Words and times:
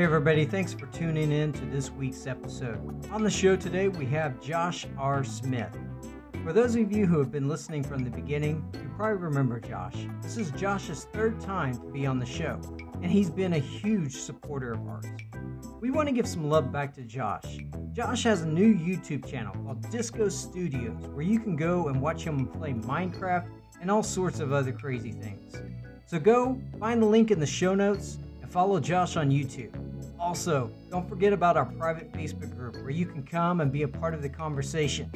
Hey, 0.00 0.06
everybody, 0.06 0.46
thanks 0.46 0.72
for 0.72 0.86
tuning 0.86 1.30
in 1.30 1.52
to 1.52 1.66
this 1.66 1.90
week's 1.90 2.26
episode. 2.26 3.06
On 3.12 3.22
the 3.22 3.28
show 3.28 3.54
today, 3.54 3.88
we 3.88 4.06
have 4.06 4.40
Josh 4.40 4.86
R. 4.96 5.22
Smith. 5.22 5.76
For 6.42 6.54
those 6.54 6.74
of 6.74 6.90
you 6.90 7.04
who 7.04 7.18
have 7.18 7.30
been 7.30 7.48
listening 7.48 7.82
from 7.82 8.02
the 8.02 8.10
beginning, 8.10 8.64
you 8.72 8.90
probably 8.96 9.18
remember 9.18 9.60
Josh. 9.60 10.06
This 10.22 10.38
is 10.38 10.52
Josh's 10.52 11.04
third 11.12 11.38
time 11.38 11.74
to 11.74 11.86
be 11.92 12.06
on 12.06 12.18
the 12.18 12.24
show, 12.24 12.58
and 13.02 13.12
he's 13.12 13.28
been 13.28 13.52
a 13.52 13.58
huge 13.58 14.16
supporter 14.16 14.72
of 14.72 14.88
ours. 14.88 15.04
We 15.82 15.90
want 15.90 16.08
to 16.08 16.14
give 16.14 16.26
some 16.26 16.48
love 16.48 16.72
back 16.72 16.94
to 16.94 17.02
Josh. 17.02 17.58
Josh 17.92 18.22
has 18.22 18.40
a 18.40 18.48
new 18.48 18.74
YouTube 18.74 19.30
channel 19.30 19.52
called 19.52 19.82
Disco 19.90 20.30
Studios 20.30 21.08
where 21.08 21.26
you 21.26 21.38
can 21.38 21.56
go 21.56 21.88
and 21.88 22.00
watch 22.00 22.24
him 22.24 22.46
play 22.46 22.72
Minecraft 22.72 23.50
and 23.82 23.90
all 23.90 24.02
sorts 24.02 24.40
of 24.40 24.50
other 24.50 24.72
crazy 24.72 25.12
things. 25.12 25.60
So 26.06 26.18
go 26.18 26.58
find 26.78 27.02
the 27.02 27.06
link 27.06 27.30
in 27.30 27.38
the 27.38 27.44
show 27.44 27.74
notes 27.74 28.16
and 28.40 28.50
follow 28.50 28.80
Josh 28.80 29.18
on 29.18 29.30
YouTube. 29.30 29.89
Also, 30.30 30.70
don't 30.92 31.08
forget 31.08 31.32
about 31.32 31.56
our 31.56 31.64
private 31.64 32.12
Facebook 32.12 32.54
group 32.54 32.76
where 32.76 32.90
you 32.90 33.04
can 33.04 33.20
come 33.24 33.60
and 33.60 33.72
be 33.72 33.82
a 33.82 33.88
part 33.88 34.14
of 34.14 34.22
the 34.22 34.28
conversation. 34.28 35.10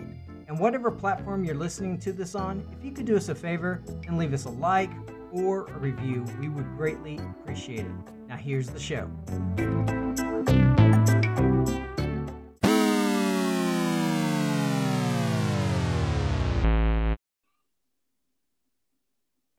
And 0.49 0.59
whatever 0.59 0.91
platform 0.91 1.45
you're 1.45 1.55
listening 1.55 1.99
to 2.01 2.13
this 2.13 2.35
on, 2.35 2.67
if 2.77 2.85
you 2.85 2.91
could 2.91 3.07
do 3.07 3.17
us 3.17 3.29
a 3.29 3.35
favor 3.35 3.81
and 4.09 4.19
leave 4.19 4.33
us 4.33 4.47
a 4.47 4.51
like 4.51 4.91
or 5.31 5.69
a 5.69 5.79
review, 5.79 6.27
we 6.41 6.49
would 6.49 6.67
greatly 6.77 7.19
appreciate 7.19 7.87
it. 7.87 7.93
Now, 8.27 8.35
here's 8.35 8.71
the 8.71 8.81
show. 8.81 9.09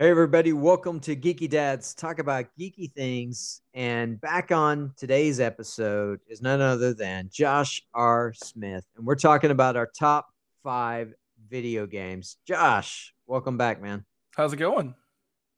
Hey, 0.06 0.12
everybody, 0.12 0.54
welcome 0.54 1.00
to 1.00 1.16
Geeky 1.16 1.50
Dads 1.50 1.96
Talk 1.96 2.20
About 2.20 2.46
Geeky 2.60 2.94
Things. 2.94 3.64
And 3.74 4.22
back 4.22 4.52
on 4.52 4.94
today's 4.98 5.40
episode 5.40 6.20
is 6.28 6.44
none 6.44 6.62
other 6.62 6.94
than 6.94 7.32
Josh 7.34 7.82
R. 7.92 8.32
Smith. 8.36 8.86
And 8.96 9.04
we're 9.04 9.16
talking 9.16 9.50
about 9.50 9.76
our 9.76 9.90
top 9.98 10.28
five 10.62 11.12
video 11.50 11.88
games. 11.88 12.38
Josh, 12.48 13.16
welcome 13.26 13.58
back, 13.58 13.82
man. 13.82 14.06
How's 14.36 14.54
it 14.54 14.58
going? 14.58 14.94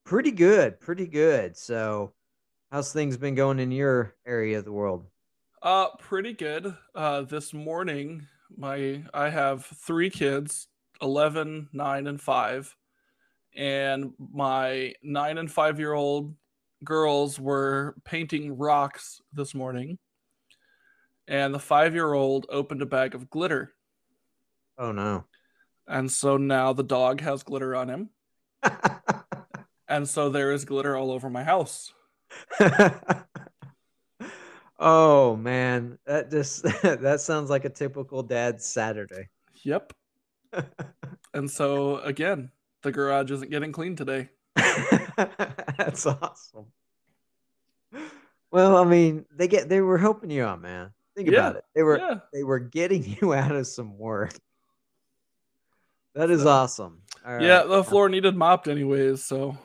Pretty 0.05 0.31
good, 0.31 0.79
pretty 0.79 1.07
good. 1.07 1.57
So, 1.57 2.13
how's 2.71 2.93
things 2.93 3.17
been 3.17 3.35
going 3.35 3.59
in 3.59 3.71
your 3.71 4.15
area 4.25 4.59
of 4.59 4.63
the 4.63 4.71
world? 4.71 5.07
Uh, 5.61 5.87
pretty 5.99 6.31
good. 6.31 6.73
Uh, 6.95 7.23
this 7.23 7.53
morning, 7.53 8.25
my 8.55 9.03
I 9.13 9.27
have 9.27 9.65
three 9.65 10.09
kids 10.09 10.69
11, 11.01 11.67
9, 11.73 12.07
and 12.07 12.21
5 12.21 12.77
and 13.57 14.13
my 14.19 14.93
nine 15.01 15.39
and 15.39 15.51
five 15.51 15.79
year 15.79 15.93
old 15.93 16.35
girls 16.83 17.39
were 17.39 17.95
painting 18.05 18.55
rocks 18.55 19.19
this 19.33 19.55
morning. 19.55 19.97
And 21.27 21.53
the 21.53 21.59
five 21.59 21.93
year 21.93 22.13
old 22.13 22.45
opened 22.49 22.81
a 22.81 22.85
bag 22.85 23.15
of 23.15 23.29
glitter. 23.29 23.73
Oh 24.77 24.91
no. 24.91 25.25
And 25.87 26.09
so 26.09 26.37
now 26.37 26.71
the 26.73 26.83
dog 26.83 27.19
has 27.21 27.43
glitter 27.43 27.75
on 27.75 27.89
him. 27.89 28.09
And 29.89 30.07
so 30.07 30.29
there 30.29 30.51
is 30.51 30.65
glitter 30.65 30.97
all 30.97 31.11
over 31.11 31.29
my 31.29 31.43
house. 31.43 31.93
Oh 34.79 35.35
man. 35.35 35.97
That 36.05 36.29
just 36.29 36.61
that 36.83 37.19
sounds 37.19 37.49
like 37.49 37.65
a 37.65 37.69
typical 37.69 38.21
dad 38.21 38.61
saturday. 38.61 39.29
Yep. 39.63 39.93
And 41.33 41.49
so 41.49 41.97
again 41.97 42.51
the 42.83 42.91
garage 42.91 43.31
isn't 43.31 43.51
getting 43.51 43.71
clean 43.71 43.95
today. 43.95 44.29
That's 44.55 46.05
awesome. 46.05 46.65
Well, 48.51 48.77
I 48.77 48.85
mean, 48.85 49.25
they 49.35 49.47
get 49.47 49.69
they 49.69 49.81
were 49.81 49.97
helping 49.97 50.29
you 50.29 50.43
out, 50.43 50.61
man. 50.61 50.91
Think 51.15 51.29
yeah, 51.29 51.39
about 51.39 51.55
it. 51.57 51.63
They 51.75 51.83
were 51.83 51.97
yeah. 51.97 52.19
they 52.33 52.43
were 52.43 52.59
getting 52.59 53.17
you 53.21 53.33
out 53.33 53.55
of 53.55 53.67
some 53.67 53.97
work. 53.97 54.33
That 56.15 56.31
is 56.31 56.45
awesome. 56.45 57.01
Yeah, 57.25 57.63
the 57.63 57.83
floor 57.83 58.09
needed 58.09 58.35
mopped 58.35 58.67
anyways, 58.67 59.23
so 59.23 59.57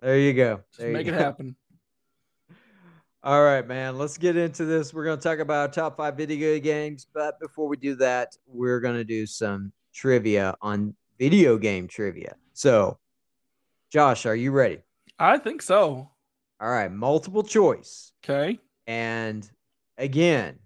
there 0.00 0.18
you 0.18 0.32
go. 0.32 0.62
There 0.76 0.88
you 0.88 0.94
make 0.94 1.06
go. 1.06 1.12
it 1.12 1.18
happen. 1.18 1.54
All 3.22 3.44
right, 3.44 3.64
man. 3.64 3.98
Let's 3.98 4.18
get 4.18 4.36
into 4.36 4.64
this. 4.64 4.92
We're 4.92 5.04
going 5.04 5.18
to 5.18 5.22
talk 5.22 5.38
about 5.38 5.72
top 5.72 5.96
five 5.96 6.16
video 6.16 6.58
games, 6.58 7.06
but 7.14 7.38
before 7.38 7.68
we 7.68 7.76
do 7.76 7.94
that, 7.96 8.36
we're 8.48 8.80
going 8.80 8.96
to 8.96 9.04
do 9.04 9.26
some 9.26 9.72
trivia 9.94 10.56
on 10.60 10.96
video 11.20 11.56
game 11.56 11.86
trivia. 11.86 12.34
So, 12.54 12.98
Josh, 13.90 14.26
are 14.26 14.34
you 14.34 14.52
ready? 14.52 14.78
I 15.18 15.38
think 15.38 15.62
so. 15.62 16.10
All 16.60 16.70
right, 16.70 16.90
multiple 16.90 17.42
choice. 17.42 18.12
Okay. 18.24 18.58
And 18.86 19.48
again, 19.98 20.58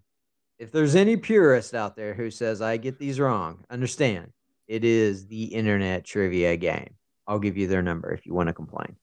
if 0.59 0.73
there's 0.73 0.95
any 0.95 1.17
purist 1.17 1.75
out 1.75 1.97
there 1.97 2.15
who 2.15 2.31
says 2.31 2.63
I 2.63 2.77
get 2.77 2.99
these 2.99 3.21
wrong, 3.21 3.65
understand 3.71 4.33
it 4.69 4.85
is 4.85 5.27
the 5.27 5.45
internet 5.45 6.05
trivia 6.05 6.57
game. 6.57 6.95
I'll 7.27 7.39
give 7.39 7.57
you 7.57 7.67
their 7.67 7.83
number 7.83 8.13
if 8.13 8.27
you 8.27 8.35
want 8.35 8.49
to 8.49 8.53
complain. 8.53 8.97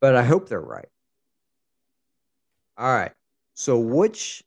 But 0.00 0.16
I 0.16 0.22
hope 0.22 0.48
they're 0.48 0.60
right. 0.60 0.88
All 2.78 2.92
right. 2.92 3.12
So 3.54 3.78
which 3.78 4.42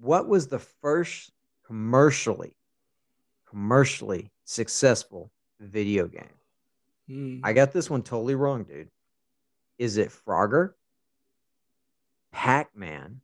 what 0.00 0.26
was 0.26 0.48
the 0.48 0.58
first 0.58 1.30
commercially 1.66 2.56
commercially 3.52 4.30
successful 4.44 5.30
video 5.62 6.06
game. 6.06 6.24
Mm. 7.08 7.40
I 7.42 7.52
got 7.52 7.72
this 7.72 7.88
one 7.88 8.02
totally 8.02 8.34
wrong, 8.34 8.64
dude. 8.64 8.88
Is 9.78 9.96
it 9.96 10.10
Frogger, 10.10 10.74
Pac 12.30 12.76
Man, 12.76 13.20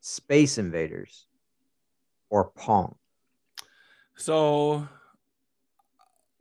Space 0.00 0.58
Invaders, 0.58 1.26
or 2.30 2.50
Pong? 2.50 2.96
So, 4.16 4.88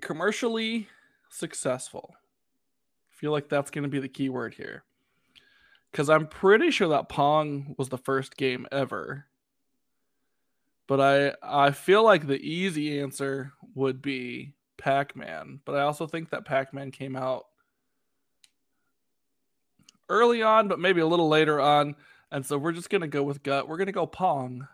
commercially 0.02 0.88
successful. 1.30 2.14
I 2.14 3.14
feel 3.16 3.32
like 3.32 3.50
that's 3.50 3.72
going 3.72 3.84
to 3.84 3.90
be 3.90 4.00
the 4.00 4.08
key 4.08 4.30
word 4.30 4.54
here. 4.54 4.84
Because 5.92 6.10
I'm 6.10 6.28
pretty 6.28 6.72
sure 6.72 6.90
that 6.90 7.10
Pong 7.10 7.76
was 7.78 7.90
the 7.90 7.98
first 7.98 8.38
game 8.38 8.66
ever. 8.72 9.26
But 10.88 11.02
I 11.02 11.68
I 11.68 11.72
feel 11.72 12.04
like 12.04 12.28
the 12.28 12.42
easy 12.42 13.00
answer 13.00 13.54
would 13.76 14.02
be 14.02 14.54
Pac-Man, 14.82 15.62
but 15.64 15.76
I 15.76 15.84
also 15.84 16.08
think 16.08 16.32
that 16.32 16.44
Pac-Man 16.44 16.90
came 16.90 17.16
out 17.16 17.46
early 20.10 20.42
on, 20.42 20.68
but 20.68 20.80
maybe 20.80 21.00
a 21.02 21.08
little 21.08 21.30
later 21.30 21.62
on. 21.62 21.96
And 22.32 22.46
so 22.46 22.58
we're 22.58 22.72
just 22.72 22.90
gonna 22.90 23.08
go 23.08 23.24
with 23.24 23.44
gut. 23.44 23.68
We're 23.68 23.78
gonna 23.78 23.92
go 23.92 24.08
Pong. 24.08 24.68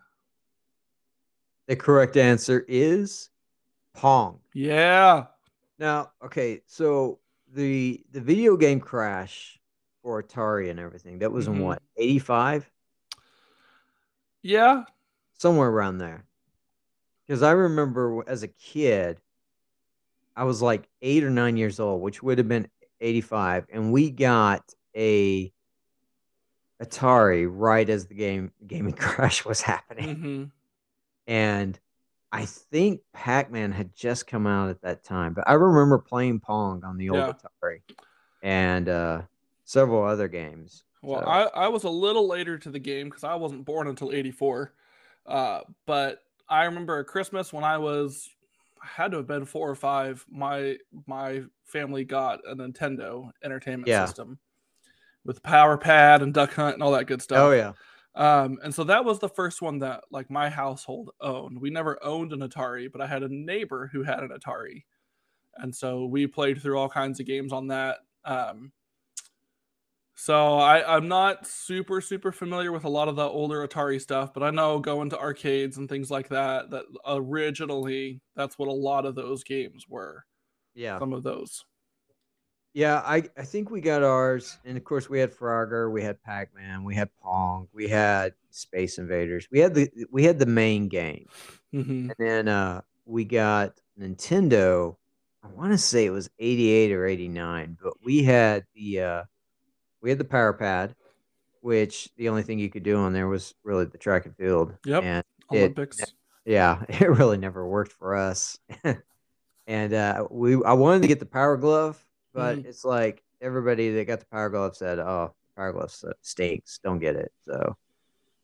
The 1.68 1.76
correct 1.76 2.16
answer 2.16 2.66
is 2.68 3.30
Pong. 3.94 4.40
Yeah. 4.54 5.26
Now, 5.78 6.12
okay, 6.24 6.62
so 6.66 7.20
the 7.54 8.02
the 8.12 8.22
video 8.22 8.56
game 8.56 8.80
crash 8.80 9.60
for 10.02 10.24
Atari 10.24 10.70
and 10.70 10.80
everything, 10.80 11.20
that 11.20 11.32
was 11.32 11.48
mm-hmm. 11.48 11.58
in 11.58 11.64
what, 11.64 11.82
85? 11.98 12.72
Yeah. 14.42 14.84
Somewhere 15.38 15.70
around 15.70 15.98
there. 15.98 16.24
Because 17.26 17.44
I 17.44 17.52
remember 17.52 18.24
as 18.26 18.44
a 18.44 18.48
kid, 18.48 19.20
I 20.38 20.44
was 20.44 20.62
like 20.62 20.88
eight 21.02 21.24
or 21.24 21.32
nine 21.32 21.58
years 21.58 21.80
old, 21.80 22.02
which 22.02 22.22
would 22.22 22.38
have 22.38 22.48
been 22.48 22.68
85, 23.02 23.66
and 23.72 23.92
we 23.92 24.12
got 24.12 24.64
a 24.96 25.52
Atari 26.82 27.48
right 27.50 27.90
as 27.90 28.06
the 28.06 28.14
game 28.14 28.52
gaming 28.66 28.94
crash 28.98 29.44
was 29.44 29.62
happening. 29.62 30.16
Mm-hmm. 30.16 30.44
And 31.26 31.80
I 32.32 32.46
think 32.46 33.02
Pac 33.14 33.52
Man 33.52 33.72
had 33.72 33.96
just 33.96 34.28
come 34.28 34.46
out 34.46 34.70
at 34.70 34.84
that 34.84 35.04
time, 35.04 35.34
but 35.34 35.44
I 35.48 35.54
remember 35.54 35.98
playing 35.98 36.40
Pong 36.40 36.84
on 36.84 36.98
the 36.98 37.10
old 37.10 37.20
yeah. 37.20 37.34
Atari 37.64 37.82
and 38.44 38.88
uh, 38.88 39.22
several 39.66 40.04
other 40.04 40.28
games. 40.28 40.84
Well, 41.02 41.22
so. 41.22 41.28
I, 41.28 41.66
I 41.66 41.68
was 41.70 41.84
a 41.84 41.90
little 41.90 42.28
later 42.28 42.60
to 42.60 42.70
the 42.70 42.80
game 42.80 43.10
because 43.10 43.24
I 43.24 43.34
wasn't 43.36 43.66
born 43.66 43.88
until 43.88 44.12
84. 44.12 44.72
Uh, 45.26 45.62
but 45.88 46.22
I 46.48 46.66
remember 46.66 47.04
Christmas 47.04 47.52
when 47.52 47.64
I 47.64 47.80
was 47.80 48.30
had 48.82 49.12
to 49.12 49.18
have 49.18 49.28
been 49.28 49.46
four 49.46 49.70
or 49.70 49.76
five. 49.76 50.26
My 50.30 50.78
my 51.06 51.44
family 51.66 52.04
got 52.04 52.40
a 52.48 52.56
Nintendo 52.56 53.30
Entertainment 53.44 53.88
yeah. 53.88 54.06
System 54.06 54.40
with 55.26 55.44
Power 55.44 55.78
Pad 55.78 56.22
and 56.22 56.34
Duck 56.34 56.54
Hunt 56.54 56.76
and 56.76 56.84
all 56.84 56.92
that 56.92 57.06
good 57.06 57.22
stuff. 57.22 57.40
Oh 57.40 57.52
yeah. 57.52 57.74
Um, 58.16 58.58
and 58.64 58.74
so 58.74 58.84
that 58.86 59.06
was 59.06 59.20
the 59.20 59.30
first 59.30 59.62
one 59.62 59.80
that 59.80 60.04
like 60.10 60.32
my 60.32 60.50
household 60.50 61.12
owned. 61.22 61.62
We 61.62 61.70
never 61.70 62.04
owned 62.04 62.34
an 62.34 62.40
Atari, 62.40 62.92
but 62.92 63.02
I 63.02 63.08
had 63.08 63.22
a 63.22 63.30
neighbor 63.30 63.90
who 63.92 64.02
had 64.02 64.20
an 64.20 64.30
Atari, 64.30 64.86
and 65.58 65.76
so 65.76 66.06
we 66.06 66.26
played 66.26 66.62
through 66.62 66.80
all 66.80 66.90
kinds 66.90 67.20
of 67.20 67.28
games 67.28 67.54
on 67.54 67.68
that. 67.68 68.00
Um, 68.26 68.72
so 70.20 70.58
I, 70.58 70.98
I'm 70.98 71.08
not 71.08 71.46
super 71.46 72.02
super 72.02 72.32
familiar 72.32 72.72
with 72.72 72.86
a 72.86 72.90
lot 72.90 73.08
of 73.08 73.16
the 73.16 73.28
older 73.28 73.66
Atari 73.68 74.02
stuff, 74.02 74.34
but 74.34 74.42
I 74.44 74.50
know 74.50 74.80
going 74.80 75.12
to 75.12 75.20
arcades 75.20 75.78
and 75.78 75.88
things 75.88 76.10
like 76.10 76.30
that. 76.30 76.72
That 76.72 76.86
originally 77.08 78.22
that's 78.36 78.58
what 78.58 78.68
a 78.68 78.72
lot 78.72 79.06
of 79.06 79.16
those 79.16 79.44
games 79.44 79.86
were. 79.88 80.26
Yeah, 80.74 81.00
some 81.00 81.14
of 81.14 81.24
those. 81.24 81.64
Yeah, 82.74 83.02
I, 83.04 83.24
I 83.36 83.44
think 83.44 83.72
we 83.72 83.82
got 83.82 84.04
ours, 84.04 84.60
and 84.64 84.78
of 84.78 84.84
course 84.84 85.10
we 85.10 85.20
had 85.20 85.34
Frogger, 85.34 85.92
we 85.92 86.04
had 86.04 86.22
Pac 86.22 86.54
Man, 86.56 86.84
we 86.84 86.94
had 86.96 87.10
Pong, 87.22 87.68
we 87.74 87.88
had 87.88 88.34
Space 88.52 89.00
Invaders, 89.00 89.48
we 89.52 89.60
had 89.60 89.74
the 89.74 89.90
we 90.12 90.24
had 90.24 90.38
the 90.40 90.46
main 90.46 90.88
game, 90.88 91.28
hmm 91.72 92.10
and 92.10 92.16
then 92.20 92.48
uh, 92.48 92.82
we 93.06 93.26
got 93.26 93.80
Nintendo. 94.00 94.96
I 95.44 95.48
want 95.50 95.72
to 95.72 95.78
say 95.78 96.06
it 96.06 96.12
was 96.12 96.30
eighty 96.40 96.70
eight 96.70 96.92
or 96.92 97.06
eighty 97.06 97.28
nine, 97.30 97.78
but 97.82 97.94
we 98.04 98.24
had 98.24 98.66
the 98.76 99.02
uh, 99.02 99.24
we 100.02 100.10
had 100.10 100.20
the 100.20 100.26
Power 100.26 100.54
Pad, 100.54 100.96
which 101.62 102.10
the 102.18 102.30
only 102.30 102.44
thing 102.44 102.60
you 102.60 102.70
could 102.70 102.84
do 102.84 102.98
on 102.98 103.14
there 103.14 103.28
was 103.28 103.54
really 103.64 103.86
the 103.86 103.98
track 103.98 104.26
and 104.26 104.36
field. 104.36 104.74
Yep. 104.86 105.04
and 105.04 105.24
it- 105.52 105.58
Olympics. 105.58 106.02
yeah, 106.46 106.84
it 106.90 107.10
really 107.10 107.38
never 107.38 107.68
worked 107.68 107.92
for 107.94 108.16
us. 108.16 108.60
and 109.68 109.94
uh, 109.94 110.28
we 110.30 110.56
I 110.64 110.74
wanted 110.74 111.02
to 111.04 111.08
get 111.08 111.20
the 111.20 111.26
power 111.26 111.58
glove, 111.58 112.02
but 112.34 112.58
Mhm. 112.58 112.66
it's 112.66 112.84
like 112.86 113.24
everybody 113.42 113.92
that 113.96 114.06
got 114.06 114.20
the 114.20 114.26
power 114.28 114.50
glove 114.50 114.76
said, 114.76 115.00
"Oh, 115.00 115.34
power 115.56 115.72
glove 115.74 115.94
stinks. 116.22 116.80
Don't 116.84 117.00
get 117.00 117.16
it." 117.16 117.32
So, 117.46 117.76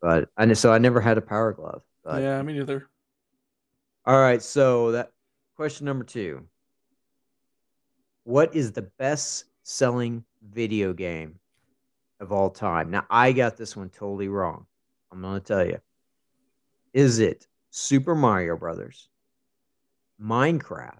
but 0.01 0.29
I 0.37 0.51
so 0.53 0.71
I 0.73 0.77
never 0.79 0.99
had 1.01 1.17
a 1.17 1.21
power 1.21 1.53
glove. 1.53 1.83
But 2.03 2.21
yeah, 2.21 2.41
me 2.41 2.53
neither. 2.53 2.89
all 4.05 4.19
right, 4.19 4.41
so 4.41 4.91
that 4.91 5.11
question 5.55 5.85
number 5.85 6.03
two. 6.03 6.45
What 8.25 8.55
is 8.55 8.71
the 8.71 8.83
best 8.83 9.45
selling 9.63 10.23
video 10.41 10.93
game 10.93 11.39
of 12.23 12.31
all 12.31 12.49
time? 12.49 12.89
Now 12.89 13.05
I 13.09 13.31
got 13.31 13.57
this 13.57 13.75
one 13.75 13.89
totally 13.89 14.29
wrong. 14.29 14.65
I'm 15.11 15.21
gonna 15.21 15.39
tell 15.39 15.65
you. 15.65 15.77
Is 16.93 17.19
it 17.19 17.47
Super 17.69 18.15
Mario 18.15 18.57
Brothers, 18.57 19.09
Minecraft, 20.21 20.99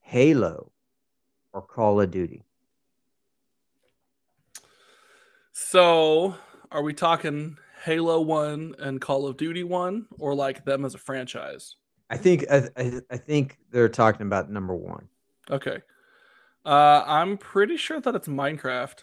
Halo, 0.00 0.72
or 1.52 1.62
Call 1.62 2.00
of 2.00 2.10
Duty? 2.10 2.44
So, 5.52 6.34
are 6.70 6.82
we 6.82 6.92
talking 6.92 7.56
Halo 7.84 8.20
1 8.20 8.74
and 8.78 9.00
Call 9.00 9.26
of 9.26 9.36
Duty 9.36 9.64
1 9.64 10.06
or 10.18 10.34
like 10.34 10.64
them 10.64 10.84
as 10.84 10.94
a 10.94 10.98
franchise? 10.98 11.76
I 12.10 12.16
think 12.16 12.44
I, 12.50 12.68
I, 12.76 13.00
I 13.10 13.16
think 13.16 13.58
they're 13.70 13.88
talking 13.88 14.26
about 14.26 14.50
number 14.50 14.74
one. 14.74 15.08
Okay. 15.50 15.78
Uh, 16.64 17.02
I'm 17.06 17.38
pretty 17.38 17.76
sure 17.76 18.00
that 18.00 18.14
it's 18.14 18.28
Minecraft. 18.28 18.98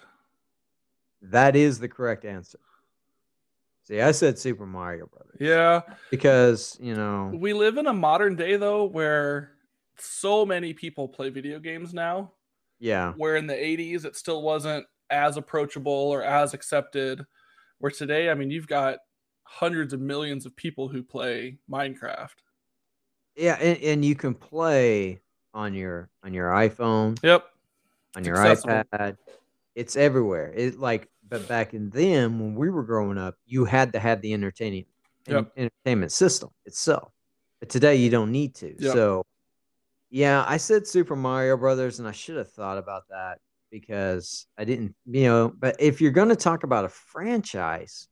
That 1.24 1.56
is 1.56 1.80
the 1.80 1.88
correct 1.88 2.25
answer. 2.25 2.60
See, 3.86 4.00
I 4.02 4.12
said 4.12 4.38
Super 4.40 4.66
Mario 4.66 5.08
Brothers. 5.08 5.38
Yeah. 5.40 5.81
Because, 6.10 6.78
you 6.81 6.96
know, 6.96 7.31
We 7.34 7.54
live 7.54 7.78
in 7.78 7.88
a 7.88 7.94
modern 7.94 8.36
day 8.36 8.56
though 8.58 8.86
where 8.86 9.52
so 9.98 10.46
many 10.46 10.74
people 10.74 11.08
play 11.08 11.30
video 11.30 11.60
games 11.60 11.94
now. 11.94 12.31
yeah. 12.80 13.14
Where 13.14 13.36
in 13.36 13.48
the 13.48 13.54
80s 13.54 14.06
it 14.06 14.16
still 14.16 14.42
wasn't 14.42 14.86
as 15.10 15.38
approachable 15.38 15.92
or 15.92 16.24
as 16.24 16.54
accepted. 16.54 17.25
Where 17.80 17.92
today, 17.92 18.30
I 18.30 18.34
mean, 18.36 18.50
you've 18.52 18.68
got 18.68 19.00
hundreds 19.44 19.94
of 19.94 20.00
millions 20.00 20.46
of 20.46 20.56
people 20.56 20.88
who 20.88 21.04
play 21.04 21.58
Minecraft. 21.70 22.36
Yeah, 23.36 23.56
and, 23.60 23.78
and 23.81 24.06
you 24.06 24.16
can 24.16 24.34
play 24.34 25.20
on 25.54 25.74
your 25.74 26.10
on 26.24 26.34
your 26.34 26.50
iPhone, 26.50 27.18
Yep. 27.24 27.46
on 28.16 28.24
your 28.24 28.38
accessible. 28.38 28.84
iPad. 28.94 29.18
It's 29.75 29.96
everywhere. 29.96 30.54
It 30.56 30.80
like 30.80 31.10
but 31.34 31.48
back 31.48 31.74
in 31.74 31.90
then 31.90 32.38
when 32.40 32.54
we 32.54 32.70
were 32.70 32.84
growing 32.84 33.18
up, 33.18 33.36
you 33.46 33.66
had 33.66 33.94
to 33.94 34.00
have 34.00 34.22
the 34.22 34.34
entertaining 34.34 34.86
en- 35.28 35.36
Yep. 35.36 35.52
entertainment 35.58 36.12
system 36.12 36.50
itself. 36.66 37.12
But 37.60 37.70
today 37.70 37.96
you 37.96 38.12
don't 38.12 38.32
need 38.32 38.54
to. 38.56 38.76
Yep. 38.80 38.94
So 38.94 39.26
yeah, 40.12 40.46
I 40.48 40.58
said 40.58 40.86
Super 40.86 41.16
Mario 41.16 41.58
Brothers 41.58 41.98
and 41.98 42.08
I 42.08 42.12
should 42.12 42.38
have 42.38 42.52
thought 42.52 42.78
about 42.78 43.04
that 43.10 43.40
because 43.72 44.46
I 44.60 44.64
didn't, 44.64 44.94
you 45.06 45.24
know, 45.24 45.52
but 45.58 45.76
if 45.80 46.00
you're 46.02 46.12
going 46.12 46.30
to 46.30 46.36
talk 46.36 46.64
about 46.64 46.86
a 46.86 46.90
franchise, 46.90 48.08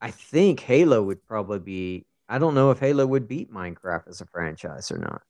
I 0.00 0.10
think 0.10 0.58
Halo 0.58 1.04
would 1.04 1.24
probably 1.24 1.60
be 1.60 2.06
I 2.28 2.38
don't 2.38 2.54
know 2.54 2.70
if 2.72 2.80
Halo 2.80 3.06
would 3.06 3.28
beat 3.28 3.52
Minecraft 3.52 4.08
as 4.08 4.20
a 4.20 4.26
franchise 4.26 4.90
or 4.90 4.98
not. 4.98 5.22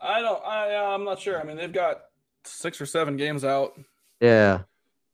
I 0.00 0.20
don't. 0.20 0.42
I 0.44 0.74
uh, 0.74 0.94
I'm 0.94 1.04
not 1.04 1.20
sure. 1.20 1.40
I 1.40 1.44
mean, 1.44 1.56
they've 1.56 1.72
got 1.72 2.02
six 2.44 2.80
or 2.80 2.86
seven 2.86 3.16
games 3.16 3.44
out, 3.44 3.72
Yeah, 4.20 4.62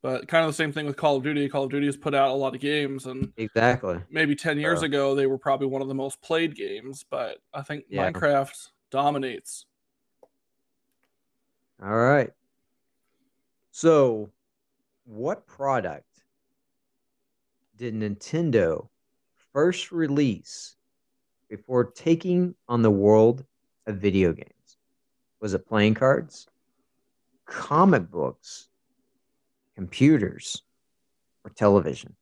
but 0.02 0.26
kind 0.26 0.44
of 0.44 0.50
the 0.50 0.56
same 0.56 0.72
thing 0.72 0.86
with 0.86 0.96
Call 0.96 1.16
of 1.16 1.22
Duty. 1.22 1.48
Call 1.48 1.64
of 1.64 1.70
Duty 1.70 1.86
has 1.86 1.96
put 1.96 2.14
out 2.14 2.30
a 2.30 2.34
lot 2.34 2.54
of 2.54 2.60
games, 2.60 3.06
and 3.06 3.32
exactly. 3.36 4.00
maybe 4.10 4.34
ten 4.34 4.58
years 4.58 4.82
ago 4.82 5.14
they 5.14 5.26
were 5.26 5.38
probably 5.38 5.68
one 5.68 5.80
of 5.80 5.88
the 5.88 5.94
most 5.94 6.20
played 6.20 6.56
games. 6.56 7.04
But 7.08 7.38
I 7.54 7.62
think 7.62 7.84
Yeah. 7.88 8.10
Minecraft 8.10 8.70
dominates. 8.90 9.66
All 11.82 11.96
right. 11.96 12.30
So, 13.70 14.30
what 15.04 15.46
product 15.46 16.06
did 17.76 17.94
Nintendo 17.94 18.88
first 19.52 19.90
release 19.92 20.76
before 21.48 21.84
taking 21.84 22.54
on 22.68 22.82
the 22.82 22.90
world 22.90 23.44
of 23.86 23.96
video 23.96 24.32
games? 24.32 24.76
Was 25.40 25.54
it 25.54 25.66
playing 25.66 25.94
cards, 25.94 26.46
comic 27.46 28.10
books, 28.10 28.68
computers, 29.74 30.62
or 31.44 31.50
television? 31.50 32.14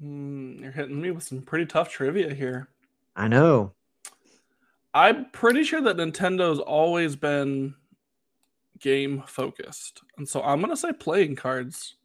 Hmm, 0.00 0.62
you're 0.62 0.72
hitting 0.72 1.00
me 1.00 1.10
with 1.10 1.24
some 1.24 1.42
pretty 1.42 1.66
tough 1.66 1.90
trivia 1.90 2.34
here. 2.34 2.68
I 3.16 3.28
know. 3.28 3.72
I'm 4.92 5.30
pretty 5.30 5.64
sure 5.64 5.80
that 5.80 5.96
Nintendo's 5.96 6.60
always 6.60 7.16
been 7.16 7.74
game 8.78 9.22
focused, 9.26 10.02
and 10.16 10.28
so 10.28 10.42
I'm 10.42 10.60
gonna 10.60 10.76
say 10.76 10.92
playing 10.92 11.36
cards. 11.36 11.96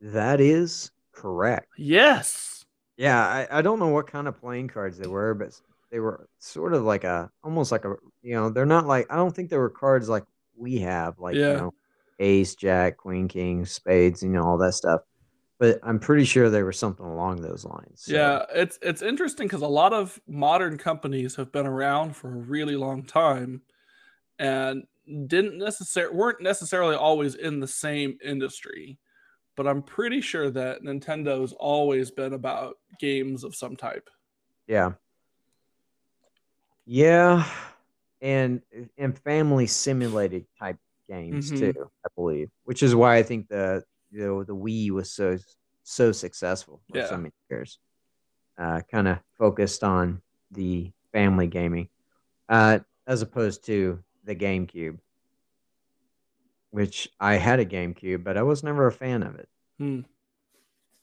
That 0.00 0.40
is 0.40 0.90
correct. 1.12 1.68
Yes. 1.76 2.64
Yeah, 2.96 3.20
I, 3.20 3.58
I 3.58 3.62
don't 3.62 3.78
know 3.78 3.88
what 3.88 4.06
kind 4.06 4.28
of 4.28 4.40
playing 4.40 4.68
cards 4.68 4.98
they 4.98 5.08
were, 5.08 5.34
but 5.34 5.60
they 5.90 6.00
were 6.00 6.28
sort 6.38 6.74
of 6.74 6.82
like 6.82 7.04
a 7.04 7.30
almost 7.44 7.70
like 7.70 7.84
a 7.84 7.94
you 8.22 8.34
know, 8.34 8.50
they're 8.50 8.66
not 8.66 8.86
like 8.86 9.06
I 9.10 9.16
don't 9.16 9.34
think 9.34 9.50
they 9.50 9.58
were 9.58 9.70
cards 9.70 10.08
like 10.08 10.24
we 10.56 10.78
have, 10.78 11.18
like 11.18 11.34
Yeah. 11.36 11.50
you 11.52 11.56
know, 11.58 11.74
ace, 12.18 12.54
jack, 12.54 12.96
queen, 12.96 13.28
king, 13.28 13.64
spades, 13.66 14.22
you 14.22 14.28
know, 14.30 14.42
all 14.42 14.58
that 14.58 14.72
stuff. 14.72 15.02
But 15.58 15.78
I'm 15.82 15.98
pretty 15.98 16.24
sure 16.24 16.50
there 16.50 16.66
was 16.66 16.78
something 16.78 17.06
along 17.06 17.40
those 17.40 17.64
lines. 17.64 18.02
so- 18.02 18.12
Yeah, 18.12 18.44
it's 18.54 18.78
it's 18.82 19.00
interesting 19.02 19.46
because 19.46 19.62
a 19.62 19.66
lot 19.68 19.92
of 19.92 20.20
modern 20.26 20.76
companies 20.78 21.34
have 21.36 21.50
been 21.52 21.66
around 21.66 22.14
for 22.16 22.28
a 22.28 22.36
really 22.36 22.76
long 22.76 23.02
time, 23.04 23.62
and 24.38 24.86
didn't 25.28 25.56
necessarily 25.58 26.14
weren't 26.16 26.40
necessarily 26.42 26.96
always 26.96 27.36
in 27.36 27.60
the 27.60 27.68
same 27.68 28.18
industry. 28.22 28.98
But 29.54 29.66
I'm 29.66 29.82
pretty 29.82 30.20
sure 30.20 30.50
that 30.50 30.82
Nintendo's 30.82 31.54
always 31.54 32.10
been 32.10 32.34
about 32.34 32.76
games 33.00 33.42
of 33.44 33.54
some 33.54 33.76
type. 33.76 34.10
Yeah. 34.66 34.92
Yeah. 36.84 37.46
And 38.22 38.62
and 38.96 39.18
family 39.18 39.66
simulated 39.66 40.46
type 40.58 40.78
games 41.08 41.52
Mhm. 41.52 41.58
too, 41.58 41.90
I 42.04 42.08
believe. 42.16 42.50
Which 42.64 42.82
is 42.82 42.94
why 42.94 43.16
I 43.16 43.22
think 43.22 43.48
the 43.48 43.84
you 44.10 44.20
know 44.20 44.44
the 44.44 44.56
Wii 44.56 44.90
was 44.90 45.12
so 45.12 45.36
so 45.82 46.12
successful 46.12 46.80
for 46.90 46.98
Yeah. 46.98 47.06
so 47.08 47.16
many 47.18 47.34
years. 47.50 47.78
Uh 48.58 48.80
kind 48.90 49.06
of 49.08 49.18
focused 49.38 49.84
on 49.84 50.22
the 50.50 50.90
family 51.12 51.46
gaming. 51.46 51.88
Uh 52.48 52.78
as 53.06 53.22
opposed 53.22 53.64
to 53.66 54.02
the 54.24 54.34
GameCube. 54.34 54.98
Which 56.70 57.08
I 57.20 57.34
had 57.34 57.60
a 57.60 57.66
GameCube, 57.66 58.24
but 58.24 58.36
I 58.36 58.42
was 58.42 58.62
never 58.62 58.86
a 58.86 58.92
fan 58.92 59.22
of 59.22 59.36
it. 59.36 59.48
Hmm. 59.78 60.00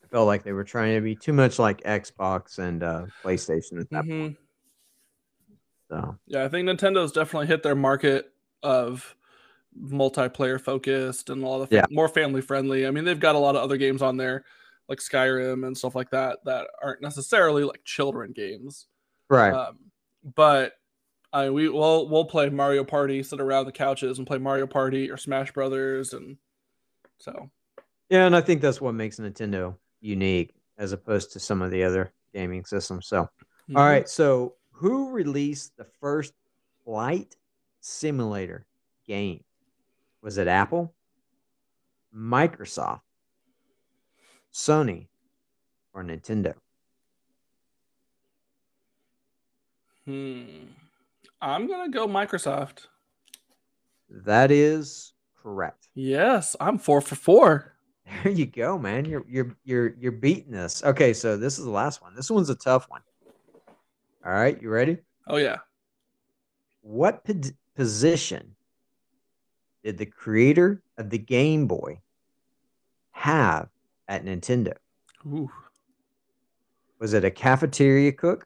I 0.04 0.08
felt 0.08 0.28
like 0.28 0.44
they 0.44 0.52
were 0.52 0.64
trying 0.64 0.96
to 0.96 1.02
be 1.02 1.16
too 1.16 1.34
much 1.34 1.58
like 1.58 1.82
Xbox 1.84 2.60
and 2.60 2.84
uh, 2.84 3.06
PlayStation 3.24 3.80
at 3.80 3.90
that 3.92 4.06
Mhm. 4.06 4.20
point. 4.20 4.38
So 5.94 6.18
Yeah, 6.26 6.44
I 6.44 6.50
think 6.50 6.68
Nintendo's 6.68 7.12
definitely 7.12 7.48
hit 7.48 7.64
their 7.64 7.76
market 7.76 8.32
of 8.64 9.16
multiplayer 9.80 10.60
focused 10.60 11.30
and 11.30 11.44
a 11.44 11.48
lot 11.48 11.62
of 11.62 11.72
Yeah. 11.72 11.86
more 11.90 12.08
family 12.08 12.42
friendly. 12.42 12.88
I 12.88 12.92
mean, 12.92 13.06
they've 13.06 13.20
got 13.20 13.36
a 13.36 13.40
lot 13.40 13.56
of 13.56 13.62
other 13.64 13.78
games 13.78 14.02
on 14.02 14.18
there 14.18 14.46
like 14.90 15.00
Skyrim 15.00 15.66
and 15.66 15.78
stuff 15.78 15.96
like 15.96 16.10
that 16.12 16.40
that 16.46 16.68
aren't 16.82 17.02
necessarily 17.02 17.64
like 17.64 17.84
children 17.84 18.32
games. 18.32 18.88
right, 19.30 19.54
Um, 19.54 19.92
but 20.36 20.74
I 21.32 21.50
we 21.50 21.70
will 21.70 22.10
we'll 22.10 22.26
play 22.26 22.50
Mario 22.50 22.84
Party, 22.84 23.24
sit 23.24 23.40
around 23.42 23.66
the 23.66 23.72
couches 23.72 24.18
and 24.18 24.28
play 24.28 24.38
Mario 24.38 24.68
Party 24.68 25.10
or 25.10 25.18
Smash 25.18 25.52
Brothers, 25.52 26.14
and 26.14 26.38
so 27.18 27.50
yeah, 28.10 28.26
and 28.26 28.36
I 28.36 28.42
think 28.42 28.62
that's 28.62 28.82
what 28.82 28.94
makes 28.94 29.20
Nintendo 29.20 29.76
unique 30.02 30.54
as 30.78 30.92
opposed 30.92 31.32
to 31.34 31.40
some 31.40 31.62
of 31.62 31.72
the 31.72 31.84
other 31.84 32.12
gaming 32.34 32.66
systems. 32.66 33.08
So, 33.08 33.30
mhm. 33.70 33.78
all 33.78 33.84
right, 33.86 34.08
so 34.08 34.56
who 34.74 35.12
released 35.12 35.78
the 35.78 35.86
first 35.86 36.34
flight 36.84 37.36
simulator 37.80 38.66
game? 39.08 39.44
Was 40.22 40.38
it 40.38 40.48
Apple, 40.48 40.94
Microsoft, 42.16 43.02
Sony, 44.54 45.08
or 45.94 46.04
Nintendo? 46.04 46.54
Hmm. 50.06 50.44
I'm 51.42 51.68
gonna 51.68 51.90
go 51.90 52.08
Microsoft. 52.08 52.88
That 54.10 54.52
is 54.52 55.14
correct. 55.42 55.90
Yes, 55.94 56.56
I'm 56.60 56.78
four 56.78 57.02
for 57.02 57.16
four. 57.16 57.74
There 58.24 58.34
you 58.34 58.46
go, 58.46 58.78
man. 58.78 59.06
You're 59.06 59.26
you're 59.30 59.56
you're 59.64 59.96
you're 59.98 60.12
beating 60.12 60.52
this. 60.52 60.84
Okay, 60.84 61.14
so 61.14 61.38
this 61.38 61.58
is 61.58 61.66
the 61.66 61.72
last 61.72 62.02
one. 62.02 62.16
This 62.16 62.30
one's 62.30 62.50
a 62.50 62.56
tough 62.56 62.90
one. 62.90 63.02
All 64.26 64.32
right, 64.32 64.62
you 64.62 64.70
ready? 64.70 64.98
Oh 65.28 65.36
yeah. 65.36 65.58
What 66.82 67.26
po- 67.26 67.50
position 67.76 68.56
did 69.84 69.98
the 69.98 70.06
creator 70.06 70.82
of 70.98 71.10
the 71.10 71.18
Game 71.18 71.68
Boy 71.68 72.00
have 73.12 73.68
at 74.08 74.24
Nintendo? 74.24 74.74
Ooh. 75.28 75.52
Was 77.00 77.14
it 77.14 77.26
a 77.26 77.32
cafeteria 77.32 78.14
cook, 78.14 78.46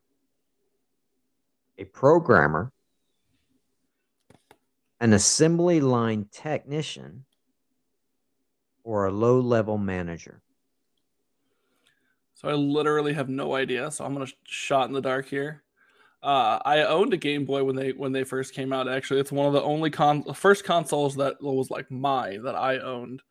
a 1.78 1.84
programmer, 1.84 2.72
an 5.00 5.14
assembly 5.14 5.80
line 5.80 6.26
technician, 6.32 7.26
or 8.84 9.06
a 9.06 9.12
low 9.12 9.40
level 9.40 9.78
manager? 9.78 10.42
So 12.34 12.50
I 12.50 12.54
literally 12.54 13.14
have 13.14 13.30
no 13.30 13.54
idea. 13.54 13.92
So 13.92 14.06
I'm 14.06 14.14
gonna 14.14 14.28
shot 14.44 14.88
in 14.88 14.94
the 14.94 15.02
dark 15.02 15.28
here. 15.28 15.64
Uh, 16.24 16.60
I 16.66 16.82
owned 16.82 17.14
a 17.14 17.18
Game 17.18 17.46
Boy 17.46 17.64
when 17.64 17.76
they 17.76 17.92
when 17.92 18.12
they 18.12 18.24
first 18.24 18.54
came 18.54 18.74
out. 18.74 18.88
Actually, 18.90 19.20
it's 19.20 19.32
one 19.32 19.46
of 19.46 19.54
the 19.54 19.62
only 19.62 19.90
con 19.90 20.24
first 20.34 20.64
consoles 20.64 21.16
that 21.18 21.42
was 21.42 21.70
like 21.70 21.92
mine 21.92 22.44
that 22.44 22.56
I 22.56 22.80
owned. 22.80 23.22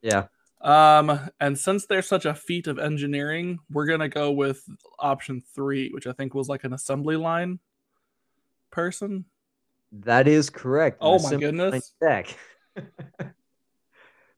Yeah. 0.00 0.26
Um, 0.60 1.30
and 1.40 1.58
since 1.58 1.86
there's 1.86 2.06
such 2.06 2.24
a 2.24 2.34
feat 2.34 2.66
of 2.66 2.78
engineering, 2.78 3.58
we're 3.70 3.86
gonna 3.86 4.08
go 4.08 4.30
with 4.30 4.62
option 4.98 5.42
three, 5.54 5.90
which 5.90 6.06
I 6.06 6.12
think 6.12 6.34
was 6.34 6.48
like 6.48 6.64
an 6.64 6.72
assembly 6.72 7.16
line 7.16 7.58
person. 8.70 9.24
That 9.92 10.28
is 10.28 10.48
correct. 10.50 10.98
Oh 11.00 11.18
my 11.18 11.36
goodness. 11.36 11.92
Tech. 12.02 12.36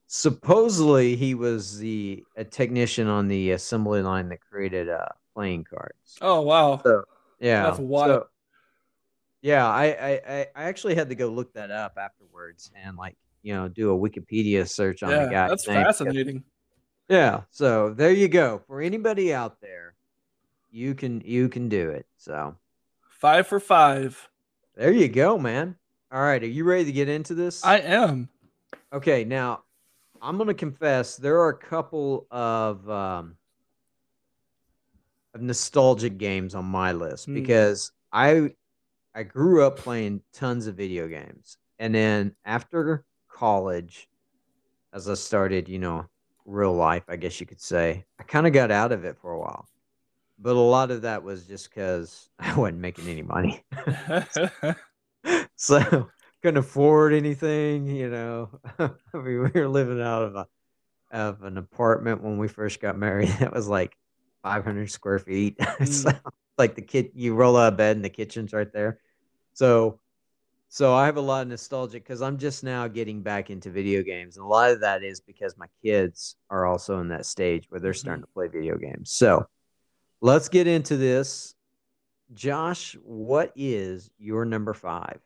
Supposedly, 0.06 1.16
he 1.16 1.34
was 1.34 1.78
the 1.78 2.24
a 2.36 2.44
technician 2.44 3.06
on 3.06 3.28
the 3.28 3.50
assembly 3.50 4.00
line 4.00 4.30
that 4.30 4.40
created 4.40 4.88
uh, 4.88 5.08
playing 5.34 5.64
cards. 5.64 6.18
Oh 6.22 6.40
wow. 6.40 6.80
So 6.82 7.04
yeah, 7.40 7.62
That's 7.64 7.78
wild. 7.78 8.08
so- 8.10 8.26
yeah, 9.40 9.66
I, 9.68 9.84
I 9.86 10.46
I 10.56 10.64
actually 10.64 10.96
had 10.96 11.08
to 11.10 11.14
go 11.14 11.28
look 11.28 11.52
that 11.54 11.70
up 11.70 11.96
afterwards 11.96 12.70
and 12.74 12.96
like 12.96 13.16
you 13.42 13.54
know 13.54 13.68
do 13.68 13.92
a 13.94 13.96
Wikipedia 13.98 14.68
search 14.68 15.02
on 15.04 15.10
the 15.10 15.30
guy. 15.30 15.48
that's 15.48 15.64
fascinating. 15.64 16.42
Yeah, 17.08 17.42
so 17.50 17.94
there 17.94 18.10
you 18.12 18.28
go. 18.28 18.60
For 18.66 18.80
anybody 18.82 19.32
out 19.32 19.60
there, 19.60 19.94
you 20.70 20.94
can 20.94 21.22
you 21.24 21.48
can 21.48 21.68
do 21.68 21.90
it. 21.90 22.06
So 22.16 22.56
Five 23.10 23.46
for 23.46 23.60
five. 23.60 24.28
there 24.76 24.92
you 24.92 25.08
go, 25.08 25.38
man. 25.38 25.76
All 26.10 26.20
right, 26.22 26.42
are 26.42 26.46
you 26.46 26.64
ready 26.64 26.84
to 26.86 26.92
get 26.92 27.08
into 27.08 27.34
this? 27.34 27.64
I 27.64 27.78
am. 27.78 28.28
Okay, 28.92 29.24
now 29.24 29.62
I'm 30.20 30.36
gonna 30.36 30.52
confess 30.54 31.16
there 31.16 31.38
are 31.40 31.50
a 31.50 31.56
couple 31.56 32.26
of 32.30 32.88
um, 32.90 33.26
of 33.26 33.36
nostalgic 35.42 36.18
games 36.18 36.54
on 36.54 36.64
my 36.64 36.92
list 36.92 37.26
Hmm. 37.26 37.34
because 37.34 37.92
I 38.12 38.50
I 39.14 39.24
grew 39.24 39.64
up 39.66 39.78
playing 39.78 40.22
tons 40.32 40.66
of 40.68 40.76
video 40.76 41.08
games, 41.08 41.58
and 41.78 41.94
then 41.94 42.36
after 42.44 43.04
college, 43.28 44.08
as 44.92 45.08
I 45.08 45.14
started, 45.14 45.68
you 45.68 45.78
know, 45.78 46.06
real 46.46 46.74
life, 46.74 47.04
I 47.08 47.16
guess 47.16 47.40
you 47.40 47.46
could 47.46 47.60
say, 47.60 48.04
I 48.18 48.22
kind 48.24 48.46
of 48.46 48.52
got 48.52 48.70
out 48.70 48.92
of 48.92 49.04
it 49.04 49.18
for 49.18 49.32
a 49.32 49.38
while. 49.40 49.68
But 50.38 50.56
a 50.56 50.60
lot 50.60 50.90
of 50.90 51.02
that 51.02 51.22
was 51.22 51.46
just 51.46 51.70
because 51.70 52.28
I 52.38 52.54
wasn't 52.56 52.78
making 52.80 53.08
any 53.08 53.22
money. 53.22 53.64
so 55.56 56.08
couldn't 56.42 56.58
afford 56.58 57.12
anything, 57.12 57.86
you 57.86 58.10
know. 58.10 58.50
I 58.78 58.90
mean, 59.14 59.50
we 59.54 59.60
were 59.60 59.68
living 59.68 60.00
out 60.00 60.22
of 60.22 60.36
a 60.36 60.46
of 61.12 61.42
an 61.42 61.58
apartment 61.58 62.22
when 62.22 62.38
we 62.38 62.48
first 62.48 62.80
got 62.80 62.98
married. 62.98 63.28
That 63.40 63.52
was 63.52 63.68
like 63.68 63.96
500 64.42 64.90
square 64.90 65.18
feet. 65.18 65.58
so, 65.84 66.10
like 66.56 66.74
the 66.74 66.82
kid, 66.82 67.10
you 67.14 67.34
roll 67.34 67.56
out 67.56 67.72
of 67.72 67.76
bed 67.76 67.96
and 67.96 68.04
the 68.04 68.10
kitchen's 68.10 68.52
right 68.52 68.72
there. 68.72 69.00
So, 69.54 70.00
so 70.68 70.94
I 70.94 71.06
have 71.06 71.16
a 71.16 71.22
lot 71.22 71.42
of 71.42 71.48
nostalgia 71.48 71.98
because 71.98 72.20
I'm 72.20 72.38
just 72.38 72.62
now 72.62 72.88
getting 72.88 73.22
back 73.22 73.50
into 73.50 73.70
video 73.70 74.02
games, 74.02 74.36
and 74.36 74.44
a 74.44 74.48
lot 74.48 74.70
of 74.70 74.80
that 74.80 75.02
is 75.02 75.20
because 75.20 75.56
my 75.56 75.66
kids 75.82 76.36
are 76.50 76.66
also 76.66 77.00
in 77.00 77.08
that 77.08 77.26
stage 77.26 77.66
where 77.68 77.80
they're 77.80 77.94
starting 77.94 78.22
to 78.22 78.30
play 78.32 78.48
video 78.48 78.76
games. 78.76 79.10
So, 79.10 79.46
let's 80.20 80.48
get 80.48 80.66
into 80.66 80.96
this. 80.96 81.54
Josh, 82.34 82.96
what 83.02 83.52
is 83.56 84.10
your 84.18 84.44
number 84.44 84.74
five? 84.74 85.20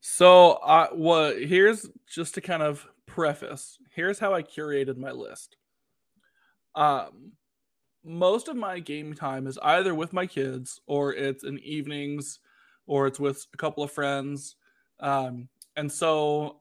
So, 0.00 0.52
uh, 0.52 0.88
what 0.92 1.42
here's 1.42 1.88
just 2.08 2.34
to 2.34 2.40
kind 2.40 2.62
of 2.62 2.86
preface. 3.06 3.78
Here's 3.90 4.18
how 4.18 4.32
I 4.32 4.42
curated 4.42 4.96
my 4.96 5.10
list. 5.10 5.56
Um, 6.74 7.32
most 8.04 8.48
of 8.48 8.56
my 8.56 8.78
game 8.78 9.14
time 9.14 9.46
is 9.46 9.58
either 9.62 9.94
with 9.94 10.12
my 10.12 10.26
kids, 10.26 10.80
or 10.86 11.14
it's 11.14 11.44
in 11.44 11.58
evenings, 11.60 12.40
or 12.86 13.06
it's 13.06 13.20
with 13.20 13.46
a 13.54 13.56
couple 13.56 13.82
of 13.82 13.92
friends. 13.92 14.56
Um, 15.00 15.48
and 15.76 15.90
so, 15.90 16.60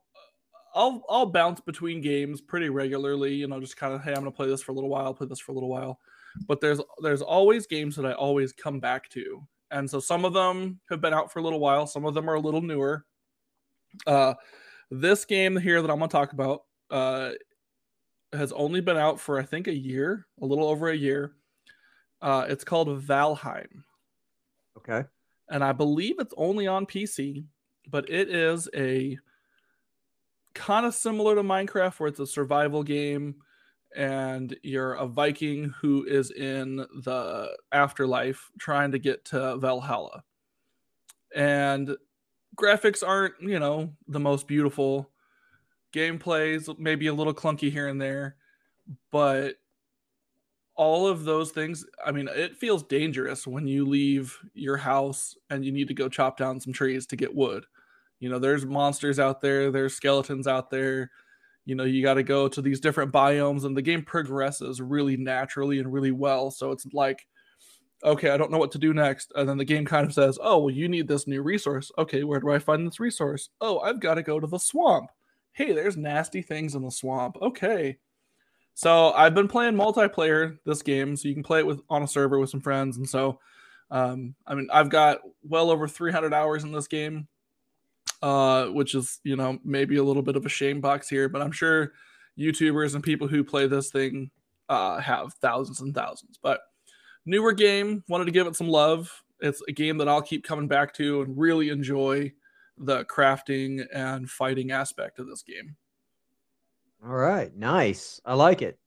I'll 0.75 1.03
I'll 1.09 1.25
bounce 1.25 1.61
between 1.61 2.01
games 2.01 2.41
pretty 2.41 2.69
regularly. 2.69 3.33
You 3.33 3.47
know, 3.47 3.59
just 3.59 3.77
kind 3.77 3.93
of 3.93 4.03
hey, 4.03 4.11
I'm 4.11 4.19
gonna 4.19 4.31
play 4.31 4.47
this 4.47 4.61
for 4.61 4.71
a 4.71 4.75
little 4.75 4.89
while, 4.89 5.13
play 5.13 5.27
this 5.27 5.39
for 5.39 5.51
a 5.51 5.55
little 5.55 5.69
while. 5.69 5.99
But 6.47 6.61
there's 6.61 6.79
there's 7.01 7.21
always 7.21 7.67
games 7.67 7.95
that 7.95 8.05
I 8.05 8.13
always 8.13 8.53
come 8.53 8.79
back 8.79 9.09
to, 9.09 9.41
and 9.71 9.89
so 9.89 9.99
some 9.99 10.25
of 10.25 10.33
them 10.33 10.79
have 10.89 11.01
been 11.01 11.13
out 11.13 11.31
for 11.31 11.39
a 11.39 11.41
little 11.43 11.59
while. 11.59 11.87
Some 11.87 12.05
of 12.05 12.13
them 12.13 12.29
are 12.29 12.35
a 12.35 12.39
little 12.39 12.61
newer. 12.61 13.05
Uh, 14.05 14.35
this 14.91 15.25
game 15.25 15.57
here 15.57 15.81
that 15.81 15.89
I'm 15.89 15.99
to 15.99 16.07
talk 16.07 16.33
about 16.33 16.63
uh, 16.91 17.31
has 18.33 18.51
only 18.53 18.81
been 18.81 18.97
out 18.97 19.19
for 19.19 19.39
I 19.39 19.43
think 19.43 19.67
a 19.67 19.73
year, 19.75 20.27
a 20.41 20.45
little 20.45 20.67
over 20.67 20.89
a 20.89 20.95
year. 20.95 21.35
Uh, 22.21 22.45
it's 22.49 22.63
called 22.63 22.87
Valheim, 23.03 23.83
Okay. 24.75 25.05
and 25.49 25.63
I 25.63 25.71
believe 25.71 26.19
it's 26.19 26.33
only 26.37 26.67
on 26.67 26.85
PC, 26.85 27.45
but 27.87 28.09
it 28.09 28.29
is 28.29 28.69
a 28.75 29.17
kind 30.53 30.85
of 30.85 30.95
similar 30.95 31.35
to 31.35 31.43
Minecraft, 31.43 31.99
where 31.99 32.09
it's 32.09 32.19
a 32.19 32.27
survival 32.27 32.83
game, 32.83 33.41
and 33.95 34.55
you're 34.63 34.93
a 34.93 35.07
Viking 35.07 35.65
who 35.81 36.03
is 36.05 36.31
in 36.31 36.77
the 36.77 37.57
afterlife 37.71 38.49
trying 38.59 38.91
to 38.91 38.99
get 38.99 39.25
to 39.25 39.57
Valhalla, 39.57 40.23
and 41.35 41.95
graphics 42.57 43.07
aren't 43.07 43.39
you 43.41 43.59
know 43.59 43.93
the 44.07 44.19
most 44.19 44.47
beautiful 44.47 45.11
gameplays 45.93 46.77
maybe 46.79 47.07
a 47.07 47.13
little 47.13 47.33
clunky 47.33 47.71
here 47.71 47.87
and 47.87 48.01
there 48.01 48.35
but 49.11 49.55
all 50.75 51.07
of 51.07 51.23
those 51.25 51.51
things 51.51 51.85
i 52.05 52.11
mean 52.11 52.29
it 52.29 52.55
feels 52.55 52.83
dangerous 52.83 53.45
when 53.45 53.67
you 53.67 53.85
leave 53.85 54.37
your 54.53 54.77
house 54.77 55.35
and 55.49 55.65
you 55.65 55.71
need 55.71 55.87
to 55.87 55.93
go 55.93 56.07
chop 56.07 56.37
down 56.37 56.59
some 56.59 56.73
trees 56.73 57.05
to 57.05 57.15
get 57.15 57.33
wood 57.33 57.65
you 58.19 58.29
know 58.29 58.39
there's 58.39 58.65
monsters 58.65 59.19
out 59.19 59.41
there 59.41 59.71
there's 59.71 59.95
skeletons 59.95 60.47
out 60.47 60.69
there 60.69 61.11
you 61.65 61.75
know 61.75 61.83
you 61.83 62.01
got 62.01 62.15
to 62.15 62.23
go 62.23 62.47
to 62.47 62.61
these 62.61 62.79
different 62.79 63.11
biomes 63.11 63.65
and 63.65 63.75
the 63.75 63.81
game 63.81 64.03
progresses 64.03 64.81
really 64.81 65.17
naturally 65.17 65.79
and 65.79 65.91
really 65.91 66.11
well 66.11 66.49
so 66.51 66.71
it's 66.71 66.85
like 66.93 67.27
okay, 68.03 68.29
I 68.29 68.37
don't 68.37 68.51
know 68.51 68.57
what 68.57 68.71
to 68.73 68.77
do 68.77 68.93
next. 68.93 69.31
And 69.35 69.47
then 69.47 69.57
the 69.57 69.65
game 69.65 69.85
kind 69.85 70.05
of 70.05 70.13
says, 70.13 70.39
oh, 70.41 70.59
well, 70.59 70.73
you 70.73 70.87
need 70.87 71.07
this 71.07 71.27
new 71.27 71.41
resource. 71.41 71.91
Okay, 71.97 72.23
where 72.23 72.39
do 72.39 72.51
I 72.51 72.59
find 72.59 72.85
this 72.85 72.99
resource? 72.99 73.49
Oh, 73.61 73.79
I've 73.79 73.99
got 73.99 74.15
to 74.15 74.23
go 74.23 74.39
to 74.39 74.47
the 74.47 74.57
swamp. 74.57 75.09
Hey, 75.59 75.73
there's 75.73 75.97
nasty 75.97 76.41
things 76.41 76.73
in 76.73 76.83
the 76.83 76.89
swamp. 76.89 77.35
Okay. 77.41 77.97
So 78.75 79.11
I've 79.11 79.35
been 79.35 79.49
playing 79.49 79.73
multiplayer 79.73 80.57
this 80.65 80.81
game, 80.81 81.17
so 81.17 81.27
you 81.27 81.33
can 81.33 81.43
play 81.43 81.59
it 81.59 81.67
with 81.67 81.81
on 81.89 82.01
a 82.01 82.07
server 82.07 82.39
with 82.39 82.49
some 82.49 82.61
friends. 82.61 82.95
And 82.95 83.07
so, 83.07 83.41
um, 83.91 84.35
I 84.47 84.55
mean, 84.55 84.69
I've 84.71 84.87
got 84.87 85.19
well 85.43 85.69
over 85.69 85.85
300 85.85 86.33
hours 86.33 86.63
in 86.63 86.71
this 86.71 86.87
game, 86.87 87.27
uh, 88.21 88.67
which 88.67 88.95
is, 88.95 89.19
you 89.25 89.35
know, 89.35 89.59
maybe 89.65 89.97
a 89.97 90.03
little 90.03 90.23
bit 90.23 90.37
of 90.37 90.45
a 90.45 90.49
shame 90.49 90.79
box 90.79 91.09
here, 91.09 91.27
but 91.27 91.41
I'm 91.41 91.51
sure 91.51 91.91
YouTubers 92.39 92.95
and 92.95 93.03
people 93.03 93.27
who 93.27 93.43
play 93.43 93.67
this 93.67 93.91
thing 93.91 94.31
uh, 94.69 95.01
have 95.01 95.33
thousands 95.41 95.81
and 95.81 95.93
thousands. 95.93 96.39
But 96.41 96.61
newer 97.25 97.51
game 97.51 98.01
wanted 98.07 98.23
to 98.23 98.31
give 98.31 98.47
it 98.47 98.55
some 98.55 98.69
love 98.69 99.11
it's 99.41 99.61
a 99.67 99.71
game 99.71 99.97
that 99.97 100.07
i'll 100.07 100.21
keep 100.21 100.43
coming 100.43 100.67
back 100.67 100.93
to 100.93 101.21
and 101.21 101.37
really 101.37 101.69
enjoy 101.69 102.31
the 102.79 103.03
crafting 103.05 103.85
and 103.93 104.29
fighting 104.29 104.71
aspect 104.71 105.19
of 105.19 105.27
this 105.27 105.43
game 105.43 105.75
All 107.05 107.15
right, 107.15 107.55
nice. 107.55 108.19
I 108.25 108.33
like 108.33 108.61
it. 108.61 108.79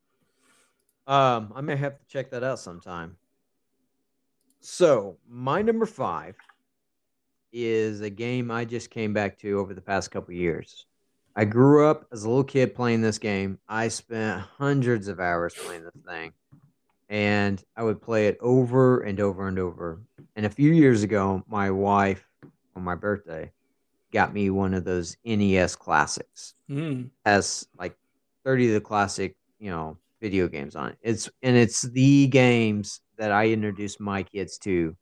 Um, 1.06 1.52
I 1.54 1.60
may 1.60 1.76
have 1.76 1.98
to 1.98 2.06
check 2.06 2.30
that 2.30 2.44
out 2.44 2.58
sometime. 2.58 3.16
So, 4.60 5.18
my 5.28 5.60
number 5.60 5.86
five 5.86 6.36
is 7.52 8.00
a 8.00 8.10
game 8.10 8.50
I 8.50 8.64
just 8.64 8.90
came 8.90 9.12
back 9.12 9.38
to 9.40 9.58
over 9.58 9.74
the 9.74 9.80
past 9.80 10.10
couple 10.10 10.34
years. 10.34 10.86
I 11.34 11.44
grew 11.44 11.86
up 11.86 12.06
as 12.12 12.24
a 12.24 12.28
little 12.28 12.44
kid 12.44 12.74
playing 12.74 13.00
this 13.00 13.18
game. 13.18 13.58
I 13.68 13.88
spent 13.88 14.40
hundreds 14.40 15.08
of 15.08 15.18
hours 15.18 15.54
playing 15.54 15.84
this 15.84 16.04
thing, 16.06 16.32
and 17.08 17.62
I 17.76 17.82
would 17.82 18.00
play 18.00 18.28
it 18.28 18.38
over 18.40 19.00
and 19.00 19.18
over 19.18 19.48
and 19.48 19.58
over. 19.58 20.02
And 20.36 20.46
a 20.46 20.50
few 20.50 20.72
years 20.72 21.02
ago, 21.02 21.42
my 21.48 21.70
wife, 21.70 22.24
on 22.76 22.84
my 22.84 22.94
birthday, 22.94 23.50
got 24.12 24.32
me 24.34 24.50
one 24.50 24.74
of 24.74 24.84
those 24.84 25.16
NES 25.24 25.76
classics. 25.76 26.54
Mm. 26.70 27.10
Has 27.24 27.66
like 27.78 27.96
30 28.44 28.68
of 28.68 28.74
the 28.74 28.80
classic, 28.80 29.36
you 29.58 29.70
know, 29.70 29.98
video 30.20 30.48
games 30.48 30.76
on 30.76 30.90
it. 30.90 30.98
It's 31.02 31.30
and 31.42 31.56
it's 31.56 31.82
the 31.82 32.28
games 32.28 33.00
that 33.18 33.32
I 33.32 33.48
introduced 33.48 34.00
my 34.00 34.22
kids 34.22 34.58
to 34.58 34.96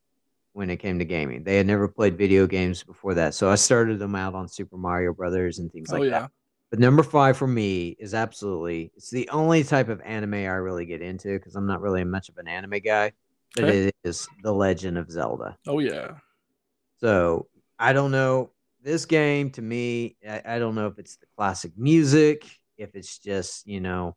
when 0.52 0.71
it 0.71 0.79
came 0.79 0.99
to 0.99 1.05
gaming. 1.05 1.45
They 1.45 1.57
had 1.57 1.67
never 1.67 1.88
played 1.88 2.19
video 2.19 2.47
games 2.47 2.83
before 2.83 3.14
that. 3.14 3.35
So 3.35 3.50
I 3.50 3.55
started 3.55 3.99
them 3.99 4.14
out 4.14 4.35
on 4.35 4.49
Super 4.49 4.76
Mario 4.76 5.12
Brothers 5.12 5.59
and 5.59 5.71
things 5.71 5.93
Oh 5.93 5.97
like 5.97 6.05
yeah. 6.05 6.21
that. 6.21 6.31
But 6.71 6.79
number 6.81 7.02
five 7.02 7.37
for 7.37 7.49
me 7.49 7.97
is 7.99 8.14
absolutely 8.14 8.93
it's 8.97 9.11
the 9.11 9.29
only 9.31 9.64
type 9.64 9.88
of 9.88 10.00
anime 10.02 10.35
I 10.35 10.59
really 10.59 10.87
get 10.87 11.02
into 11.02 11.38
because 11.38 11.57
I'm 11.57 11.67
not 11.67 11.81
really 11.81 12.05
much 12.05 12.29
of 12.29 12.38
an 12.38 12.49
anime 12.49 12.81
guy. 12.85 13.12
But 13.55 13.64
Okay. 13.64 13.87
it 13.88 13.95
is 14.05 14.29
The 14.43 14.52
Legend 14.52 14.97
of 14.97 15.11
Zelda. 15.11 15.57
Oh 15.67 15.81
yeah. 15.81 16.12
So 16.99 17.49
I 17.79 17.93
don't 17.93 18.11
know. 18.12 18.50
This 18.82 19.04
game 19.04 19.50
to 19.52 19.62
me, 19.62 20.16
I, 20.26 20.42
I 20.56 20.58
don't 20.58 20.75
know 20.75 20.87
if 20.87 20.99
it's 20.99 21.16
the 21.16 21.26
classic 21.37 21.72
music, 21.76 22.44
if 22.78 22.94
it's 22.94 23.18
just, 23.18 23.66
you 23.66 23.80
know, 23.80 24.16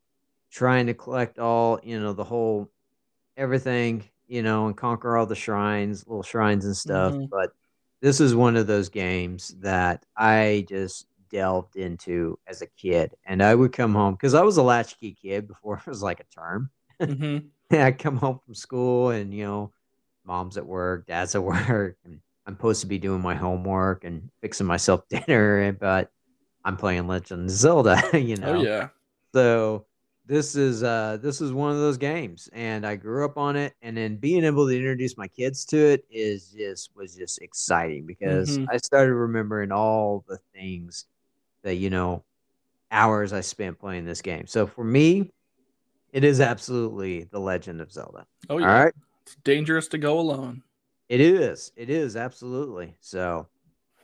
trying 0.50 0.86
to 0.86 0.94
collect 0.94 1.38
all, 1.38 1.80
you 1.82 2.00
know, 2.00 2.12
the 2.14 2.24
whole 2.24 2.70
everything, 3.36 4.04
you 4.28 4.42
know, 4.42 4.66
and 4.66 4.76
conquer 4.76 5.16
all 5.16 5.26
the 5.26 5.34
shrines, 5.36 6.06
little 6.06 6.22
shrines 6.22 6.64
and 6.66 6.76
stuff. 6.76 7.18
Mhm. 7.18 7.30
But 7.30 7.50
this 8.02 8.20
is 8.20 8.34
one 8.34 8.56
of 8.56 8.66
those 8.66 8.88
games 8.90 9.54
that 9.60 10.04
I 10.16 10.66
just 10.68 11.06
delved 11.30 11.76
into 11.76 12.38
as 12.46 12.62
a 12.62 12.66
kid. 12.68 13.14
And 13.26 13.42
I 13.42 13.54
would 13.54 13.72
come 13.72 13.94
home 13.94 14.14
because 14.14 14.34
I 14.34 14.42
was 14.42 14.56
a 14.58 14.62
latchkey 14.62 15.14
kid 15.14 15.48
before 15.48 15.76
it 15.86 15.86
was 15.86 16.02
like 16.02 16.20
a 16.20 16.24
term. 16.24 16.70
hmm 17.00 17.52
I'd 17.70 17.98
come 17.98 18.16
home 18.16 18.40
from 18.44 18.54
school 18.54 19.10
and, 19.10 19.32
you 19.34 19.44
know, 19.44 19.72
mom's 20.24 20.56
at 20.56 20.66
work, 20.66 21.06
dad's 21.06 21.34
at 21.34 21.42
work, 21.44 21.96
and 22.04 22.20
I'm 22.46 22.54
supposed 22.54 22.80
to 22.82 22.86
be 22.86 22.98
doing 22.98 23.22
my 23.22 23.34
homework 23.34 24.04
and 24.04 24.30
fixing 24.40 24.66
myself 24.66 25.02
dinner, 25.08 25.72
but 25.72 26.10
I'm 26.64 26.76
playing 26.76 27.06
Legend 27.06 27.44
of 27.44 27.50
Zelda, 27.50 28.02
you 28.20 28.36
know. 28.36 28.58
Oh 28.58 28.62
yeah. 28.62 28.88
So 29.34 29.86
this 30.26 30.56
is 30.56 30.82
uh 30.82 31.18
this 31.20 31.40
is 31.42 31.52
one 31.52 31.70
of 31.70 31.76
those 31.76 31.98
games 31.98 32.48
and 32.54 32.86
I 32.86 32.96
grew 32.96 33.26
up 33.26 33.36
on 33.36 33.56
it 33.56 33.74
and 33.82 33.94
then 33.94 34.16
being 34.16 34.42
able 34.44 34.66
to 34.66 34.74
introduce 34.74 35.18
my 35.18 35.28
kids 35.28 35.66
to 35.66 35.76
it 35.76 36.06
is 36.10 36.54
just 36.56 36.96
was 36.96 37.14
just 37.14 37.42
exciting 37.42 38.06
because 38.06 38.48
Mhm. 38.48 38.66
I 38.70 38.78
started 38.78 39.12
remembering 39.14 39.70
all 39.70 40.24
the 40.26 40.38
things 40.54 41.04
that 41.62 41.74
you 41.74 41.90
know 41.90 42.24
hours 42.90 43.34
I 43.34 43.42
spent 43.42 43.78
playing 43.78 44.06
this 44.06 44.22
game. 44.22 44.46
So 44.46 44.66
for 44.66 44.84
me 44.84 45.30
it 46.12 46.24
is 46.24 46.40
absolutely 46.40 47.24
the 47.24 47.40
Legend 47.40 47.82
of 47.82 47.92
Zelda. 47.92 48.26
Oh 48.48 48.58
yeah. 48.58 48.66
All 48.66 48.84
right. 48.84 48.94
It's 49.26 49.34
dangerous 49.44 49.88
to 49.88 49.98
go 49.98 50.18
alone. 50.20 50.62
It 51.08 51.20
is. 51.20 51.72
It 51.76 51.90
is 51.90 52.16
absolutely. 52.16 52.96
So, 53.00 53.46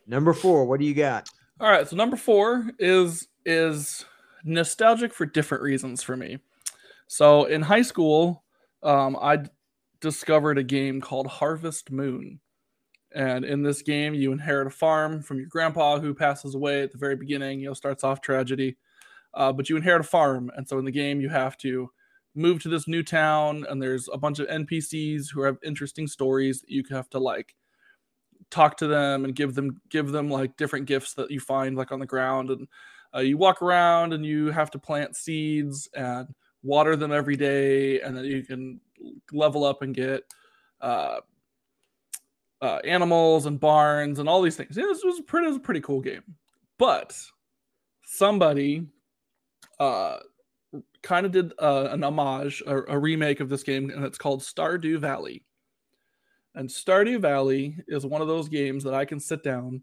number 0.07 0.33
four, 0.33 0.66
what 0.66 0.80
do 0.80 0.87
you 0.87 0.95
got? 0.95 1.28
All 1.61 1.71
right, 1.71 1.88
so 1.88 1.97
number 1.97 2.16
four 2.16 2.71
is 2.78 3.28
is 3.45 4.04
nostalgic 4.45 5.12
for 5.12 5.26
different 5.26 5.62
reasons 5.62 6.02
for 6.02 6.16
me. 6.16 6.38
So 7.07 7.45
in 7.45 7.62
high 7.62 7.83
school, 7.83 8.45
um, 8.83 9.16
I 9.21 9.45
discovered 10.00 10.57
a 10.57 10.62
game 10.62 11.00
called 11.00 11.26
Harvest 11.26 11.90
Moon, 11.90 12.40
and 13.14 13.45
in 13.45 13.62
this 13.62 13.83
game, 13.83 14.14
you 14.14 14.33
inherit 14.33 14.69
a 14.69 14.71
farm 14.71 15.23
from 15.23 15.38
your 15.38 15.49
grandpa 15.49 15.99
who 15.99 16.14
passes 16.14 16.54
away 16.54 16.83
at 16.83 16.92
the 16.92 16.99
very 16.99 17.16
beginning. 17.16 17.61
You 17.61 17.69
know, 17.69 17.75
starts 17.75 18.04
off 18.04 18.21
tragedy, 18.21 18.76
uh, 19.35 19.52
but 19.52 19.69
you 19.69 19.76
inherit 19.76 20.00
a 20.00 20.04
farm, 20.04 20.50
and 20.57 20.66
so 20.66 20.78
in 20.78 20.85
the 20.85 20.90
game, 20.90 21.21
you 21.21 21.28
have 21.28 21.57
to 21.59 21.90
move 22.34 22.62
to 22.62 22.68
this 22.68 22.87
new 22.87 23.02
town, 23.02 23.66
and 23.68 23.82
there's 23.82 24.08
a 24.12 24.18
bunch 24.18 24.38
of 24.38 24.49
NPCs 24.49 25.30
who 25.32 25.42
have 25.42 25.58
interesting 25.64 26.06
stories 26.06 26.60
that 26.60 26.70
you 26.70 26.82
have 26.90 27.10
to 27.10 27.18
like 27.18 27.54
talk 28.50 28.76
to 28.78 28.87
them 28.87 29.25
and 29.25 29.34
give 29.34 29.54
them 29.54 29.80
give 29.90 30.10
them 30.12 30.28
like 30.28 30.56
different 30.56 30.87
gifts 30.87 31.14
that 31.14 31.30
you 31.30 31.40
find 31.40 31.76
like 31.76 31.92
on 31.92 32.00
the 32.00 32.06
ground. 32.06 32.50
And 32.50 32.68
uh, 33.14 33.20
you 33.20 33.37
walk 33.37 33.62
around 33.62 34.12
and 34.12 34.25
you 34.25 34.50
have 34.50 34.70
to 34.72 34.78
plant 34.78 35.16
seeds 35.16 35.88
and 35.95 36.28
water 36.62 36.97
them 36.97 37.12
every 37.12 37.36
day 37.36 38.00
and 38.00 38.16
then 38.16 38.25
you 38.25 38.43
can 38.43 38.80
level 39.32 39.64
up 39.64 39.82
and 39.82 39.95
get 39.95 40.25
uh, 40.80 41.21
uh, 42.60 42.78
animals 42.84 43.47
and 43.47 43.58
barns 43.58 44.19
and 44.19 44.28
all 44.28 44.43
these 44.43 44.56
things. 44.56 44.76
Yeah, 44.76 44.84
this 44.84 45.02
was 45.04 45.21
pretty, 45.23 45.47
it 45.47 45.50
was 45.50 45.56
a 45.56 45.60
pretty 45.60 45.80
cool 45.80 46.00
game. 46.00 46.23
But 46.78 47.16
somebody 48.04 48.86
uh, 49.78 50.19
kind 51.02 51.26
of 51.26 51.32
did 51.32 51.52
uh, 51.58 51.89
an 51.91 52.04
homage 52.04 52.63
a, 52.67 52.82
a 52.93 52.99
remake 52.99 53.41
of 53.41 53.49
this 53.49 53.63
game 53.63 53.91
and 53.91 54.04
it's 54.04 54.19
called 54.19 54.41
stardew 54.43 54.99
valley 54.99 55.43
and 56.54 56.69
Stardew 56.69 57.21
Valley 57.21 57.76
is 57.86 58.04
one 58.04 58.23
of 58.23 58.28
those 58.28 58.49
games 58.49 58.84
that 58.84 58.95
I 58.95 59.04
can 59.04 59.21
sit 59.21 59.43
down 59.43 59.82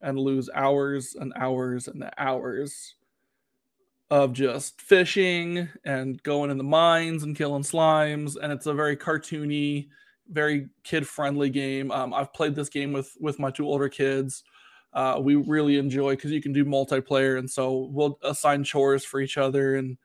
and 0.00 0.18
lose 0.18 0.48
hours 0.54 1.16
and 1.18 1.32
hours 1.36 1.88
and 1.88 2.08
hours 2.18 2.94
of 4.10 4.32
just 4.32 4.80
fishing 4.80 5.68
and 5.84 6.22
going 6.22 6.50
in 6.50 6.58
the 6.58 6.64
mines 6.64 7.24
and 7.24 7.36
killing 7.36 7.62
slimes. 7.62 8.36
And 8.40 8.52
it's 8.52 8.66
a 8.66 8.74
very 8.74 8.96
cartoony, 8.96 9.88
very 10.28 10.68
kid-friendly 10.84 11.50
game. 11.50 11.90
Um, 11.90 12.14
I've 12.14 12.32
played 12.32 12.54
this 12.54 12.68
game 12.68 12.92
with 12.92 13.12
with 13.18 13.38
my 13.40 13.50
two 13.50 13.66
older 13.66 13.88
kids. 13.88 14.44
Uh, 14.92 15.18
we 15.20 15.34
really 15.34 15.78
enjoy 15.78 16.14
because 16.14 16.30
you 16.30 16.40
can 16.40 16.52
do 16.52 16.64
multiplayer, 16.64 17.38
and 17.38 17.50
so 17.50 17.88
we'll 17.90 18.18
assign 18.22 18.62
chores 18.62 19.04
for 19.04 19.20
each 19.20 19.36
other. 19.36 19.74
And 19.74 19.98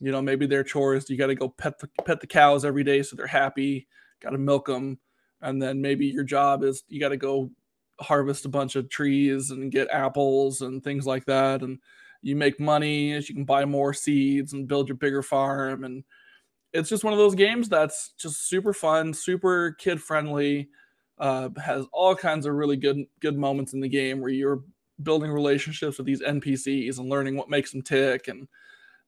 you 0.00 0.10
know, 0.10 0.22
maybe 0.22 0.46
their 0.46 0.64
chores. 0.64 1.08
You 1.08 1.16
got 1.16 1.28
to 1.28 1.34
go 1.34 1.48
pet 1.48 1.78
the 1.78 1.88
pet 2.04 2.20
the 2.20 2.26
cows 2.26 2.64
every 2.64 2.84
day 2.84 3.02
so 3.02 3.16
they're 3.16 3.26
happy. 3.26 3.86
Got 4.20 4.30
to 4.30 4.38
milk 4.38 4.66
them 4.66 4.98
and 5.42 5.60
then 5.60 5.80
maybe 5.80 6.06
your 6.06 6.24
job 6.24 6.62
is 6.62 6.84
you 6.88 7.00
got 7.00 7.10
to 7.10 7.16
go 7.16 7.50
harvest 8.00 8.44
a 8.44 8.48
bunch 8.48 8.76
of 8.76 8.88
trees 8.88 9.50
and 9.50 9.72
get 9.72 9.88
apples 9.90 10.60
and 10.60 10.82
things 10.82 11.06
like 11.06 11.24
that. 11.26 11.62
And 11.62 11.78
you 12.22 12.36
make 12.36 12.60
money 12.60 13.12
as 13.12 13.28
you 13.28 13.34
can 13.34 13.44
buy 13.44 13.64
more 13.64 13.94
seeds 13.94 14.52
and 14.52 14.68
build 14.68 14.88
your 14.88 14.96
bigger 14.96 15.22
farm. 15.22 15.84
And 15.84 16.04
it's 16.72 16.88
just 16.88 17.04
one 17.04 17.12
of 17.12 17.18
those 17.18 17.34
games 17.34 17.68
that's 17.68 18.12
just 18.18 18.48
super 18.48 18.72
fun 18.72 19.12
super 19.12 19.72
kid 19.72 20.00
friendly 20.00 20.68
uh, 21.18 21.48
has 21.62 21.84
all 21.92 22.14
kinds 22.14 22.46
of 22.46 22.54
really 22.54 22.76
good 22.76 23.04
good 23.20 23.36
moments 23.36 23.72
in 23.72 23.80
the 23.80 23.88
game 23.88 24.20
where 24.20 24.30
you're 24.30 24.62
building 25.02 25.30
relationships 25.30 25.98
with 25.98 26.06
these 26.06 26.22
npcs 26.22 26.98
and 26.98 27.08
learning 27.08 27.36
what 27.36 27.50
makes 27.50 27.72
them 27.72 27.82
tick 27.82 28.28
and 28.28 28.46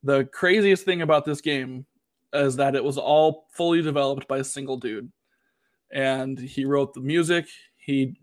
the 0.02 0.24
craziest 0.26 0.84
thing 0.84 1.02
about 1.02 1.24
this 1.24 1.40
game 1.40 1.86
is 2.32 2.56
that 2.56 2.74
it 2.74 2.82
was 2.82 2.98
all 2.98 3.46
fully 3.52 3.82
developed 3.82 4.26
by 4.28 4.38
a 4.38 4.44
single 4.44 4.76
dude 4.76 5.10
and 5.92 6.38
he 6.38 6.64
wrote 6.64 6.94
the 6.94 7.00
music 7.00 7.46
he 7.76 8.14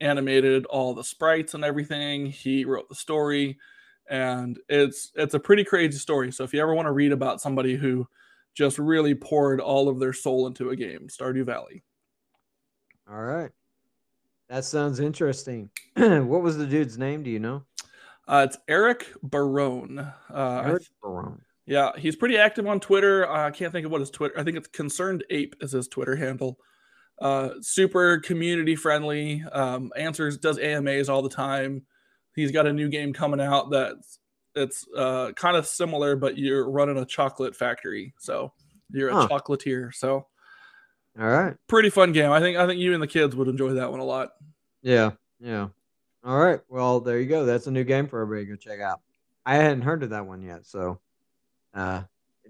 animated 0.00 0.64
all 0.66 0.94
the 0.94 1.04
sprites 1.04 1.54
and 1.54 1.64
everything 1.64 2.26
he 2.26 2.64
wrote 2.64 2.88
the 2.88 2.94
story 2.94 3.58
and 4.10 4.58
it's 4.68 5.12
it's 5.14 5.34
a 5.34 5.40
pretty 5.40 5.64
crazy 5.64 5.98
story 5.98 6.32
so 6.32 6.44
if 6.44 6.52
you 6.52 6.60
ever 6.60 6.74
want 6.74 6.86
to 6.86 6.92
read 6.92 7.12
about 7.12 7.40
somebody 7.40 7.76
who 7.76 8.06
just 8.54 8.78
really 8.78 9.14
poured 9.14 9.60
all 9.60 9.88
of 9.88 9.98
their 10.00 10.12
soul 10.12 10.46
into 10.46 10.70
a 10.70 10.76
game 10.76 11.06
stardew 11.08 11.44
valley 11.44 11.82
All 13.10 13.22
right. 13.22 13.50
That 14.48 14.64
sounds 14.64 15.00
interesting. 15.00 15.70
what 15.96 16.42
was 16.42 16.56
the 16.56 16.66
dude's 16.66 16.98
name? 16.98 17.22
Do 17.22 17.30
you 17.30 17.40
know? 17.40 17.64
Uh, 18.28 18.46
it's 18.48 18.56
eric 18.68 19.06
barone 19.22 19.98
uh, 19.98 20.62
Eric 20.64 20.82
Barone. 21.02 21.40
yeah 21.66 21.90
he's 21.98 22.14
pretty 22.16 22.38
active 22.38 22.66
on 22.66 22.78
twitter 22.80 23.28
uh, 23.28 23.48
i 23.48 23.50
can't 23.50 23.72
think 23.72 23.84
of 23.84 23.90
what 23.92 24.00
his 24.00 24.10
twitter 24.10 24.38
i 24.38 24.44
think 24.44 24.56
it's 24.56 24.68
ConcernedApe 24.68 25.54
is 25.60 25.72
his 25.72 25.88
twitter 25.88 26.14
handle 26.16 26.58
uh, 27.20 27.50
super 27.60 28.18
community 28.20 28.74
friendly 28.76 29.42
um, 29.52 29.92
answers 29.96 30.38
does 30.38 30.58
amas 30.58 31.08
all 31.08 31.22
the 31.22 31.28
time 31.28 31.82
he's 32.34 32.50
got 32.52 32.66
a 32.66 32.72
new 32.72 32.88
game 32.88 33.12
coming 33.12 33.40
out 33.40 33.70
that's 33.70 34.18
it's 34.54 34.86
uh, 34.96 35.32
kind 35.34 35.56
of 35.56 35.66
similar 35.66 36.14
but 36.16 36.36
you're 36.38 36.68
running 36.70 36.98
a 36.98 37.04
chocolate 37.04 37.56
factory 37.56 38.12
so 38.18 38.52
you're 38.90 39.08
a 39.10 39.14
Huh. 39.14 39.28
chocolatier 39.28 39.92
so 39.94 40.26
All 41.20 41.26
right. 41.26 41.56
pretty 41.68 41.90
fun 41.90 42.12
game 42.12 42.30
i 42.30 42.38
think 42.40 42.56
i 42.56 42.66
think 42.66 42.80
you 42.80 42.92
and 42.94 43.02
the 43.02 43.06
kids 43.06 43.34
would 43.34 43.48
enjoy 43.48 43.72
that 43.74 43.90
one 43.90 44.00
a 44.00 44.04
lot 44.04 44.30
Yeah. 44.82 45.10
Yeah. 45.40 45.68
All 46.24 46.38
right. 46.38 46.60
Well, 46.68 47.00
there 47.00 47.18
you 47.20 47.26
go. 47.26 47.44
That's 47.44 47.66
a 47.66 47.70
new 47.70 47.84
game 47.84 48.06
for 48.06 48.20
everybody 48.20 48.46
to 48.46 48.52
go 48.52 48.56
check 48.56 48.80
out. 48.80 49.00
I 49.44 49.56
hadn't 49.56 49.82
heard 49.82 50.02
of 50.02 50.10
that 50.10 50.26
one 50.26 50.42
yet. 50.42 50.66
So, 50.66 51.00
uh, 51.74 52.02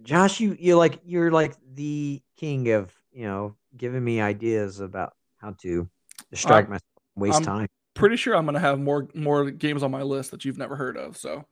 Josh, 0.03 0.41
you 0.41 0.57
you 0.59 0.77
like 0.77 1.01
you're 1.05 1.31
like 1.31 1.55
the 1.75 2.21
king 2.37 2.71
of 2.73 2.93
you 3.13 3.25
know 3.27 3.57
giving 3.77 4.05
me 4.05 4.21
ideas 4.21 4.81
about 4.81 5.15
how 5.39 5.53
to 5.63 5.89
distract 6.31 6.69
myself, 6.69 6.83
waste 7.17 7.35
I'm- 7.37 7.45
time. 7.45 7.69
pretty 7.95 8.17
sure 8.17 8.35
i'm 8.35 8.45
going 8.47 8.55
to 8.55 8.61
have 8.61 8.79
more 8.81 9.07
more 9.15 9.51
games 9.51 9.83
on 9.83 9.91
my 9.91 10.03
list 10.03 10.31
that 10.31 10.45
you've 10.45 10.57
never 10.59 10.77
heard 10.77 10.97
of 10.97 11.17
so 11.17 11.45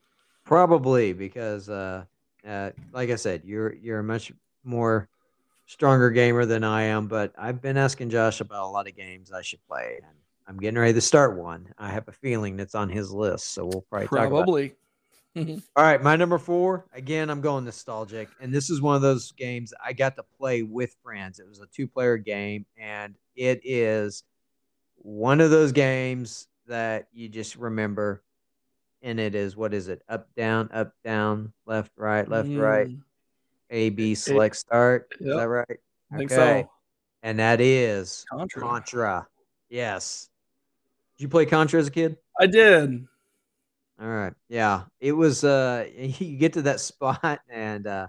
Probably 0.44 1.12
because, 1.12 1.68
uh, 1.68 2.04
uh, 2.46 2.70
like 2.92 3.10
I 3.10 3.16
said, 3.16 3.42
you're 3.44 3.74
you're 3.74 4.00
a 4.00 4.04
much 4.04 4.32
more 4.64 5.08
stronger 5.66 6.10
gamer 6.10 6.44
than 6.46 6.64
I 6.64 6.82
am. 6.84 7.06
But 7.08 7.32
I've 7.38 7.60
been 7.62 7.76
asking 7.76 8.10
Josh 8.10 8.40
about 8.40 8.64
a 8.64 8.70
lot 8.70 8.88
of 8.88 8.96
games 8.96 9.30
I 9.32 9.42
should 9.42 9.64
play, 9.68 10.00
and 10.02 10.16
I'm 10.50 10.58
getting 10.58 10.80
ready 10.80 10.94
to 10.94 11.00
start 11.00 11.38
one. 11.38 11.72
I 11.78 11.90
have 11.90 12.08
a 12.08 12.12
feeling 12.12 12.56
that's 12.56 12.74
on 12.74 12.88
his 12.88 13.12
list, 13.12 13.54
so 13.54 13.64
we'll 13.64 13.86
probably 13.88 14.08
talk 14.08 14.26
about. 14.26 14.26
it. 14.26 14.30
probably 14.32 14.74
All 15.76 15.84
right, 15.84 16.02
my 16.02 16.16
number 16.16 16.38
four. 16.38 16.86
Again, 16.92 17.30
I'm 17.30 17.40
going 17.40 17.64
nostalgic, 17.64 18.28
and 18.40 18.52
this 18.52 18.68
is 18.68 18.82
one 18.82 18.96
of 18.96 19.02
those 19.02 19.30
games 19.30 19.72
I 19.84 19.92
got 19.92 20.16
to 20.16 20.24
play 20.24 20.64
with 20.64 20.96
friends. 21.04 21.38
It 21.38 21.48
was 21.48 21.60
a 21.60 21.66
two-player 21.66 22.16
game, 22.16 22.66
and 22.76 23.14
it 23.36 23.60
is 23.62 24.24
one 24.96 25.40
of 25.40 25.52
those 25.52 25.70
games 25.70 26.48
that 26.66 27.06
you 27.12 27.28
just 27.28 27.54
remember 27.54 28.24
And 29.02 29.20
it 29.20 29.36
is 29.36 29.56
what 29.56 29.72
is 29.72 29.86
it? 29.86 30.02
Up, 30.08 30.34
down, 30.34 30.68
up, 30.72 30.94
down, 31.04 31.52
left, 31.64 31.92
right, 31.96 32.28
left, 32.28 32.50
right, 32.56 32.88
Mm, 32.88 33.02
A, 33.70 33.90
B, 33.90 34.16
select, 34.16 34.56
start. 34.56 35.14
Is 35.20 35.32
that 35.32 35.48
right? 35.48 35.78
I 36.12 36.16
think 36.18 36.32
Okay. 36.32 36.62
so. 36.62 36.70
And 37.22 37.38
that 37.38 37.60
is 37.60 38.26
Contra. 38.28 38.62
Contra. 38.62 39.28
Yes. 39.68 40.29
Did 41.20 41.24
you 41.24 41.28
play 41.28 41.44
Contra 41.44 41.78
as 41.78 41.86
a 41.86 41.90
kid? 41.90 42.16
I 42.40 42.46
did. 42.46 43.04
All 44.00 44.08
right. 44.08 44.32
Yeah. 44.48 44.84
It 45.00 45.12
was 45.12 45.44
uh 45.44 45.86
you 45.94 46.38
get 46.38 46.54
to 46.54 46.62
that 46.62 46.80
spot 46.80 47.40
and 47.50 47.86
uh 47.86 48.06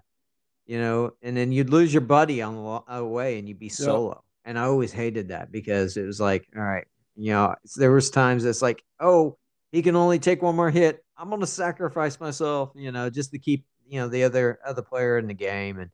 you 0.66 0.80
know, 0.80 1.12
and 1.22 1.36
then 1.36 1.52
you'd 1.52 1.70
lose 1.70 1.94
your 1.94 2.00
buddy 2.00 2.42
on 2.42 2.56
the 2.56 2.94
uh, 3.00 3.04
way 3.04 3.38
and 3.38 3.50
you'd 3.50 3.60
be 3.60 3.68
solo. 3.68 4.24
And 4.46 4.58
I 4.58 4.64
always 4.64 4.94
hated 4.94 5.28
that 5.28 5.52
because 5.52 5.98
it 5.98 6.06
was 6.06 6.22
like, 6.22 6.48
all 6.56 6.64
right, 6.64 6.86
you 7.18 7.34
know, 7.34 7.54
there 7.76 7.92
was 7.92 8.10
times 8.10 8.46
it's 8.46 8.62
like, 8.62 8.82
oh, 9.02 9.38
he 9.74 9.82
can 9.82 9.98
only 9.98 10.18
take 10.18 10.42
one 10.42 10.56
more 10.56 10.72
hit. 10.72 11.04
I'm 11.18 11.28
going 11.28 11.42
to 11.42 11.48
sacrifice 11.48 12.18
myself, 12.18 12.72
you 12.76 12.94
know, 12.94 13.10
just 13.10 13.32
to 13.32 13.40
keep, 13.40 13.66
you 13.86 14.00
know, 14.00 14.08
the 14.08 14.24
other 14.24 14.60
other 14.66 14.84
player 14.84 15.18
in 15.18 15.28
the 15.28 15.34
game 15.34 15.80
and 15.80 15.90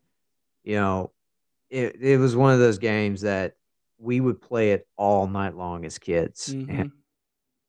you 0.64 0.76
know, 0.76 1.14
it 1.72 1.96
it 2.00 2.18
was 2.20 2.36
one 2.36 2.54
of 2.54 2.60
those 2.60 2.78
games 2.78 3.22
that 3.22 3.56
we 4.00 4.20
would 4.20 4.42
play 4.42 4.72
it 4.74 4.88
all 4.96 5.28
night 5.28 5.56
long 5.56 5.86
as 5.86 5.98
kids. 5.98 6.50
And 6.50 6.68
Mhm. 6.70 6.92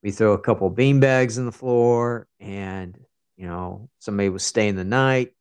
We 0.02 0.10
throw 0.10 0.32
a 0.32 0.38
couple 0.38 0.70
bean 0.70 1.00
bags 1.00 1.38
in 1.38 1.46
the 1.46 1.52
floor 1.52 2.28
and 2.40 2.98
you 3.36 3.46
know 3.46 3.88
somebody 3.98 4.28
was 4.28 4.44
staying 4.44 4.76
the 4.76 4.84
night. 4.84 5.32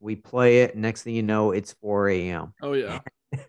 We 0.00 0.14
play 0.14 0.62
it. 0.62 0.76
Next 0.76 1.02
thing 1.02 1.14
you 1.14 1.22
know 1.22 1.52
it's 1.52 1.72
4 1.74 2.08
a.m 2.08 2.54
Oh 2.62 2.74
yeah. 2.74 3.00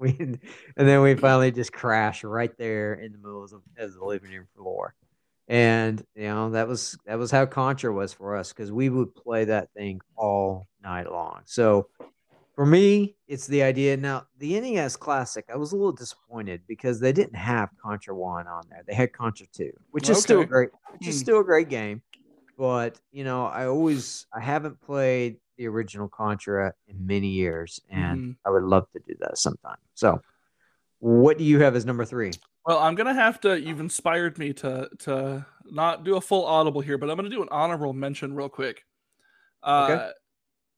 we, 0.00 0.16
and 0.18 0.40
then 0.76 1.00
we 1.02 1.14
finally 1.14 1.52
just 1.52 1.72
crash 1.72 2.24
right 2.24 2.56
there 2.58 2.94
in 2.94 3.12
the 3.12 3.18
middle 3.18 3.44
of 3.44 3.50
the, 3.50 3.84
of 3.84 3.94
the 3.94 4.04
living 4.04 4.32
room 4.32 4.46
floor. 4.56 4.94
And 5.48 6.02
you 6.14 6.24
know 6.24 6.50
that 6.50 6.68
was 6.68 6.96
that 7.06 7.18
was 7.18 7.30
how 7.30 7.46
contra 7.46 7.92
was 7.92 8.12
for 8.12 8.36
us 8.36 8.52
because 8.52 8.72
we 8.72 8.88
would 8.88 9.14
play 9.14 9.44
that 9.46 9.72
thing 9.74 10.00
all 10.16 10.66
night 10.82 11.10
long. 11.10 11.42
So 11.44 11.88
for 12.54 12.66
me 12.66 13.16
it's 13.28 13.46
the 13.46 13.62
idea 13.62 13.96
now 13.96 14.26
the 14.38 14.60
nes 14.60 14.96
classic 14.96 15.44
i 15.52 15.56
was 15.56 15.72
a 15.72 15.76
little 15.76 15.92
disappointed 15.92 16.60
because 16.68 17.00
they 17.00 17.12
didn't 17.12 17.34
have 17.36 17.70
contra 17.80 18.14
1 18.14 18.46
on 18.46 18.62
there 18.68 18.82
they 18.86 18.94
had 18.94 19.12
contra 19.12 19.46
2 19.52 19.70
which 19.90 20.08
is 20.08 20.20
still 20.20 20.44
great 20.44 20.70
which 20.92 21.08
is 21.08 21.16
Hmm. 21.16 21.20
still 21.22 21.40
a 21.40 21.44
great 21.44 21.68
game 21.68 22.02
but 22.58 23.00
you 23.10 23.24
know 23.24 23.46
i 23.46 23.66
always 23.66 24.26
i 24.34 24.40
haven't 24.40 24.80
played 24.80 25.36
the 25.56 25.66
original 25.66 26.08
contra 26.08 26.72
in 26.88 27.06
many 27.06 27.28
years 27.28 27.80
and 27.90 28.18
Mhm. 28.20 28.36
i 28.46 28.50
would 28.50 28.64
love 28.64 28.90
to 28.92 29.00
do 29.06 29.14
that 29.20 29.38
sometime 29.38 29.78
so 29.94 30.20
what 30.98 31.38
do 31.38 31.44
you 31.44 31.58
have 31.60 31.74
as 31.74 31.84
number 31.84 32.04
three 32.04 32.32
Well, 32.64 32.78
I'm 32.78 32.94
gonna 32.94 33.12
have 33.12 33.40
to. 33.40 33.60
You've 33.60 33.80
inspired 33.80 34.38
me 34.38 34.52
to 34.62 34.88
to 35.00 35.44
not 35.64 36.04
do 36.04 36.14
a 36.14 36.20
full 36.20 36.44
audible 36.46 36.80
here, 36.80 36.96
but 36.96 37.10
I'm 37.10 37.16
gonna 37.16 37.28
do 37.28 37.42
an 37.42 37.48
honorable 37.50 37.92
mention 37.92 38.36
real 38.36 38.48
quick. 38.48 38.84
Uh, 39.64 39.82
Okay. 39.90 40.12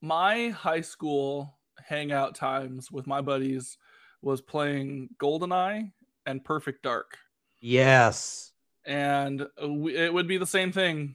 My 0.00 0.48
high 0.48 0.80
school 0.80 1.53
hangout 1.82 2.34
times 2.34 2.90
with 2.90 3.06
my 3.06 3.20
buddies 3.20 3.78
was 4.22 4.40
playing 4.40 5.08
GoldenEye 5.18 5.92
and 6.26 6.44
Perfect 6.44 6.82
Dark, 6.82 7.18
yes 7.60 8.52
and 8.86 9.46
we, 9.66 9.96
it 9.96 10.12
would 10.12 10.28
be 10.28 10.36
the 10.36 10.46
same 10.46 10.70
thing. 10.72 11.14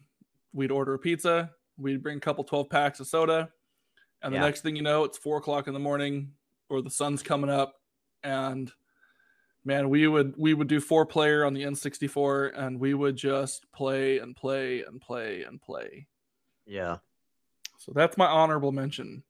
We'd 0.53 0.71
order 0.71 0.95
a 0.95 0.99
pizza, 0.99 1.51
we'd 1.77 2.01
bring 2.01 2.17
a 2.17 2.21
couple 2.21 2.43
12 2.43 2.69
packs 2.69 2.99
of 2.99 3.07
soda, 3.07 3.49
and 4.23 4.33
the 4.33 4.37
Yeah. 4.37 4.45
next 4.45 4.61
thing 4.61 4.75
you 4.75 4.81
know, 4.81 5.03
it's 5.03 5.17
four 5.17 5.37
o'clock 5.37 5.67
in 5.67 5.73
the 5.73 5.79
morning 5.79 6.33
or 6.69 6.81
the 6.81 6.89
sun's 6.89 7.21
coming 7.23 7.49
up, 7.49 7.75
and 8.23 8.71
man, 9.63 9.89
we 9.89 10.07
would 10.07 10.35
we 10.37 10.53
would 10.55 10.67
do 10.67 10.79
four 10.81 11.05
player 11.05 11.45
on 11.45 11.53
the 11.53 11.63
N64, 11.63 12.51
and 12.55 12.79
we 12.79 12.93
would 12.95 13.15
just 13.15 13.71
play 13.71 14.17
and 14.19 14.35
play 14.35 14.83
and 14.83 14.99
play 14.99 15.43
and 15.43 15.61
play. 15.61 16.07
yeah 16.65 16.97
So 17.77 17.91
that's 17.93 18.17
my 18.17 18.25
honorable 18.27 18.71
mention. 18.71 19.23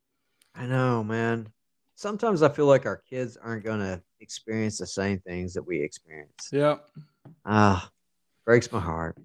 I 0.60 0.66
know 0.66 1.04
man 1.04 1.48
sometimes 1.96 2.44
i 2.44 2.50
feel 2.50 2.66
like 2.68 2.86
our 2.86 2.98
kids 3.10 3.38
aren't 3.38 3.64
going 3.64 3.80
to 3.80 4.00
experience 4.20 4.78
the 4.78 4.86
same 4.86 5.20
things 5.20 5.54
that 5.54 5.66
we 5.66 5.82
experience 5.82 6.50
Yeah. 6.52 6.76
ah 7.46 7.90
breaks 8.46 8.72
my 8.72 8.80
heart 8.80 9.16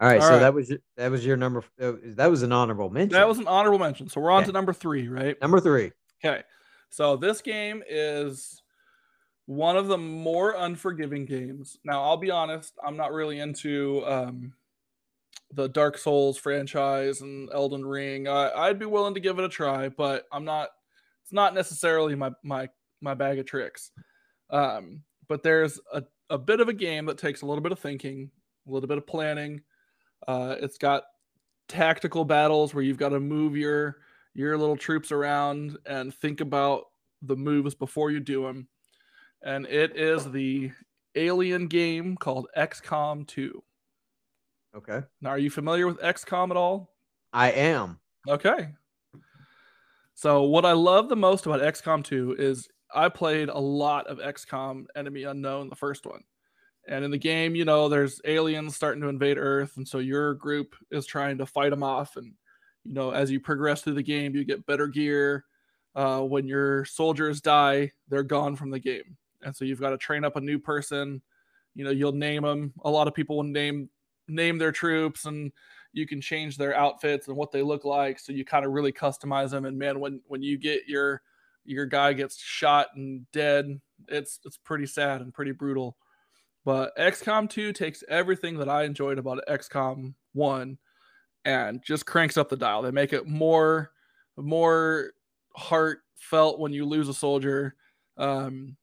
all 0.00 0.08
right 0.08 0.20
All 0.22 0.28
so 0.28 0.34
right. 0.34 0.40
that 0.40 0.54
was 0.54 0.70
your, 0.70 0.78
that 0.96 1.10
was 1.10 1.24
your 1.24 1.36
number 1.36 1.62
that 1.78 2.30
was 2.30 2.42
an 2.42 2.52
honorable 2.52 2.90
mention 2.90 3.18
That 3.18 3.28
was 3.28 3.38
an 3.38 3.46
honorable 3.46 3.78
mention. 3.78 4.08
So 4.08 4.20
we're 4.20 4.30
on 4.30 4.40
Okay. 4.42 4.46
to 4.46 4.52
number 4.52 4.72
three, 4.72 5.08
right? 5.08 5.40
number 5.40 5.60
three 5.60 5.92
Okay. 6.24 6.42
So 6.90 7.16
this 7.16 7.40
game 7.42 7.82
is 7.88 8.62
one 9.46 9.76
of 9.76 9.86
the 9.88 9.96
more 9.98 10.52
unforgiving 10.56 11.24
games. 11.24 11.78
Now, 11.84 12.02
I'll 12.02 12.16
be 12.16 12.30
honest, 12.30 12.74
I'm 12.84 12.96
not 12.96 13.12
really 13.12 13.38
into 13.38 14.02
um, 14.06 14.52
the 15.52 15.68
Dark 15.68 15.98
Souls 15.98 16.38
franchise 16.38 17.20
and 17.20 17.48
Elden 17.52 17.84
Ring. 17.84 18.28
I, 18.28 18.50
I'd 18.50 18.78
be 18.78 18.86
willing 18.86 19.14
to 19.14 19.20
give 19.20 19.38
it 19.38 19.44
a 19.44 19.48
try, 19.48 19.88
but 19.88 20.26
I'm 20.32 20.44
not. 20.44 20.68
It's 21.22 21.32
not 21.32 21.54
necessarily 21.54 22.14
my 22.14 22.30
my 22.42 22.68
my 23.00 23.14
bag 23.14 23.38
of 23.38 23.46
tricks. 23.46 23.90
Um, 24.50 25.02
but 25.28 25.42
there's 25.42 25.80
a, 25.92 26.02
a 26.30 26.38
bit 26.38 26.60
of 26.60 26.68
a 26.68 26.72
game 26.72 27.06
that 27.06 27.18
takes 27.18 27.42
a 27.42 27.46
little 27.46 27.62
bit 27.62 27.72
of 27.72 27.78
thinking, 27.78 28.30
a 28.66 28.70
little 28.70 28.88
bit 28.88 28.98
of 28.98 29.06
planning. 29.06 29.62
Uh, 30.26 30.56
it's 30.60 30.78
got 30.78 31.04
tactical 31.68 32.24
battles 32.24 32.74
where 32.74 32.84
you've 32.84 32.98
got 32.98 33.10
to 33.10 33.20
move 33.20 33.56
your 33.56 33.98
your 34.34 34.56
little 34.58 34.76
troops 34.76 35.12
around 35.12 35.78
and 35.86 36.14
think 36.14 36.40
about 36.40 36.84
the 37.22 37.36
moves 37.36 37.74
before 37.74 38.10
you 38.10 38.20
do 38.20 38.42
them. 38.42 38.68
And 39.42 39.66
it 39.66 39.96
is 39.96 40.30
the 40.30 40.72
alien 41.14 41.66
game 41.66 42.16
called 42.16 42.48
XCOM 42.56 43.26
2. 43.26 43.62
Okay 44.76 45.02
Now, 45.20 45.30
are 45.30 45.38
you 45.38 45.50
familiar 45.50 45.86
with 45.86 46.00
XCOM 46.00 46.50
at 46.50 46.56
all? 46.56 46.92
i 47.32 47.50
am 47.50 47.98
Okay. 48.28 48.68
So, 50.14 50.42
what 50.44 50.64
I 50.64 50.72
love 50.72 51.08
the 51.08 51.16
most 51.16 51.46
about 51.46 51.60
XCOM 51.60 52.02
2 52.02 52.36
is 52.38 52.68
I 52.94 53.08
played 53.08 53.48
a 53.48 53.58
lot 53.58 54.06
of 54.06 54.18
XCOM 54.18 54.86
Enemy 54.96 55.24
Unknown, 55.24 55.68
the 55.68 55.76
first 55.76 56.06
one. 56.06 56.22
And 56.88 57.04
in 57.04 57.10
the 57.10 57.18
game, 57.18 57.54
you 57.54 57.64
know, 57.64 57.88
there's 57.88 58.20
aliens 58.24 58.74
starting 58.74 59.02
to 59.02 59.08
invade 59.08 59.38
Earth. 59.38 59.76
And 59.76 59.86
so 59.86 59.98
your 59.98 60.34
group 60.34 60.74
is 60.90 61.04
trying 61.04 61.36
to 61.38 61.46
fight 61.46 61.70
them 61.70 61.82
off. 61.82 62.16
And, 62.16 62.32
you 62.84 62.94
know, 62.94 63.10
as 63.10 63.30
you 63.30 63.40
progress 63.40 63.82
through 63.82 63.94
the 63.94 64.02
game, 64.02 64.34
you 64.34 64.44
get 64.44 64.66
better 64.66 64.86
gear. 64.86 65.44
Uh, 65.94 66.20
when 66.20 66.46
your 66.46 66.84
soldiers 66.84 67.40
die, 67.40 67.90
they're 68.08 68.22
gone 68.22 68.54
from 68.56 68.70
the 68.70 68.78
game. 68.78 69.16
And 69.42 69.54
so 69.54 69.64
you've 69.64 69.80
got 69.80 69.90
to 69.90 69.98
train 69.98 70.24
up 70.24 70.36
a 70.36 70.40
new 70.40 70.58
person. 70.58 71.20
You 71.74 71.84
know, 71.84 71.90
you'll 71.90 72.12
name 72.12 72.42
them. 72.42 72.72
A 72.84 72.90
lot 72.90 73.08
of 73.08 73.14
people 73.14 73.36
will 73.36 73.44
name 73.44 73.90
name 74.28 74.58
their 74.58 74.72
troops 74.72 75.24
and 75.24 75.52
you 75.92 76.06
can 76.06 76.20
change 76.20 76.56
their 76.58 76.76
outfits 76.76 77.26
and 77.28 77.36
what 77.36 77.52
they 77.52 77.62
look 77.62 77.84
like. 77.84 78.18
So 78.18 78.32
you 78.32 78.44
kind 78.44 78.66
of 78.66 78.72
really 78.72 78.92
customize 78.92 79.50
them. 79.50 79.64
And 79.64 79.78
man 79.78 79.98
when 79.98 80.20
when 80.26 80.42
you 80.42 80.58
get 80.58 80.86
your 80.86 81.22
your 81.64 81.86
guy 81.86 82.12
gets 82.12 82.38
shot 82.38 82.88
and 82.94 83.30
dead 83.32 83.80
it's 84.08 84.38
it's 84.44 84.58
pretty 84.58 84.86
sad 84.86 85.20
and 85.22 85.32
pretty 85.32 85.52
brutal. 85.52 85.96
But 86.64 86.96
XCOM 86.96 87.48
2 87.48 87.72
takes 87.72 88.02
everything 88.08 88.58
that 88.58 88.68
I 88.68 88.82
enjoyed 88.84 89.18
about 89.18 89.44
XCOM 89.48 90.14
1 90.32 90.78
and 91.44 91.82
just 91.82 92.06
cranks 92.06 92.36
up 92.36 92.48
the 92.48 92.56
dial. 92.56 92.82
They 92.82 92.90
make 92.90 93.12
it 93.12 93.26
more 93.26 93.92
more 94.36 95.12
heartfelt 95.56 96.58
when 96.58 96.72
you 96.72 96.84
lose 96.84 97.08
a 97.08 97.14
soldier. 97.14 97.74
Um 98.18 98.76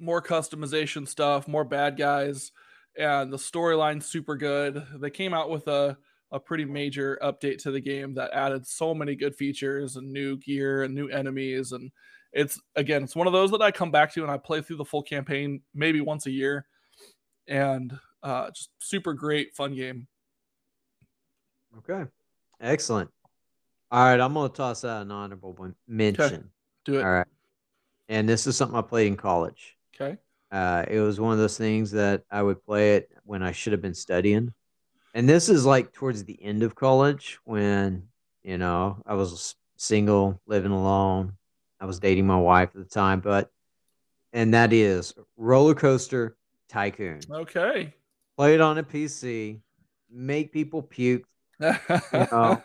more 0.00 0.20
customization 0.20 1.06
stuff 1.06 1.46
more 1.46 1.64
bad 1.64 1.96
guys 1.96 2.50
and 2.96 3.32
the 3.32 3.36
storyline's 3.36 4.06
super 4.06 4.36
good. 4.36 4.84
They 4.96 5.10
came 5.10 5.34
out 5.34 5.50
with 5.50 5.66
a 5.68 5.96
a 6.30 6.40
pretty 6.40 6.64
major 6.64 7.18
update 7.22 7.58
to 7.58 7.70
the 7.70 7.80
game 7.80 8.12
that 8.14 8.32
added 8.32 8.66
so 8.66 8.92
many 8.92 9.14
good 9.14 9.36
features 9.36 9.94
and 9.96 10.12
new 10.12 10.36
gear 10.38 10.82
and 10.82 10.92
new 10.92 11.08
enemies 11.08 11.70
and 11.70 11.92
it's 12.32 12.60
again 12.74 13.04
it's 13.04 13.14
one 13.14 13.28
of 13.28 13.32
those 13.32 13.52
that 13.52 13.62
I 13.62 13.70
come 13.70 13.92
back 13.92 14.12
to 14.14 14.22
and 14.22 14.30
I 14.32 14.36
play 14.36 14.60
through 14.60 14.78
the 14.78 14.84
full 14.84 15.02
campaign 15.02 15.60
maybe 15.74 16.00
once 16.00 16.26
a 16.26 16.32
year 16.32 16.66
and 17.46 17.96
uh 18.24 18.50
just 18.50 18.70
super 18.80 19.12
great 19.12 19.54
fun 19.54 19.74
game. 19.76 20.08
Okay. 21.78 22.04
Excellent. 22.60 23.10
All 23.90 24.04
right. 24.04 24.20
I'm 24.20 24.34
going 24.34 24.50
to 24.50 24.56
toss 24.56 24.84
out 24.84 25.02
an 25.02 25.10
honorable 25.10 25.52
one- 25.52 25.74
mention. 25.86 26.50
Do 26.84 26.98
it. 26.98 27.04
All 27.04 27.12
right. 27.12 27.26
And 28.08 28.28
this 28.28 28.46
is 28.46 28.56
something 28.56 28.76
I 28.76 28.82
played 28.82 29.06
in 29.08 29.16
college. 29.16 29.76
Okay. 29.94 30.18
Uh, 30.50 30.84
it 30.88 31.00
was 31.00 31.18
one 31.18 31.32
of 31.32 31.38
those 31.38 31.58
things 31.58 31.90
that 31.92 32.22
I 32.30 32.42
would 32.42 32.64
play 32.64 32.96
it 32.96 33.10
when 33.24 33.42
I 33.42 33.52
should 33.52 33.72
have 33.72 33.82
been 33.82 33.94
studying. 33.94 34.52
And 35.14 35.28
this 35.28 35.48
is 35.48 35.64
like 35.64 35.92
towards 35.92 36.24
the 36.24 36.42
end 36.42 36.62
of 36.62 36.74
college 36.74 37.38
when, 37.44 38.04
you 38.42 38.58
know, 38.58 39.02
I 39.06 39.14
was 39.14 39.56
single, 39.76 40.40
living 40.46 40.72
alone. 40.72 41.34
I 41.80 41.86
was 41.86 42.00
dating 42.00 42.26
my 42.26 42.38
wife 42.38 42.70
at 42.74 42.82
the 42.82 42.84
time. 42.84 43.20
But, 43.20 43.50
and 44.32 44.54
that 44.54 44.72
is 44.72 45.14
Roller 45.36 45.74
Coaster 45.74 46.36
Tycoon. 46.68 47.20
Okay. 47.30 47.94
Play 48.36 48.54
it 48.54 48.60
on 48.60 48.78
a 48.78 48.82
PC, 48.82 49.60
make 50.10 50.52
people 50.52 50.82
puke 50.82 51.24
know, 52.12 52.62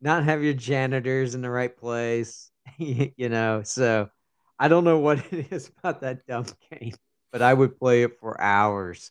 not 0.00 0.24
have 0.24 0.42
your 0.42 0.54
janitors 0.54 1.34
in 1.34 1.42
the 1.42 1.50
right 1.50 1.76
place, 1.76 2.50
you 2.78 3.28
know. 3.28 3.62
So 3.64 4.08
I 4.60 4.68
don't 4.68 4.84
know 4.84 4.98
what 4.98 5.24
it 5.32 5.50
is 5.50 5.72
about 5.78 6.02
that 6.02 6.26
dumb 6.26 6.46
game. 6.70 6.92
but 7.32 7.42
I 7.42 7.54
would 7.54 7.78
play 7.78 8.02
it 8.02 8.20
for 8.20 8.40
hours 8.40 9.10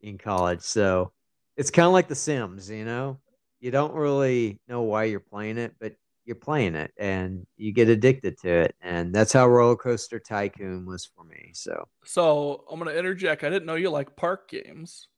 in 0.00 0.18
college. 0.18 0.60
So 0.62 1.12
it's 1.56 1.70
kind 1.70 1.86
of 1.86 1.92
like 1.92 2.08
The 2.08 2.14
Sims, 2.14 2.68
you 2.68 2.84
know? 2.84 3.20
You 3.60 3.70
don't 3.70 3.94
really 3.94 4.60
know 4.68 4.82
why 4.82 5.04
you're 5.04 5.20
playing 5.20 5.58
it, 5.58 5.74
but 5.80 5.94
you're 6.24 6.36
playing 6.36 6.74
it 6.74 6.92
and 6.98 7.46
you 7.56 7.72
get 7.72 7.88
addicted 7.88 8.38
to 8.38 8.48
it. 8.48 8.74
And 8.80 9.14
that's 9.14 9.32
how 9.32 9.48
Roller 9.48 9.76
Coaster 9.76 10.18
Tycoon 10.18 10.84
was 10.84 11.06
for 11.06 11.24
me. 11.24 11.50
So, 11.54 11.88
so 12.04 12.64
I'm 12.70 12.78
going 12.78 12.92
to 12.92 12.98
interject. 12.98 13.44
I 13.44 13.50
didn't 13.50 13.66
know 13.66 13.74
you 13.74 13.90
like 13.90 14.14
park 14.14 14.50
games. 14.50 15.08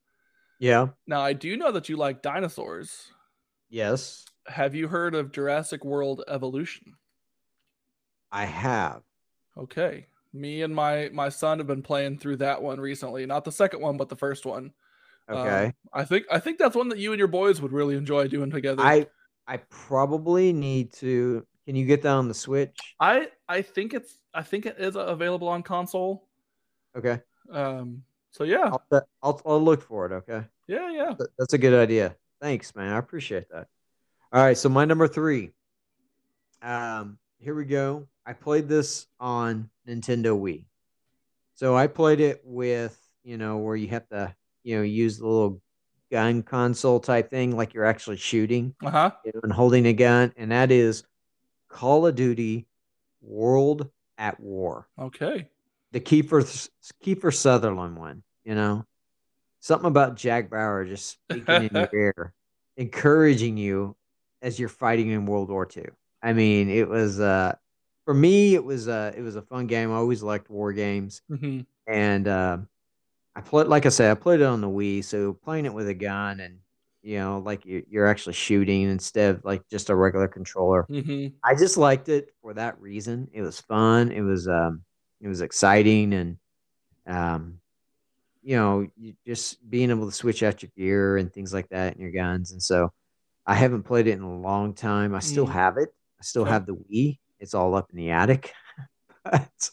Yeah. 0.58 0.88
Now, 1.06 1.20
I 1.20 1.32
do 1.32 1.56
know 1.56 1.72
that 1.72 1.88
you 1.88 1.96
like 1.96 2.22
dinosaurs. 2.22 3.08
Yes. 3.68 4.24
Have 4.46 4.74
you 4.74 4.88
heard 4.88 5.14
of 5.14 5.32
Jurassic 5.32 5.84
World 5.84 6.22
Evolution? 6.28 6.94
I 8.30 8.44
have. 8.44 9.02
Okay. 9.60 10.06
Me 10.32 10.62
and 10.62 10.74
my 10.74 11.10
my 11.12 11.28
son 11.28 11.58
have 11.58 11.66
been 11.66 11.82
playing 11.82 12.18
through 12.18 12.36
that 12.36 12.62
one 12.62 12.80
recently. 12.80 13.26
Not 13.26 13.44
the 13.44 13.52
second 13.52 13.80
one, 13.80 13.96
but 13.96 14.08
the 14.08 14.16
first 14.16 14.46
one. 14.46 14.72
Okay. 15.28 15.66
Um, 15.66 15.72
I 15.92 16.04
think 16.04 16.26
I 16.30 16.38
think 16.38 16.58
that's 16.58 16.76
one 16.76 16.88
that 16.88 16.98
you 16.98 17.12
and 17.12 17.18
your 17.18 17.28
boys 17.28 17.60
would 17.60 17.72
really 17.72 17.96
enjoy 17.96 18.28
doing 18.28 18.50
together. 18.50 18.82
I 18.82 19.06
I 19.46 19.58
probably 19.68 20.52
need 20.52 20.92
to. 20.94 21.46
Can 21.66 21.76
you 21.76 21.84
get 21.84 22.02
that 22.02 22.12
on 22.12 22.28
the 22.28 22.34
Switch? 22.34 22.78
I 22.98 23.28
I 23.48 23.62
think 23.62 23.92
it's 23.92 24.18
I 24.32 24.42
think 24.42 24.66
it 24.66 24.76
is 24.78 24.96
available 24.96 25.48
on 25.48 25.62
console. 25.62 26.26
Okay. 26.96 27.20
Um. 27.52 28.02
So 28.30 28.44
yeah. 28.44 28.70
I'll 28.70 29.02
I'll, 29.22 29.42
I'll 29.44 29.62
look 29.62 29.82
for 29.82 30.06
it. 30.06 30.12
Okay. 30.12 30.46
Yeah. 30.68 30.90
Yeah. 30.90 31.14
That's 31.38 31.54
a 31.54 31.58
good 31.58 31.74
idea. 31.74 32.16
Thanks, 32.40 32.74
man. 32.74 32.92
I 32.92 32.98
appreciate 32.98 33.48
that. 33.50 33.66
All 34.32 34.42
right. 34.42 34.56
So 34.56 34.68
my 34.68 34.84
number 34.84 35.08
three. 35.08 35.50
Um. 36.62 37.18
Here 37.38 37.54
we 37.54 37.64
go. 37.64 38.06
I 38.30 38.32
played 38.32 38.68
this 38.68 39.08
on 39.18 39.70
Nintendo 39.88 40.40
Wii. 40.40 40.62
So 41.54 41.76
I 41.76 41.88
played 41.88 42.20
it 42.20 42.40
with 42.44 42.96
you 43.24 43.36
know 43.36 43.58
where 43.58 43.74
you 43.74 43.88
have 43.88 44.08
to 44.10 44.32
you 44.62 44.76
know 44.76 44.82
use 44.82 45.18
the 45.18 45.26
little 45.26 45.60
gun 46.12 46.44
console 46.44 47.00
type 47.00 47.28
thing, 47.28 47.56
like 47.56 47.74
you're 47.74 47.84
actually 47.84 48.18
shooting 48.18 48.76
uh-huh. 48.84 49.10
and 49.42 49.52
holding 49.52 49.84
a 49.86 49.92
gun, 49.92 50.32
and 50.36 50.52
that 50.52 50.70
is 50.70 51.02
Call 51.68 52.06
of 52.06 52.14
Duty 52.14 52.68
World 53.20 53.90
at 54.16 54.38
War. 54.38 54.86
Okay. 54.96 55.48
The 55.90 55.98
Kiefer 56.00 56.70
Kiefer 57.04 57.34
Sutherland 57.34 57.98
one, 57.98 58.22
you 58.44 58.54
know, 58.54 58.86
something 59.58 59.88
about 59.88 60.14
Jack 60.14 60.50
Bauer 60.50 60.84
just 60.84 61.18
speaking 61.28 61.64
in 61.64 61.70
your 61.74 61.90
ear, 61.92 62.34
encouraging 62.76 63.56
you 63.56 63.96
as 64.40 64.60
you're 64.60 64.68
fighting 64.68 65.08
in 65.08 65.26
World 65.26 65.50
War 65.50 65.66
II. 65.76 65.86
I 66.22 66.32
mean, 66.32 66.70
it 66.70 66.88
was 66.88 67.18
uh, 67.18 67.56
for 68.10 68.14
me, 68.14 68.56
it 68.56 68.64
was 68.64 68.88
uh, 68.88 69.12
it 69.16 69.22
was 69.22 69.36
a 69.36 69.42
fun 69.42 69.68
game. 69.68 69.92
I 69.92 69.94
always 69.94 70.20
liked 70.20 70.50
war 70.50 70.72
games, 70.72 71.22
mm-hmm. 71.30 71.60
and 71.86 72.26
uh, 72.26 72.58
I 73.36 73.40
played, 73.40 73.68
like 73.68 73.86
I 73.86 73.90
said, 73.90 74.10
I 74.10 74.14
played 74.14 74.40
it 74.40 74.46
on 74.46 74.60
the 74.60 74.68
Wii, 74.68 75.04
so 75.04 75.32
playing 75.32 75.64
it 75.64 75.72
with 75.72 75.86
a 75.88 75.94
gun 75.94 76.40
and 76.40 76.58
you 77.02 77.18
know, 77.18 77.38
like 77.38 77.64
you, 77.64 77.84
you're 77.88 78.08
actually 78.08 78.32
shooting 78.32 78.90
instead 78.90 79.36
of 79.36 79.44
like 79.44 79.62
just 79.70 79.90
a 79.90 79.94
regular 79.94 80.26
controller. 80.26 80.86
Mm-hmm. 80.90 81.36
I 81.44 81.54
just 81.54 81.76
liked 81.76 82.08
it 82.08 82.34
for 82.42 82.52
that 82.54 82.80
reason. 82.80 83.28
It 83.32 83.42
was 83.42 83.60
fun. 83.60 84.10
It 84.10 84.22
was 84.22 84.48
um, 84.48 84.82
it 85.20 85.28
was 85.28 85.40
exciting, 85.40 86.12
and 86.12 86.36
um, 87.06 87.60
you 88.42 88.56
know, 88.56 88.88
you 88.96 89.14
just 89.24 89.70
being 89.70 89.90
able 89.90 90.06
to 90.06 90.12
switch 90.12 90.42
out 90.42 90.64
your 90.64 90.72
gear 90.76 91.16
and 91.16 91.32
things 91.32 91.54
like 91.54 91.68
that 91.68 91.92
and 91.92 92.00
your 92.00 92.10
guns. 92.10 92.50
And 92.50 92.60
so, 92.60 92.92
I 93.46 93.54
haven't 93.54 93.84
played 93.84 94.08
it 94.08 94.14
in 94.14 94.22
a 94.22 94.40
long 94.40 94.74
time. 94.74 95.14
I 95.14 95.20
still 95.20 95.46
Mm. 95.46 95.52
have 95.52 95.76
it. 95.76 95.94
I 96.18 96.24
still 96.24 96.44
have 96.44 96.66
the 96.66 96.74
Wii. 96.74 97.20
It's 97.40 97.54
all 97.54 97.74
up 97.74 97.90
in 97.90 97.96
the 97.96 98.10
attic. 98.10 98.52
but 99.24 99.70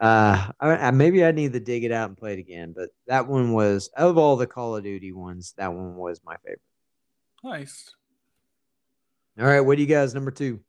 uh, 0.00 0.50
I, 0.60 0.90
maybe 0.92 1.24
I 1.24 1.32
need 1.32 1.52
to 1.52 1.60
dig 1.60 1.84
it 1.84 1.92
out 1.92 2.08
and 2.08 2.16
play 2.16 2.32
it 2.32 2.38
again. 2.38 2.72
But 2.74 2.90
that 3.06 3.28
one 3.28 3.52
was 3.52 3.90
of 3.96 4.16
all 4.16 4.36
the 4.36 4.46
Call 4.46 4.76
of 4.76 4.84
Duty 4.84 5.12
ones, 5.12 5.54
that 5.58 5.72
one 5.72 5.96
was 5.96 6.20
my 6.24 6.36
favorite. 6.44 6.60
Nice. 7.42 7.90
All 9.38 9.46
right, 9.46 9.60
what 9.60 9.76
do 9.76 9.82
you 9.82 9.88
guys 9.88 10.14
number 10.14 10.30
two? 10.30 10.60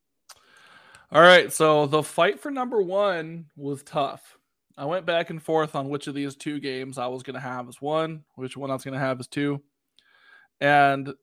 All 1.11 1.21
right, 1.21 1.53
so 1.53 1.85
the 1.85 2.01
fight 2.03 2.39
for 2.39 2.49
number 2.49 2.81
one 2.81 3.45
was 3.55 3.83
tough. 3.83 4.37
I 4.77 4.85
went 4.85 5.05
back 5.05 5.29
and 5.29 5.41
forth 5.41 5.75
on 5.75 5.89
which 5.89 6.07
of 6.07 6.15
these 6.15 6.35
two 6.35 6.59
games 6.59 6.97
I 6.97 7.07
was 7.07 7.23
going 7.23 7.35
to 7.35 7.39
have 7.39 7.69
as 7.69 7.79
one, 7.79 8.23
which 8.35 8.57
one 8.57 8.71
I 8.71 8.73
was 8.73 8.83
going 8.83 8.95
to 8.95 8.99
have 8.99 9.19
as 9.19 9.27
two. 9.27 9.61
And 10.59 11.13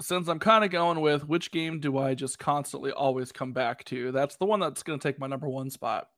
since 0.00 0.28
I'm 0.28 0.38
kind 0.38 0.64
of 0.64 0.70
going 0.70 1.00
with 1.00 1.28
which 1.28 1.50
game 1.50 1.80
do 1.80 1.98
I 1.98 2.14
just 2.14 2.38
constantly 2.38 2.92
always 2.92 3.32
come 3.32 3.52
back 3.52 3.84
to, 3.84 4.12
that's 4.12 4.36
the 4.36 4.46
one 4.46 4.60
that's 4.60 4.82
going 4.82 4.98
to 4.98 5.08
take 5.08 5.18
my 5.18 5.26
number 5.26 5.48
one 5.48 5.70
spot. 5.70 6.08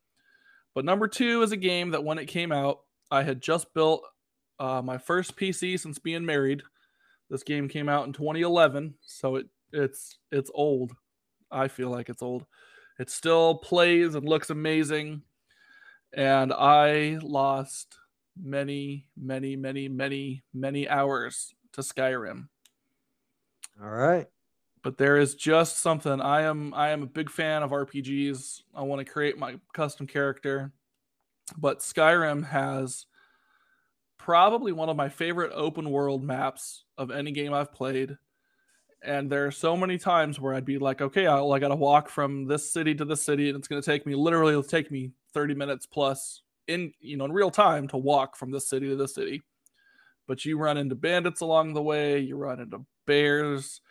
But 0.74 0.84
number 0.84 1.08
two 1.08 1.42
is 1.42 1.52
a 1.52 1.56
game 1.56 1.90
that 1.90 2.04
when 2.04 2.18
it 2.18 2.26
came 2.26 2.52
out, 2.52 2.80
I 3.10 3.22
had 3.22 3.42
just 3.42 3.74
built 3.74 4.02
uh, 4.58 4.80
my 4.82 4.98
first 4.98 5.36
PC 5.36 5.78
since 5.78 5.98
being 5.98 6.24
married. 6.24 6.62
This 7.28 7.42
game 7.42 7.68
came 7.68 7.88
out 7.88 8.06
in 8.06 8.12
2011, 8.12 8.94
so 9.00 9.36
it 9.36 9.46
it's 9.72 10.18
it's 10.30 10.50
old. 10.54 10.92
I 11.50 11.68
feel 11.68 11.90
like 11.90 12.08
it's 12.08 12.22
old. 12.22 12.46
It 12.98 13.10
still 13.10 13.56
plays 13.56 14.14
and 14.14 14.28
looks 14.28 14.50
amazing. 14.50 15.22
And 16.14 16.52
I 16.52 17.18
lost 17.22 17.96
many, 18.40 19.06
many, 19.16 19.56
many, 19.56 19.88
many, 19.88 20.42
many 20.52 20.88
hours 20.88 21.54
to 21.72 21.80
Skyrim. 21.80 22.48
All 23.82 23.90
right. 23.90 24.26
But 24.82 24.98
there 24.98 25.16
is 25.16 25.34
just 25.34 25.78
something 25.78 26.20
I 26.20 26.42
am 26.42 26.74
I 26.74 26.90
am 26.90 27.02
a 27.02 27.06
big 27.06 27.30
fan 27.30 27.62
of 27.62 27.70
RPGs. 27.70 28.62
I 28.74 28.82
want 28.82 29.04
to 29.04 29.10
create 29.10 29.38
my 29.38 29.56
custom 29.72 30.06
character. 30.06 30.72
But 31.56 31.80
Skyrim 31.80 32.46
has 32.46 33.06
probably 34.18 34.72
one 34.72 34.88
of 34.88 34.96
my 34.96 35.08
favorite 35.08 35.52
open 35.54 35.90
world 35.90 36.22
maps 36.22 36.84
of 36.96 37.10
any 37.10 37.32
game 37.32 37.52
I've 37.52 37.72
played 37.72 38.16
and 39.04 39.30
there 39.30 39.46
are 39.46 39.50
so 39.50 39.76
many 39.76 39.98
times 39.98 40.38
where 40.38 40.54
I'd 40.54 40.64
be 40.64 40.78
like, 40.78 41.00
okay, 41.00 41.26
I, 41.26 41.42
I 41.42 41.58
got 41.58 41.68
to 41.68 41.74
walk 41.74 42.08
from 42.08 42.46
this 42.46 42.70
city 42.70 42.94
to 42.94 43.04
this 43.04 43.22
city, 43.22 43.48
and 43.48 43.58
it's 43.58 43.68
going 43.68 43.82
to 43.82 43.86
take 43.86 44.06
me 44.06 44.14
literally, 44.14 44.52
it'll 44.52 44.62
take 44.62 44.90
me 44.90 45.10
30 45.34 45.54
minutes 45.54 45.86
plus 45.86 46.42
in 46.68 46.92
you 47.00 47.16
know 47.16 47.24
in 47.24 47.32
real 47.32 47.50
time 47.50 47.88
to 47.88 47.96
walk 47.96 48.36
from 48.36 48.50
this 48.52 48.68
city 48.68 48.88
to 48.88 48.96
this 48.96 49.14
city. 49.14 49.42
But 50.32 50.46
you 50.46 50.56
run 50.56 50.78
into 50.78 50.94
bandits 50.94 51.42
along 51.42 51.74
the 51.74 51.82
way, 51.82 52.18
you 52.18 52.38
run 52.38 52.58
into 52.58 52.86
bears, 53.06 53.82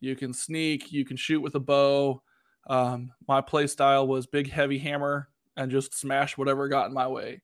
you 0.00 0.16
can 0.16 0.32
sneak, 0.32 0.90
you 0.90 1.04
can 1.04 1.18
shoot 1.18 1.42
with 1.42 1.56
a 1.56 1.60
bow. 1.60 2.22
Um, 2.70 3.12
my 3.28 3.42
play 3.42 3.66
style 3.66 4.06
was 4.06 4.26
big 4.26 4.50
heavy 4.50 4.78
hammer 4.78 5.28
and 5.58 5.70
just 5.70 5.92
smash 5.92 6.38
whatever 6.38 6.68
got 6.68 6.86
in 6.86 6.94
my 6.94 7.06
way. 7.06 7.42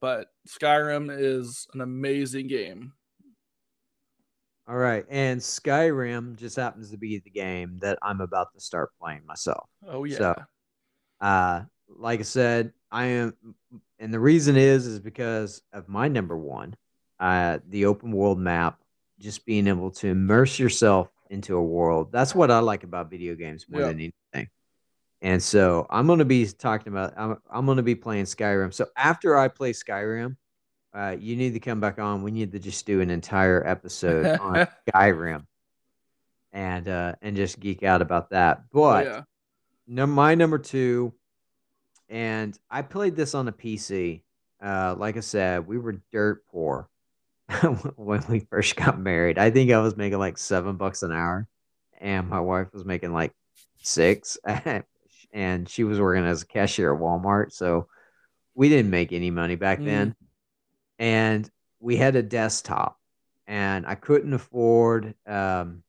But 0.00 0.28
Skyrim 0.46 1.08
is 1.10 1.66
an 1.74 1.80
amazing 1.80 2.46
game. 2.46 2.92
All 4.68 4.76
right. 4.76 5.04
And 5.10 5.40
Skyrim 5.40 6.36
just 6.36 6.54
happens 6.54 6.92
to 6.92 6.96
be 6.96 7.18
the 7.18 7.30
game 7.30 7.76
that 7.80 7.98
I'm 8.02 8.20
about 8.20 8.54
to 8.54 8.60
start 8.60 8.90
playing 9.00 9.26
myself. 9.26 9.68
Oh 9.84 10.04
yeah. 10.04 10.18
So, 10.18 10.34
uh, 11.20 11.62
like 11.88 12.20
I 12.20 12.22
said, 12.22 12.72
I 12.92 13.06
am, 13.06 13.34
and 13.98 14.14
the 14.14 14.20
reason 14.20 14.56
is, 14.56 14.86
is 14.86 15.00
because 15.00 15.60
of 15.72 15.88
my 15.88 16.06
number 16.06 16.38
one, 16.38 16.76
uh, 17.20 17.58
the 17.68 17.86
open 17.86 18.12
world 18.12 18.38
map, 18.38 18.80
just 19.18 19.46
being 19.46 19.66
able 19.66 19.90
to 19.90 20.08
immerse 20.08 20.58
yourself 20.58 21.08
into 21.30 21.56
a 21.56 21.62
world. 21.62 22.12
That's 22.12 22.34
what 22.34 22.50
I 22.50 22.58
like 22.60 22.84
about 22.84 23.10
video 23.10 23.34
games 23.34 23.66
more 23.68 23.80
Yeah. 23.80 23.86
than 23.88 23.96
anything. 24.34 24.50
And 25.22 25.42
so 25.42 25.86
I'm 25.88 26.06
going 26.06 26.18
to 26.18 26.24
be 26.26 26.46
talking 26.46 26.92
about, 26.92 27.14
I'm, 27.16 27.38
I'm 27.50 27.64
going 27.64 27.78
to 27.78 27.82
be 27.82 27.94
playing 27.94 28.26
Skyrim. 28.26 28.72
So 28.72 28.86
after 28.96 29.36
I 29.36 29.48
play 29.48 29.72
Skyrim, 29.72 30.36
uh, 30.94 31.16
you 31.18 31.36
need 31.36 31.54
to 31.54 31.60
come 31.60 31.80
back 31.80 31.98
on. 31.98 32.22
We 32.22 32.30
need 32.30 32.52
to 32.52 32.58
just 32.58 32.86
do 32.86 33.00
an 33.00 33.10
entire 33.10 33.66
episode 33.66 34.38
on 34.40 34.66
Skyrim 34.88 35.46
and 36.52 36.88
uh, 36.88 37.14
and 37.22 37.36
just 37.36 37.60
geek 37.60 37.82
out 37.82 38.02
about 38.02 38.30
that. 38.30 38.64
But 38.72 39.04
yeah. 39.06 39.22
num- 39.86 40.12
my 40.12 40.34
number 40.34 40.58
two, 40.58 41.12
and 42.08 42.56
I 42.70 42.82
played 42.82 43.16
this 43.16 43.34
on 43.34 43.48
a 43.48 43.52
PC. 43.52 44.22
Uh, 44.62 44.94
like 44.98 45.16
I 45.16 45.20
said, 45.20 45.66
we 45.66 45.76
were 45.78 46.00
dirt 46.12 46.46
poor 46.46 46.88
when 47.96 48.24
we 48.28 48.40
first 48.40 48.76
got 48.76 48.98
married. 48.98 49.38
I 49.38 49.50
think 49.50 49.70
I 49.70 49.80
was 49.80 49.96
making 49.96 50.18
like 50.18 50.38
seven 50.38 50.76
bucks 50.76 51.02
an 51.02 51.12
hour, 51.12 51.46
and 52.00 52.28
my 52.28 52.40
wife 52.40 52.72
was 52.72 52.84
making 52.84 53.12
like 53.12 53.32
six, 53.82 54.38
and 55.32 55.68
she 55.68 55.84
was 55.84 56.00
working 56.00 56.24
as 56.24 56.42
a 56.42 56.46
cashier 56.46 56.94
at 56.94 57.00
Walmart. 57.00 57.52
So 57.52 57.88
we 58.54 58.68
didn't 58.68 58.90
make 58.90 59.12
any 59.12 59.30
money 59.30 59.54
back 59.56 59.80
Mm. 59.80 59.84
then, 59.84 60.16
and 60.98 61.50
we 61.80 61.96
had 61.96 62.16
a 62.16 62.22
desktop, 62.22 62.98
and 63.46 63.86
I 63.86 63.94
couldn't 63.94 64.32
afford 64.32 65.14
um, 65.26 65.82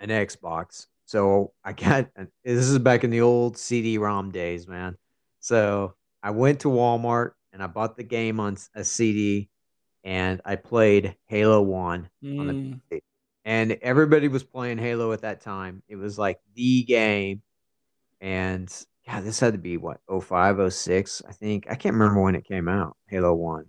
an 0.00 0.08
Xbox. 0.10 0.86
So 1.06 1.52
I 1.64 1.72
got 1.72 2.08
this 2.44 2.66
is 2.68 2.78
back 2.78 3.04
in 3.04 3.10
the 3.10 3.20
old 3.22 3.58
CD-ROM 3.58 4.30
days, 4.30 4.68
man. 4.68 4.96
So 5.40 5.94
I 6.22 6.30
went 6.30 6.60
to 6.60 6.68
Walmart 6.68 7.32
and 7.52 7.62
I 7.62 7.66
bought 7.66 7.96
the 7.96 8.02
game 8.04 8.40
on 8.40 8.56
a 8.74 8.84
CD, 8.84 9.48
and 10.04 10.40
I 10.44 10.56
played 10.56 11.16
Halo 11.26 11.62
One 11.62 12.08
on 12.22 12.46
the 12.46 12.52
Mm. 12.52 12.80
PC. 12.92 13.02
And 13.46 13.72
everybody 13.82 14.28
was 14.28 14.42
playing 14.44 14.78
Halo 14.78 15.12
at 15.12 15.20
that 15.22 15.40
time. 15.40 15.82
It 15.88 15.96
was 15.96 16.18
like 16.18 16.40
the 16.54 16.84
game, 16.84 17.42
and 18.20 18.70
yeah, 19.06 19.20
this 19.20 19.38
had 19.40 19.52
to 19.52 19.58
be 19.58 19.76
what 19.76 20.00
05, 20.08 20.72
06, 20.72 21.20
I 21.28 21.32
think. 21.32 21.66
I 21.68 21.74
can't 21.74 21.94
remember 21.94 22.22
when 22.22 22.34
it 22.36 22.46
came 22.46 22.68
out. 22.68 22.96
Halo 23.06 23.34
One. 23.34 23.66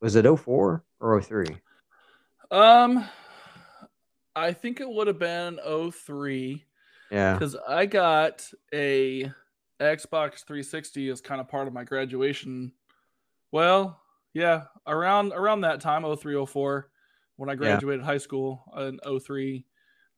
Was 0.00 0.16
it 0.16 0.26
04 0.26 0.84
or 1.00 1.22
03? 1.22 1.46
Um, 2.50 3.04
I 4.36 4.52
think 4.52 4.80
it 4.80 4.88
would 4.88 5.06
have 5.06 5.18
been 5.18 5.58
03. 5.92 6.64
Yeah. 7.10 7.32
Because 7.34 7.56
I 7.66 7.86
got 7.86 8.46
a 8.72 9.32
Xbox 9.80 10.44
360 10.44 11.08
as 11.08 11.20
kind 11.22 11.40
of 11.40 11.48
part 11.48 11.66
of 11.68 11.72
my 11.72 11.84
graduation. 11.84 12.72
Well, 13.50 13.98
yeah, 14.32 14.64
around 14.86 15.32
around 15.32 15.62
that 15.62 15.80
time, 15.80 16.04
03, 16.16 16.46
04, 16.46 16.88
when 17.36 17.50
I 17.50 17.54
graduated 17.54 18.00
yeah. 18.00 18.06
high 18.06 18.18
school 18.18 18.62
in 18.76 18.98
03. 19.20 19.64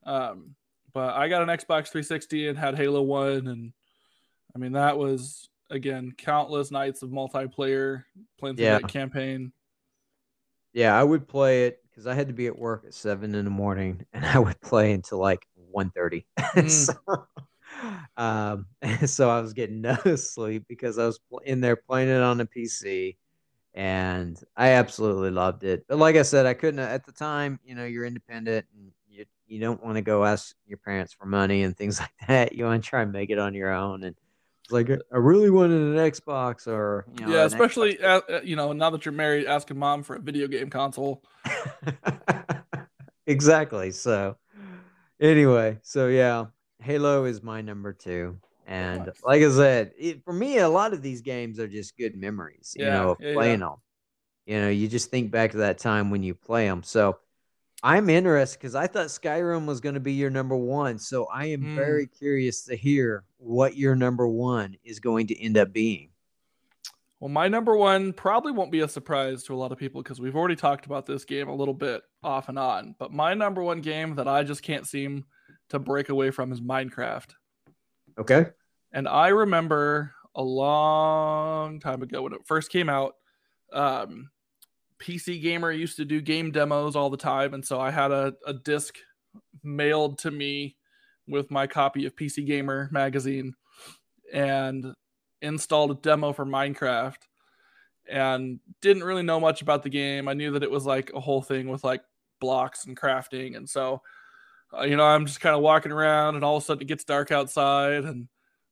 Um, 0.04 0.54
but 0.92 1.14
I 1.14 1.28
got 1.28 1.42
an 1.42 1.48
Xbox 1.48 1.88
360 1.88 2.48
and 2.48 2.58
had 2.58 2.76
Halo 2.76 3.02
1 3.02 3.46
and 3.46 3.72
I 4.54 4.58
mean 4.58 4.72
that 4.72 4.98
was 4.98 5.48
again 5.70 6.12
countless 6.16 6.70
nights 6.70 7.02
of 7.02 7.10
multiplayer 7.10 8.04
playing 8.38 8.56
through 8.56 8.64
yeah. 8.64 8.78
that 8.78 8.88
campaign. 8.88 9.52
Yeah, 10.72 10.98
I 10.98 11.02
would 11.02 11.26
play 11.26 11.66
it 11.66 11.82
because 11.90 12.06
I 12.06 12.14
had 12.14 12.28
to 12.28 12.34
be 12.34 12.46
at 12.46 12.58
work 12.58 12.84
at 12.86 12.94
seven 12.94 13.34
in 13.34 13.44
the 13.44 13.50
morning, 13.50 14.04
and 14.12 14.24
I 14.24 14.38
would 14.38 14.60
play 14.60 14.92
until 14.92 15.18
like 15.18 15.46
1.30. 15.74 16.24
Mm. 16.50 16.70
so, 16.70 17.26
um, 18.16 18.66
so 19.06 19.30
I 19.30 19.40
was 19.40 19.52
getting 19.52 19.80
no 19.80 19.96
sleep 20.16 20.64
because 20.68 20.98
I 20.98 21.06
was 21.06 21.20
in 21.44 21.60
there 21.60 21.76
playing 21.76 22.08
it 22.08 22.20
on 22.20 22.40
a 22.40 22.46
PC, 22.46 23.16
and 23.74 24.42
I 24.56 24.70
absolutely 24.70 25.30
loved 25.30 25.64
it. 25.64 25.84
But 25.88 25.98
like 25.98 26.16
I 26.16 26.22
said, 26.22 26.46
I 26.46 26.54
couldn't 26.54 26.80
at 26.80 27.06
the 27.06 27.12
time. 27.12 27.60
You 27.64 27.74
know, 27.74 27.84
you're 27.84 28.04
independent, 28.04 28.66
and 28.74 28.92
you 29.08 29.24
you 29.46 29.60
don't 29.60 29.82
want 29.82 29.96
to 29.96 30.02
go 30.02 30.24
ask 30.24 30.54
your 30.66 30.78
parents 30.78 31.12
for 31.12 31.26
money 31.26 31.62
and 31.62 31.76
things 31.76 32.00
like 32.00 32.10
that. 32.28 32.52
You 32.54 32.64
want 32.64 32.82
to 32.82 32.88
try 32.88 33.02
and 33.02 33.12
make 33.12 33.30
it 33.30 33.38
on 33.38 33.54
your 33.54 33.72
own, 33.72 34.04
and 34.04 34.16
like 34.70 34.90
I 34.90 35.16
really 35.16 35.50
wanted 35.50 35.80
an 35.80 35.96
Xbox 35.96 36.66
or 36.66 37.06
you 37.18 37.26
know, 37.26 37.32
yeah, 37.32 37.44
especially 37.44 38.02
uh, 38.02 38.20
you 38.42 38.56
know 38.56 38.72
now 38.72 38.90
that 38.90 39.04
you're 39.04 39.12
married, 39.12 39.46
asking 39.46 39.78
mom 39.78 40.02
for 40.02 40.16
a 40.16 40.20
video 40.20 40.46
game 40.48 40.70
console. 40.70 41.22
exactly. 43.26 43.90
So 43.90 44.36
anyway, 45.20 45.78
so 45.82 46.08
yeah, 46.08 46.46
Halo 46.80 47.24
is 47.24 47.42
my 47.42 47.60
number 47.60 47.92
two. 47.92 48.38
And 48.70 49.10
like 49.24 49.42
I 49.42 49.50
said, 49.50 49.92
it, 49.98 50.24
for 50.24 50.32
me, 50.32 50.58
a 50.58 50.68
lot 50.68 50.92
of 50.92 51.02
these 51.02 51.22
games 51.22 51.58
are 51.58 51.66
just 51.66 51.98
good 51.98 52.14
memories, 52.14 52.72
you 52.76 52.84
yeah, 52.84 52.92
know, 52.92 53.16
yeah, 53.18 53.32
playing 53.34 53.60
yeah. 53.60 53.66
them. 53.66 53.76
You 54.46 54.60
know, 54.60 54.68
you 54.68 54.86
just 54.86 55.10
think 55.10 55.32
back 55.32 55.50
to 55.52 55.58
that 55.58 55.78
time 55.78 56.08
when 56.10 56.22
you 56.22 56.36
play 56.36 56.68
them. 56.68 56.84
So 56.84 57.18
I'm 57.82 58.08
interested 58.08 58.60
because 58.60 58.76
I 58.76 58.86
thought 58.86 59.08
Skyrim 59.08 59.66
was 59.66 59.80
going 59.80 59.96
to 59.96 60.00
be 60.00 60.12
your 60.12 60.30
number 60.30 60.56
one. 60.56 61.00
So 61.00 61.26
I 61.26 61.46
am 61.46 61.62
mm. 61.62 61.74
very 61.74 62.06
curious 62.06 62.64
to 62.66 62.76
hear 62.76 63.24
what 63.38 63.76
your 63.76 63.96
number 63.96 64.28
one 64.28 64.76
is 64.84 65.00
going 65.00 65.26
to 65.28 65.42
end 65.42 65.56
up 65.56 65.72
being. 65.72 66.10
Well, 67.18 67.28
my 67.28 67.48
number 67.48 67.76
one 67.76 68.12
probably 68.12 68.52
won't 68.52 68.70
be 68.70 68.80
a 68.80 68.88
surprise 68.88 69.42
to 69.44 69.54
a 69.54 69.58
lot 69.58 69.72
of 69.72 69.78
people 69.78 70.00
because 70.00 70.20
we've 70.20 70.36
already 70.36 70.56
talked 70.56 70.86
about 70.86 71.06
this 71.06 71.24
game 71.24 71.48
a 71.48 71.54
little 71.54 71.74
bit 71.74 72.02
off 72.22 72.48
and 72.48 72.58
on. 72.58 72.94
But 73.00 73.12
my 73.12 73.34
number 73.34 73.64
one 73.64 73.80
game 73.80 74.14
that 74.14 74.28
I 74.28 74.44
just 74.44 74.62
can't 74.62 74.86
seem 74.86 75.24
to 75.70 75.80
break 75.80 76.08
away 76.08 76.30
from 76.30 76.52
is 76.52 76.60
Minecraft. 76.60 77.34
Okay. 78.16 78.46
And 78.92 79.06
I 79.08 79.28
remember 79.28 80.14
a 80.34 80.42
long 80.42 81.80
time 81.80 82.02
ago 82.02 82.22
when 82.22 82.32
it 82.32 82.46
first 82.46 82.70
came 82.70 82.88
out, 82.88 83.14
um, 83.72 84.30
PC 84.98 85.40
Gamer 85.40 85.70
used 85.70 85.96
to 85.96 86.04
do 86.04 86.20
game 86.20 86.50
demos 86.50 86.96
all 86.96 87.10
the 87.10 87.16
time. 87.16 87.54
And 87.54 87.64
so 87.64 87.80
I 87.80 87.90
had 87.90 88.10
a, 88.10 88.34
a 88.46 88.52
disc 88.52 88.96
mailed 89.62 90.18
to 90.18 90.30
me 90.30 90.76
with 91.26 91.50
my 91.50 91.66
copy 91.66 92.06
of 92.06 92.16
PC 92.16 92.46
Gamer 92.46 92.88
magazine. 92.92 93.54
And 94.32 94.94
installed 95.42 95.90
a 95.90 95.94
demo 95.94 96.32
for 96.32 96.44
Minecraft 96.44 97.16
and 98.08 98.60
didn't 98.80 99.04
really 99.04 99.22
know 99.22 99.40
much 99.40 99.62
about 99.62 99.82
the 99.82 99.88
game. 99.88 100.28
I 100.28 100.34
knew 100.34 100.52
that 100.52 100.62
it 100.62 100.70
was 100.70 100.86
like 100.86 101.12
a 101.14 101.20
whole 101.20 101.42
thing 101.42 101.68
with 101.68 101.84
like 101.84 102.02
blocks 102.40 102.86
and 102.86 102.96
crafting. 102.96 103.56
And 103.56 103.68
so, 103.68 104.02
uh, 104.76 104.82
you 104.82 104.96
know, 104.96 105.04
I'm 105.04 105.26
just 105.26 105.40
kind 105.40 105.54
of 105.54 105.62
walking 105.62 105.92
around 105.92 106.34
and 106.34 106.44
all 106.44 106.56
of 106.56 106.62
a 106.62 106.66
sudden 106.66 106.82
it 106.82 106.88
gets 106.88 107.04
dark 107.04 107.30
outside 107.30 108.04
and 108.04 108.28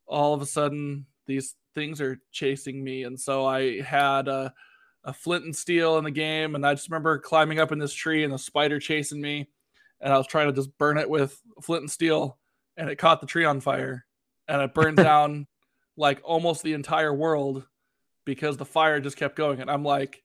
all 0.09 0.35
of 0.35 0.43
a 0.43 0.47
sudden 0.47 1.07
these 1.27 1.55
things 1.75 2.01
are 2.01 2.21
chasing 2.33 2.83
me. 2.83 3.05
And 3.05 3.19
so 3.19 3.47
I 3.47 3.81
had 3.83 4.29
a, 4.29 4.53
a 5.05 5.13
flint 5.13 5.45
and 5.45 5.55
steel 5.55 5.99
in 5.99 6.05
the 6.05 6.11
game. 6.11 6.55
And 6.55 6.67
I 6.67 6.75
just 6.75 6.89
remember 6.89 7.19
climbing 7.19 7.61
up 7.61 7.73
in 7.73 7.79
this 7.79 7.93
tree 7.93 8.25
and 8.25 8.33
the 8.33 8.39
spider 8.39 8.81
chasing 8.81 9.21
me. 9.21 9.49
And 10.01 10.13
I 10.13 10.17
was 10.17 10.27
trying 10.27 10.49
to 10.49 10.53
just 10.53 10.77
burn 10.79 10.99
it 10.99 11.09
with 11.09 11.41
flint 11.63 11.83
and 11.83 11.91
steel 11.91 12.39
and 12.77 12.89
it 12.89 12.97
caught 12.97 13.21
the 13.21 13.27
tree 13.27 13.45
on 13.45 13.61
fire 13.61 14.07
and 14.47 14.63
it 14.63 14.75
burned 14.75 14.97
down 14.99 15.47
like 15.97 16.21
almost 16.25 16.63
the 16.63 16.73
entire 16.73 17.13
world 17.13 17.67
because 18.25 18.57
the 18.57 18.65
fire 18.65 19.01
just 19.01 19.17
kept 19.17 19.37
going. 19.37 19.61
And 19.61 19.71
I'm 19.71 19.85
like, 19.85 20.23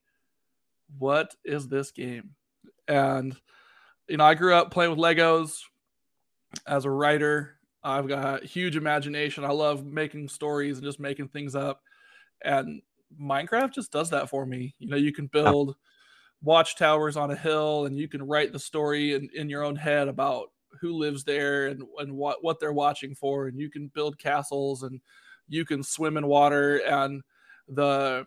what 0.98 1.34
is 1.44 1.68
this 1.68 1.90
game? 1.90 2.30
And, 2.86 3.36
you 4.08 4.16
know, 4.16 4.24
I 4.24 4.34
grew 4.34 4.54
up 4.54 4.70
playing 4.70 4.90
with 4.90 5.00
Legos 5.00 5.58
as 6.66 6.84
a 6.84 6.90
writer. 6.90 7.58
I've 7.84 8.08
got 8.08 8.42
huge 8.42 8.76
imagination. 8.76 9.44
I 9.44 9.50
love 9.50 9.84
making 9.84 10.28
stories 10.28 10.78
and 10.78 10.86
just 10.86 10.98
making 10.98 11.28
things 11.28 11.54
up. 11.54 11.82
And 12.42 12.80
Minecraft 13.20 13.74
just 13.74 13.92
does 13.92 14.10
that 14.10 14.30
for 14.30 14.46
me. 14.46 14.74
You 14.78 14.88
know, 14.88 14.96
you 14.96 15.12
can 15.12 15.26
build 15.26 15.76
watchtowers 16.42 17.16
on 17.16 17.30
a 17.30 17.36
hill 17.36 17.84
and 17.84 17.96
you 17.96 18.08
can 18.08 18.22
write 18.22 18.52
the 18.52 18.58
story 18.58 19.12
in, 19.12 19.28
in 19.34 19.50
your 19.50 19.62
own 19.62 19.76
head 19.76 20.08
about 20.08 20.50
who 20.80 20.92
lives 20.94 21.24
there 21.24 21.66
and, 21.68 21.82
and 21.98 22.14
what, 22.14 22.42
what 22.42 22.58
they're 22.58 22.72
watching 22.72 23.14
for. 23.14 23.48
And 23.48 23.58
you 23.58 23.70
can 23.70 23.88
build 23.94 24.18
castles 24.18 24.82
and 24.82 25.00
you 25.48 25.66
can 25.66 25.82
swim 25.82 26.16
in 26.16 26.26
water 26.26 26.78
and 26.78 27.22
the 27.68 28.26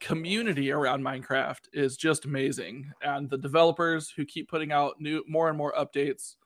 community 0.00 0.70
around 0.70 1.02
Minecraft 1.02 1.68
is 1.72 1.96
just 1.96 2.24
amazing. 2.24 2.90
And 3.02 3.30
the 3.30 3.38
developers 3.38 4.10
who 4.10 4.24
keep 4.24 4.48
putting 4.48 4.72
out 4.72 5.00
new 5.00 5.24
more 5.26 5.48
and 5.48 5.56
more 5.56 5.72
updates 5.72 6.36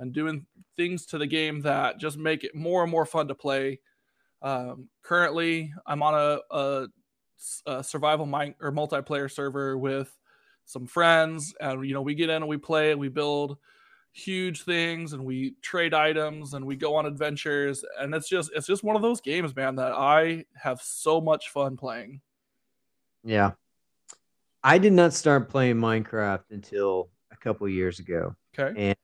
and 0.00 0.12
doing 0.12 0.46
things 0.76 1.06
to 1.06 1.18
the 1.18 1.26
game 1.26 1.60
that 1.60 1.98
just 1.98 2.18
make 2.18 2.42
it 2.42 2.54
more 2.54 2.82
and 2.82 2.90
more 2.90 3.06
fun 3.06 3.28
to 3.28 3.34
play. 3.34 3.78
Um, 4.42 4.88
currently, 5.02 5.72
I'm 5.86 6.02
on 6.02 6.14
a, 6.14 6.56
a, 6.56 6.88
a 7.66 7.84
survival 7.84 8.26
mine 8.26 8.54
or 8.60 8.72
multiplayer 8.72 9.30
server 9.30 9.78
with 9.78 10.12
some 10.64 10.86
friends, 10.86 11.54
and 11.60 11.86
you 11.86 11.94
know 11.94 12.02
we 12.02 12.14
get 12.14 12.30
in 12.30 12.36
and 12.36 12.48
we 12.48 12.56
play 12.56 12.90
and 12.90 12.98
we 12.98 13.08
build 13.08 13.58
huge 14.12 14.62
things 14.62 15.12
and 15.12 15.24
we 15.24 15.54
trade 15.62 15.94
items 15.94 16.54
and 16.54 16.64
we 16.64 16.76
go 16.76 16.96
on 16.96 17.06
adventures. 17.06 17.84
And 17.98 18.14
it's 18.14 18.28
just 18.28 18.50
it's 18.54 18.66
just 18.66 18.82
one 18.82 18.96
of 18.96 19.02
those 19.02 19.20
games 19.20 19.54
man 19.54 19.76
that 19.76 19.92
i 19.92 20.44
have 20.56 20.80
so 20.80 21.20
much 21.20 21.50
fun 21.50 21.76
playing. 21.76 22.20
Yeah. 23.22 23.52
I 24.62 24.78
did 24.78 24.92
not 24.92 25.14
start 25.14 25.48
playing 25.48 25.76
minecraft 25.76 26.50
until 26.50 27.10
a 27.32 27.36
couple 27.36 27.68
years 27.68 27.98
ago. 27.98 28.34
Okay. 28.58 28.88
And 28.88 28.96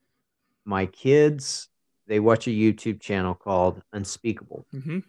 my 0.67 0.85
kids 0.85 1.69
they 2.07 2.19
watch 2.19 2.47
a 2.47 2.51
youtube 2.51 2.99
channel 3.01 3.33
called 3.33 3.81
unspeakable 3.93 4.65
mm-hmm. 4.73 4.99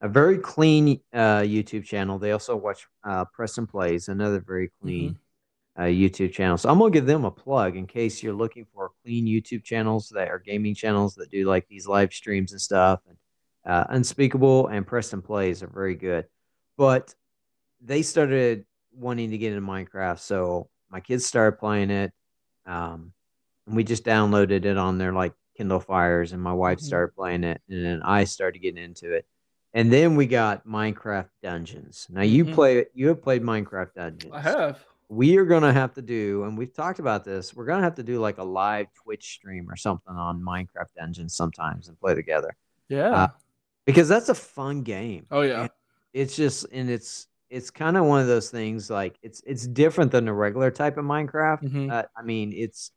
a 0.00 0.08
very 0.08 0.38
clean 0.38 1.00
uh, 1.12 1.40
youtube 1.40 1.84
channel 1.84 2.18
they 2.18 2.32
also 2.32 2.54
watch 2.54 2.86
uh, 3.04 3.24
preston 3.24 3.66
plays 3.66 4.08
another 4.08 4.40
very 4.40 4.70
clean 4.80 5.10
mm-hmm 5.10 5.20
uh, 5.78 5.82
YouTube 5.82 6.32
channel. 6.32 6.56
So 6.56 6.68
I'm 6.68 6.78
gonna 6.78 6.90
give 6.90 7.06
them 7.06 7.24
a 7.24 7.30
plug 7.30 7.76
in 7.76 7.86
case 7.86 8.22
you're 8.22 8.32
looking 8.32 8.66
for 8.72 8.92
clean 9.04 9.26
YouTube 9.26 9.64
channels 9.64 10.08
that 10.14 10.28
are 10.28 10.38
gaming 10.38 10.74
channels 10.74 11.14
that 11.16 11.30
do 11.30 11.44
like 11.44 11.68
these 11.68 11.86
live 11.86 12.12
streams 12.12 12.52
and 12.52 12.60
stuff. 12.60 13.00
And 13.08 13.16
uh, 13.64 13.84
Unspeakable 13.90 14.68
and 14.68 14.86
Preston 14.86 15.22
Plays 15.22 15.62
are 15.62 15.68
very 15.68 15.94
good, 15.94 16.26
but 16.76 17.14
they 17.80 18.02
started 18.02 18.64
wanting 18.92 19.30
to 19.30 19.38
get 19.38 19.52
into 19.52 19.66
Minecraft, 19.66 20.18
so 20.18 20.70
my 20.90 21.00
kids 21.00 21.26
started 21.26 21.58
playing 21.58 21.90
it. 21.90 22.12
Um, 22.64 23.12
and 23.12 23.12
we 23.66 23.84
just 23.84 24.04
downloaded 24.04 24.64
it 24.64 24.76
on 24.76 24.98
their 24.98 25.12
like 25.12 25.32
Kindle 25.56 25.80
Fires, 25.80 26.32
and 26.32 26.42
my 26.42 26.52
wife 26.52 26.78
mm-hmm. 26.78 26.86
started 26.86 27.14
playing 27.14 27.44
it, 27.44 27.60
and 27.68 27.84
then 27.84 28.02
I 28.02 28.24
started 28.24 28.60
getting 28.60 28.82
into 28.82 29.12
it. 29.12 29.26
And 29.74 29.92
then 29.92 30.16
we 30.16 30.26
got 30.26 30.66
Minecraft 30.66 31.28
Dungeons. 31.42 32.06
Now 32.10 32.22
you 32.22 32.44
mm-hmm. 32.44 32.54
play 32.54 32.86
you 32.94 33.08
have 33.08 33.22
played 33.22 33.42
Minecraft 33.42 33.94
Dungeons. 33.94 34.32
I 34.32 34.40
have 34.40 34.84
we 35.08 35.36
are 35.36 35.44
gonna 35.44 35.72
have 35.72 35.94
to 35.94 36.02
do, 36.02 36.44
and 36.44 36.56
we've 36.58 36.72
talked 36.72 36.98
about 36.98 37.24
this. 37.24 37.54
We're 37.54 37.66
gonna 37.66 37.82
have 37.82 37.94
to 37.96 38.02
do 38.02 38.18
like 38.18 38.38
a 38.38 38.44
live 38.44 38.86
Twitch 38.94 39.34
stream 39.34 39.70
or 39.70 39.76
something 39.76 40.14
on 40.14 40.40
Minecraft 40.40 40.94
Dungeons 40.96 41.34
sometimes 41.34 41.88
and 41.88 41.98
play 41.98 42.14
together. 42.14 42.56
Yeah, 42.88 43.10
uh, 43.10 43.28
because 43.84 44.08
that's 44.08 44.28
a 44.28 44.34
fun 44.34 44.82
game. 44.82 45.26
Oh 45.30 45.42
yeah, 45.42 45.62
and 45.62 45.70
it's 46.12 46.34
just 46.34 46.66
and 46.72 46.90
it's 46.90 47.28
it's 47.50 47.70
kind 47.70 47.96
of 47.96 48.04
one 48.04 48.20
of 48.20 48.26
those 48.26 48.50
things 48.50 48.90
like 48.90 49.16
it's 49.22 49.42
it's 49.46 49.66
different 49.66 50.10
than 50.10 50.26
a 50.26 50.34
regular 50.34 50.70
type 50.70 50.96
of 50.96 51.04
Minecraft. 51.04 51.62
Mm-hmm. 51.62 51.90
Uh, 51.90 52.02
I 52.16 52.22
mean, 52.22 52.52
it's 52.52 52.90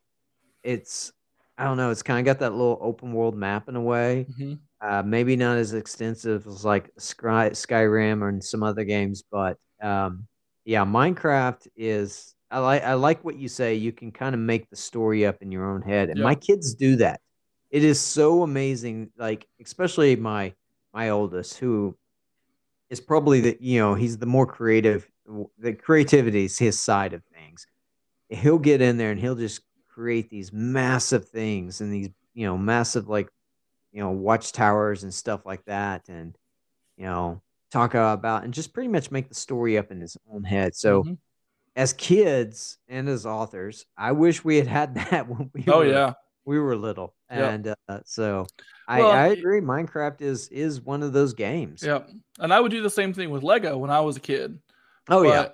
it's 0.62 1.12
I 1.58 1.64
don't 1.64 1.76
know. 1.76 1.90
It's 1.90 2.02
kind 2.02 2.18
of 2.18 2.24
got 2.24 2.40
that 2.40 2.52
little 2.52 2.78
open 2.80 3.12
world 3.12 3.36
map 3.36 3.68
in 3.68 3.76
a 3.76 3.80
way. 3.80 4.26
Mm-hmm. 4.30 4.54
Uh, 4.80 5.02
maybe 5.02 5.36
not 5.36 5.58
as 5.58 5.74
extensive 5.74 6.46
as 6.46 6.64
like 6.64 6.90
Sky, 6.96 7.50
Skyrim 7.50 8.22
or 8.22 8.40
some 8.40 8.62
other 8.62 8.84
games, 8.84 9.22
but 9.30 9.58
um, 9.82 10.26
yeah, 10.64 10.86
Minecraft 10.86 11.66
is 11.76 12.34
I 12.50 12.58
like 12.58 12.82
I 12.82 12.94
like 12.94 13.24
what 13.24 13.36
you 13.36 13.48
say. 13.48 13.74
You 13.74 13.92
can 13.92 14.10
kind 14.10 14.34
of 14.34 14.40
make 14.40 14.70
the 14.70 14.76
story 14.76 15.26
up 15.26 15.42
in 15.42 15.52
your 15.52 15.70
own 15.70 15.82
head, 15.82 16.08
and 16.08 16.20
my 16.20 16.34
kids 16.34 16.74
do 16.74 16.96
that. 16.96 17.20
It 17.70 17.84
is 17.84 18.00
so 18.00 18.42
amazing. 18.42 19.10
Like 19.16 19.46
especially 19.60 20.16
my 20.16 20.54
my 20.92 21.10
oldest, 21.10 21.58
who 21.58 21.96
is 22.88 23.00
probably 23.00 23.40
the 23.40 23.56
you 23.60 23.78
know 23.78 23.94
he's 23.94 24.18
the 24.18 24.26
more 24.26 24.46
creative. 24.46 25.08
The 25.58 25.74
creativity 25.74 26.46
is 26.46 26.58
his 26.58 26.80
side 26.80 27.12
of 27.12 27.22
things. 27.32 27.66
He'll 28.30 28.58
get 28.58 28.80
in 28.80 28.96
there 28.96 29.12
and 29.12 29.20
he'll 29.20 29.36
just 29.36 29.60
create 30.00 30.30
these 30.30 30.50
massive 30.50 31.28
things 31.28 31.82
and 31.82 31.92
these 31.92 32.08
you 32.32 32.46
know 32.46 32.56
massive 32.56 33.06
like 33.06 33.28
you 33.92 34.00
know 34.00 34.10
watchtowers 34.10 35.02
and 35.02 35.12
stuff 35.12 35.44
like 35.44 35.64
that, 35.66 36.08
and 36.08 36.36
you 36.96 37.04
know 37.04 37.42
talk 37.70 37.94
about 37.94 38.44
and 38.44 38.54
just 38.54 38.72
pretty 38.72 38.88
much 38.88 39.10
make 39.10 39.28
the 39.28 39.34
story 39.34 39.76
up 39.76 39.90
in 39.90 40.00
his 40.00 40.16
own 40.32 40.44
head. 40.44 40.74
So. 40.74 41.02
Mm-hmm. 41.02 41.14
As 41.76 41.92
kids 41.92 42.78
and 42.88 43.08
as 43.08 43.24
authors, 43.24 43.86
I 43.96 44.10
wish 44.10 44.44
we 44.44 44.56
had 44.56 44.66
had 44.66 44.94
that 45.10 45.28
when 45.28 45.50
we 45.54 45.64
oh 45.68 45.78
were, 45.78 45.86
yeah 45.86 46.14
we 46.44 46.58
were 46.58 46.74
little, 46.74 47.14
and 47.28 47.68
uh, 47.88 48.00
so 48.04 48.44
I, 48.88 48.98
well, 48.98 49.12
I, 49.12 49.26
agree. 49.28 49.60
Minecraft 49.60 50.20
is 50.20 50.48
is 50.48 50.80
one 50.80 51.04
of 51.04 51.12
those 51.12 51.32
games. 51.32 51.84
Yep, 51.84 52.10
and 52.40 52.52
I 52.52 52.58
would 52.58 52.72
do 52.72 52.82
the 52.82 52.90
same 52.90 53.14
thing 53.14 53.30
with 53.30 53.44
Lego 53.44 53.78
when 53.78 53.88
I 53.88 54.00
was 54.00 54.16
a 54.16 54.20
kid. 54.20 54.58
Oh 55.08 55.22
but, 55.22 55.28
yeah, 55.28 55.48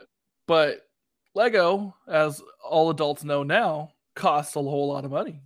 but 0.47 0.89
Lego, 1.35 1.95
as 2.09 2.43
all 2.65 2.89
adults 2.89 3.23
know 3.23 3.43
now, 3.43 3.91
costs 4.17 4.57
a 4.57 4.59
whole 4.61 4.89
lot 4.89 5.05
of 5.05 5.13
money. 5.13 5.43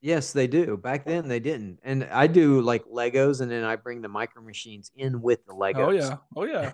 Yes, 0.00 0.32
they 0.32 0.46
do. 0.46 0.76
Back 0.76 1.06
then 1.06 1.26
they 1.26 1.40
didn't. 1.40 1.80
And 1.82 2.04
I 2.12 2.26
do 2.26 2.60
like 2.60 2.84
Legos 2.84 3.40
and 3.40 3.50
then 3.50 3.64
I 3.64 3.76
bring 3.76 4.02
the 4.02 4.08
micro 4.08 4.42
machines 4.42 4.92
in 4.94 5.22
with 5.22 5.44
the 5.46 5.54
Legos. 5.54 5.76
Oh 5.76 5.90
yeah. 5.90 6.16
Oh 6.36 6.44
yeah. 6.44 6.72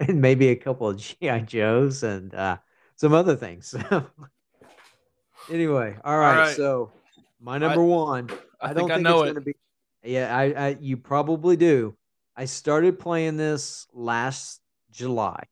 and 0.00 0.20
maybe 0.20 0.48
a 0.48 0.56
couple 0.56 0.88
of 0.88 0.96
GI 1.20 1.42
Joes 1.42 2.02
and 2.02 2.34
uh, 2.34 2.58
some 2.96 3.14
other 3.14 3.36
things. 3.36 3.74
anyway, 5.50 5.96
all 6.04 6.18
right, 6.18 6.30
all 6.30 6.38
right. 6.40 6.56
So 6.56 6.92
my 7.40 7.56
number 7.56 7.82
I, 7.82 7.84
one. 7.84 8.30
I, 8.60 8.70
I 8.70 8.72
don't 8.74 8.88
think, 8.88 8.98
think 8.98 9.06
I 9.06 9.10
know 9.10 9.22
it's 9.22 9.30
it. 9.30 9.34
gonna 9.34 9.44
be 9.44 9.54
yeah, 10.02 10.36
I, 10.36 10.44
I 10.44 10.76
you 10.80 10.96
probably 10.96 11.56
do. 11.56 11.96
I 12.36 12.44
started 12.44 12.98
playing 12.98 13.36
this 13.36 13.86
last 13.92 14.60
July, 14.90 15.44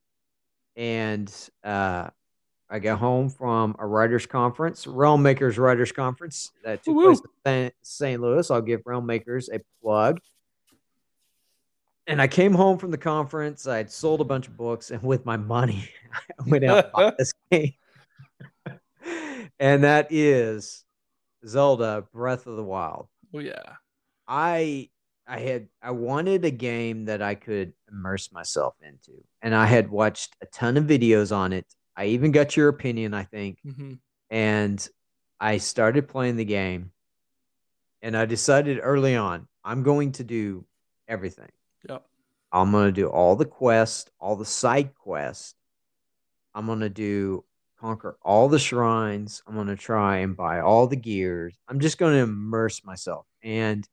and 0.76 1.32
uh, 1.64 2.10
I 2.68 2.80
got 2.80 2.98
home 2.98 3.28
from 3.28 3.76
a 3.78 3.86
writers 3.86 4.26
conference, 4.26 4.86
Realm 4.86 5.22
Makers 5.22 5.56
Writers 5.56 5.92
Conference 5.92 6.50
that 6.64 6.82
took 6.82 6.96
Woo-hoo. 6.96 7.14
place 7.14 7.20
in 7.44 7.70
St. 7.82 8.20
Louis. 8.20 8.50
I'll 8.50 8.60
give 8.60 8.82
Realm 8.84 9.06
Makers 9.06 9.48
a 9.52 9.60
plug. 9.80 10.18
And 12.08 12.20
I 12.20 12.28
came 12.28 12.52
home 12.52 12.78
from 12.78 12.90
the 12.90 12.98
conference. 12.98 13.66
I 13.66 13.78
had 13.78 13.90
sold 13.90 14.20
a 14.20 14.24
bunch 14.24 14.46
of 14.48 14.56
books, 14.56 14.90
and 14.90 15.02
with 15.02 15.24
my 15.24 15.36
money, 15.36 15.88
I 16.40 16.48
went 16.48 16.64
out 16.64 16.84
and 16.84 16.92
bought 16.92 17.18
this 17.18 17.32
game. 17.50 17.74
and 19.60 19.84
that 19.84 20.08
is 20.10 20.84
Zelda 21.46 22.04
Breath 22.12 22.46
of 22.46 22.56
the 22.56 22.64
Wild. 22.64 23.08
Oh 23.34 23.38
yeah. 23.38 23.74
I 24.28 24.90
I 25.26 25.38
had 25.40 25.68
I 25.82 25.92
wanted 25.92 26.44
a 26.44 26.50
game 26.50 27.06
that 27.06 27.22
I 27.22 27.34
could 27.34 27.72
immerse 27.90 28.32
myself 28.32 28.74
into, 28.82 29.24
and 29.42 29.54
I 29.54 29.66
had 29.66 29.90
watched 29.90 30.36
a 30.40 30.46
ton 30.46 30.76
of 30.76 30.84
videos 30.84 31.34
on 31.36 31.52
it. 31.52 31.66
I 31.96 32.06
even 32.06 32.30
got 32.32 32.56
your 32.56 32.68
opinion, 32.68 33.14
I 33.14 33.24
think, 33.24 33.58
mm-hmm. 33.66 33.94
and 34.30 34.88
I 35.40 35.58
started 35.58 36.08
playing 36.08 36.36
the 36.36 36.44
game, 36.44 36.92
and 38.02 38.16
I 38.16 38.26
decided 38.26 38.80
early 38.82 39.16
on 39.16 39.48
I'm 39.64 39.82
going 39.82 40.12
to 40.12 40.24
do 40.24 40.64
everything. 41.08 41.50
Yep. 41.88 42.04
I'm 42.52 42.70
going 42.70 42.86
to 42.86 42.92
do 42.92 43.08
all 43.08 43.36
the 43.36 43.44
quests, 43.44 44.10
all 44.20 44.36
the 44.36 44.44
side 44.44 44.94
quests. 44.94 45.54
I'm 46.54 46.66
going 46.66 46.80
to 46.80 46.88
do 46.88 47.44
conquer 47.80 48.16
all 48.22 48.48
the 48.48 48.58
shrines. 48.58 49.42
I'm 49.46 49.54
going 49.54 49.66
to 49.66 49.76
try 49.76 50.18
and 50.18 50.36
buy 50.36 50.60
all 50.60 50.86
the 50.86 50.96
gears. 50.96 51.58
I'm 51.68 51.80
just 51.80 51.98
going 51.98 52.14
to 52.14 52.22
immerse 52.22 52.84
myself. 52.84 53.26
And 53.42 53.86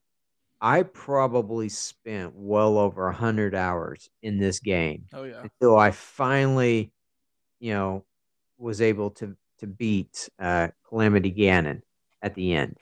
I 0.61 0.83
probably 0.83 1.67
spent 1.67 2.33
well 2.35 2.77
over 2.77 3.07
a 3.07 3.13
hundred 3.13 3.53
hours 3.53 4.09
in 4.21 4.39
this 4.39 4.59
game. 4.59 5.05
Oh 5.13 5.23
yeah. 5.23 5.43
Until 5.43 5.77
I 5.77 5.91
finally, 5.91 6.93
you 7.63 7.73
know, 7.73 8.03
was 8.57 8.81
able 8.81 9.11
to 9.11 9.37
to 9.59 9.67
beat 9.67 10.27
uh, 10.37 10.67
Calamity 10.89 11.31
Ganon 11.31 11.81
at 12.21 12.35
the 12.35 12.53
end, 12.53 12.77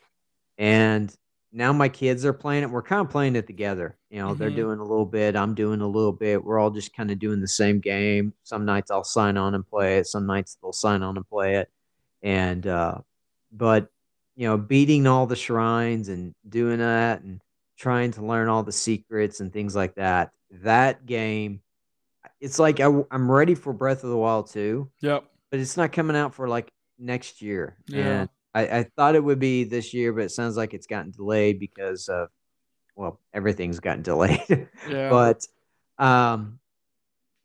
and 0.58 1.16
now 1.54 1.72
my 1.72 1.88
kids 1.88 2.26
are 2.26 2.34
playing 2.34 2.64
it. 2.64 2.72
We're 2.72 2.82
kind 2.82 3.06
of 3.06 3.12
playing 3.12 3.36
it 3.36 3.46
together. 3.46 3.96
You 4.10 4.20
know, 4.20 4.30
mm-hmm. 4.30 4.40
they're 4.40 4.50
doing 4.50 4.80
a 4.80 4.84
little 4.84 5.06
bit. 5.06 5.36
I'm 5.36 5.54
doing 5.54 5.82
a 5.82 5.88
little 5.88 6.14
bit. 6.14 6.44
We're 6.44 6.58
all 6.58 6.72
just 6.72 6.96
kind 6.96 7.12
of 7.12 7.20
doing 7.20 7.42
the 7.42 7.48
same 7.48 7.80
game. 7.80 8.34
Some 8.42 8.66
nights 8.66 8.90
I'll 8.90 9.04
sign 9.04 9.38
on 9.38 9.54
and 9.54 9.68
play 9.68 10.00
it. 10.00 10.08
Some 10.08 10.26
nights 10.26 10.58
they'll 10.60 10.74
sign 10.74 11.04
on 11.04 11.16
and 11.16 11.28
play 11.28 11.58
it. 11.58 11.70
And 12.24 12.66
uh, 12.66 13.00
but 13.52 13.90
you 14.36 14.48
know, 14.48 14.58
beating 14.58 15.06
all 15.06 15.28
the 15.28 15.36
shrines 15.36 16.10
and 16.10 16.34
doing 16.50 16.80
that 16.80 17.22
and 17.22 17.40
trying 17.78 18.12
to 18.14 18.26
learn 18.26 18.50
all 18.50 18.64
the 18.64 18.72
secrets 18.72 19.42
and 19.42 19.54
things 19.54 19.76
like 19.76 19.94
that. 19.96 20.32
That 20.64 21.06
game, 21.06 21.62
it's 22.42 22.60
like 22.60 22.80
I, 22.80 22.86
am 22.86 23.32
ready 23.32 23.56
for 23.56 23.72
Breath 23.72 24.04
of 24.04 24.10
the 24.10 24.18
Wild 24.18 24.50
two. 24.52 24.90
Yep. 25.02 25.24
But 25.50 25.60
it's 25.60 25.78
not 25.78 25.92
coming 25.92 26.16
out 26.16 26.34
for 26.34 26.48
like 26.48 26.72
next 27.00 27.42
year. 27.42 27.78
Yeah. 27.88 28.00
And 28.06 28.30
I, 28.54 28.80
I 28.80 28.84
thought 28.84 29.16
it 29.16 29.24
would 29.24 29.40
be 29.40 29.64
this 29.64 29.94
year, 29.94 30.12
but 30.12 30.24
it 30.24 30.32
sounds 30.32 30.58
like 30.58 30.74
it's 30.74 30.88
gotten 30.88 31.12
delayed 31.12 31.60
because 31.60 32.10
of, 32.10 32.30
well, 32.96 33.20
everything's 33.34 33.80
gotten 33.80 34.02
delayed. 34.02 34.68
Yeah. 34.90 35.10
but, 35.10 35.48
um, 35.98 36.60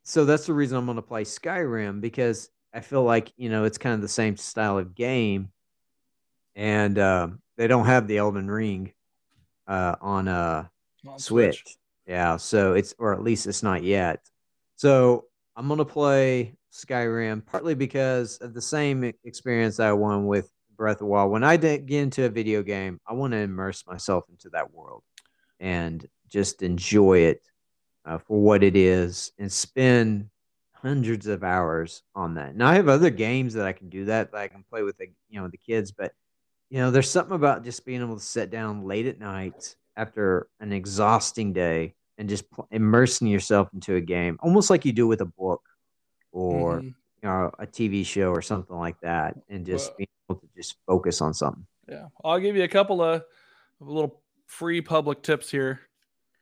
so 0.03 0.23
that's 0.23 0.45
the 0.45 0.53
reason 0.53 0.77
I'm 0.77 0.85
going 0.85 0.95
to 0.95 1.01
play 1.01 1.25
Skyrim 1.25 1.99
because 1.99 2.49
I 2.73 2.79
feel 2.79 3.03
like 3.03 3.33
you 3.37 3.49
know 3.49 3.65
it's 3.65 3.77
kind 3.77 3.95
of 3.95 4.01
the 4.01 4.07
same 4.07 4.37
style 4.37 4.77
of 4.77 4.95
game, 4.95 5.49
and 6.55 6.97
um, 6.97 7.41
they 7.57 7.67
don't 7.67 7.87
have 7.87 8.07
the 8.07 8.17
Elden 8.17 8.49
Ring 8.49 8.93
uh, 9.67 9.95
on 9.99 10.27
uh, 10.27 10.67
on 11.07 11.19
Switch. 11.19 11.63
Switch. 11.63 11.77
Yeah, 12.05 12.37
so 12.37 12.73
it's 12.73 12.95
or 12.97 13.13
at 13.13 13.21
least 13.21 13.47
it's 13.47 13.63
not 13.63 13.83
yet. 13.83 14.21
So 14.77 15.25
I'm 15.55 15.67
gonna 15.67 15.85
play 15.85 16.55
Skyrim 16.71 17.45
partly 17.45 17.75
because 17.75 18.37
of 18.37 18.53
the 18.53 18.61
same 18.61 19.03
experience 19.23 19.79
I 19.79 19.91
won 19.91 20.27
with 20.27 20.51
Breath 20.77 20.97
of 20.97 20.99
the 20.99 21.05
Wild. 21.05 21.31
When 21.31 21.43
I 21.43 21.57
get 21.57 21.91
into 21.91 22.25
a 22.25 22.29
video 22.29 22.61
game, 22.63 22.99
I 23.05 23.13
want 23.13 23.33
to 23.33 23.39
immerse 23.39 23.85
myself 23.87 24.25
into 24.29 24.49
that 24.51 24.71
world 24.71 25.03
and 25.59 26.07
just 26.29 26.61
enjoy 26.61 27.19
it 27.19 27.41
uh, 28.05 28.19
for 28.19 28.39
what 28.39 28.63
it 28.63 28.75
is 28.75 29.31
and 29.39 29.51
spend 29.51 30.29
hundreds 30.73 31.25
of 31.25 31.43
hours 31.43 32.03
on 32.13 32.35
that. 32.35 32.55
Now 32.55 32.67
I 32.67 32.75
have 32.75 32.87
other 32.87 33.09
games 33.09 33.55
that 33.55 33.65
I 33.65 33.73
can 33.73 33.89
do 33.89 34.05
that 34.05 34.31
that 34.31 34.37
I 34.37 34.47
can 34.47 34.63
play 34.69 34.83
with 34.83 34.97
the 34.97 35.07
you 35.29 35.41
know 35.41 35.47
the 35.47 35.57
kids, 35.57 35.91
but 35.91 36.13
you 36.69 36.79
know, 36.79 36.91
there's 36.91 37.09
something 37.09 37.35
about 37.35 37.63
just 37.63 37.85
being 37.85 38.01
able 38.01 38.17
to 38.17 38.23
sit 38.23 38.51
down 38.51 38.85
late 38.85 39.07
at 39.07 39.19
night 39.19 39.75
after 39.95 40.47
an 40.59 40.73
exhausting 40.73 41.53
day 41.53 41.95
and 42.17 42.29
just 42.29 42.49
pl- 42.51 42.67
immersing 42.71 43.27
yourself 43.27 43.69
into 43.73 43.95
a 43.95 44.01
game, 44.01 44.37
almost 44.41 44.69
like 44.69 44.85
you 44.85 44.93
do 44.93 45.07
with 45.07 45.21
a 45.21 45.25
book 45.25 45.61
or 46.31 46.77
mm-hmm. 46.77 46.87
you 46.87 46.93
know, 47.23 47.51
a 47.59 47.67
TV 47.67 48.05
show 48.05 48.31
or 48.31 48.41
something 48.41 48.75
like 48.75 48.99
that, 49.01 49.35
and 49.49 49.65
just 49.65 49.89
well, 49.89 49.97
being 49.97 50.07
able 50.29 50.39
to 50.41 50.47
just 50.55 50.75
focus 50.85 51.21
on 51.21 51.33
something. 51.33 51.65
Yeah, 51.87 52.07
I'll 52.23 52.39
give 52.39 52.55
you 52.55 52.63
a 52.63 52.67
couple 52.67 53.01
of 53.01 53.23
little 53.79 54.21
free 54.45 54.81
public 54.81 55.21
tips 55.23 55.49
here. 55.49 55.81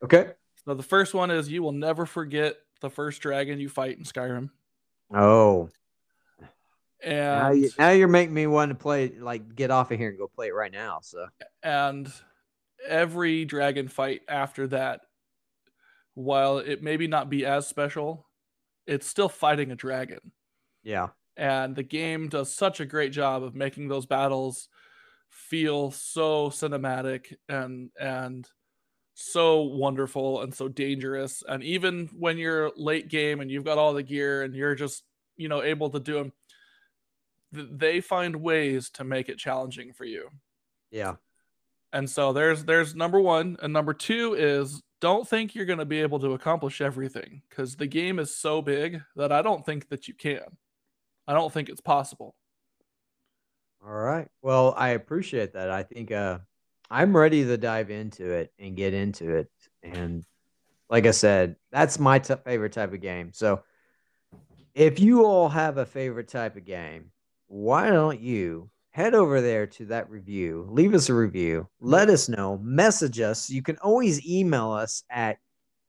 Okay. 0.03 0.32
So 0.65 0.73
the 0.73 0.84
first 0.84 1.13
one 1.13 1.32
is 1.32 1.49
you 1.49 1.61
will 1.61 1.71
never 1.71 2.05
forget 2.05 2.55
the 2.82 2.89
first 2.89 3.21
dragon 3.21 3.59
you 3.59 3.69
fight 3.69 3.97
in 3.97 4.03
Skyrim. 4.03 4.49
Oh, 5.13 5.69
and 7.05 7.17
now, 7.17 7.51
you, 7.51 7.69
now 7.78 7.89
you're 7.91 8.07
making 8.07 8.34
me 8.34 8.47
want 8.47 8.69
to 8.69 8.76
play, 8.76 9.13
like, 9.19 9.55
get 9.55 9.69
off 9.69 9.91
of 9.91 9.99
here 9.99 10.09
and 10.09 10.17
go 10.17 10.28
play 10.28 10.47
it 10.47 10.55
right 10.55 10.71
now. 10.71 10.99
So, 11.03 11.28
and 11.61 12.11
every 12.88 13.45
dragon 13.45 13.88
fight 13.88 14.21
after 14.28 14.65
that, 14.67 15.01
while 16.16 16.57
it 16.57 16.82
maybe 16.82 17.07
not 17.07 17.30
be 17.30 17.45
as 17.45 17.68
special, 17.68 18.28
it's 18.88 19.07
still 19.07 19.30
fighting 19.30 19.72
a 19.72 19.76
dragon. 19.76 20.32
Yeah. 20.84 21.09
And 21.38 21.76
the 21.76 21.84
game 21.84 22.30
does 22.30 22.53
such 22.53 22.80
a 22.80 22.86
great 22.86 23.11
job 23.11 23.43
of 23.43 23.55
making 23.55 23.88
those 23.88 24.05
battles 24.05 24.70
feel 25.30 25.91
so 25.91 26.49
cinematic 26.49 27.36
and 27.49 27.89
and 27.99 28.47
so 29.16 29.61
wonderful 29.61 30.41
and 30.41 30.53
so 30.53 30.68
dangerous. 30.68 31.43
And 31.47 31.63
even 31.63 32.09
when 32.18 32.38
you're 32.38 32.72
late 32.76 33.09
game 33.09 33.39
and 33.39 33.49
you've 33.49 33.63
got 33.63 33.78
all 33.78 33.93
the 33.93 34.03
gear 34.03 34.43
and 34.43 34.53
you're 34.53 34.76
just, 34.76 35.03
you 35.38 35.47
know, 35.47 35.63
able 35.63 35.89
to 35.89 35.99
do 35.99 36.13
them, 36.13 36.34
they 37.51 38.01
find 38.01 38.36
ways 38.36 38.89
to 38.91 39.03
make 39.03 39.30
it 39.30 39.38
challenging 39.38 39.93
for 39.93 40.03
you. 40.05 40.30
Yeah. 40.91 41.16
And 41.93 42.09
so 42.09 42.34
there's 42.34 42.66
there's 42.66 42.93
number 42.93 43.20
1 43.20 43.57
and 43.61 43.74
number 43.74 43.93
2 43.93 44.36
is 44.38 44.82
don't 45.01 45.27
think 45.27 45.55
you're 45.55 45.65
going 45.65 45.79
to 45.79 45.85
be 45.85 46.01
able 46.01 46.19
to 46.19 46.33
accomplish 46.33 46.81
everything 46.81 47.41
cuz 47.49 47.75
the 47.75 47.87
game 47.87 48.19
is 48.19 48.35
so 48.35 48.61
big 48.61 49.01
that 49.15 49.31
I 49.31 49.41
don't 49.41 49.65
think 49.65 49.89
that 49.89 50.07
you 50.07 50.13
can. 50.13 50.57
I 51.27 51.33
don't 51.33 51.51
think 51.51 51.69
it's 51.69 51.81
possible. 51.81 52.35
All 53.85 53.93
right. 53.93 54.27
Well, 54.41 54.73
I 54.77 54.89
appreciate 54.89 55.53
that. 55.53 55.69
I 55.69 55.83
think 55.83 56.11
uh 56.11 56.39
I'm 56.89 57.15
ready 57.15 57.43
to 57.43 57.57
dive 57.57 57.89
into 57.89 58.31
it 58.31 58.53
and 58.59 58.75
get 58.75 58.93
into 58.93 59.35
it 59.35 59.51
and 59.83 60.25
like 60.89 61.07
I 61.07 61.11
said, 61.11 61.55
that's 61.71 61.99
my 61.99 62.19
t- 62.19 62.35
favorite 62.43 62.73
type 62.73 62.93
of 62.93 63.01
game. 63.01 63.31
So 63.33 63.63
if 64.75 64.99
you 64.99 65.25
all 65.25 65.49
have 65.49 65.77
a 65.77 65.85
favorite 65.85 66.27
type 66.27 66.55
of 66.55 66.65
game, 66.65 67.11
why 67.47 67.89
don't 67.89 68.19
you 68.19 68.69
head 68.95 69.13
over 69.13 69.41
there 69.41 69.67
to 69.67 69.85
that 69.87 70.09
review, 70.09 70.65
leave 70.69 70.93
us 70.93 71.09
a 71.09 71.13
review, 71.13 71.67
let 71.81 72.09
us 72.09 72.29
know, 72.29 72.57
message 72.59 73.19
us. 73.19 73.49
You 73.49 73.61
can 73.61 73.77
always 73.79 74.25
email 74.25 74.71
us 74.71 75.03
at 75.09 75.37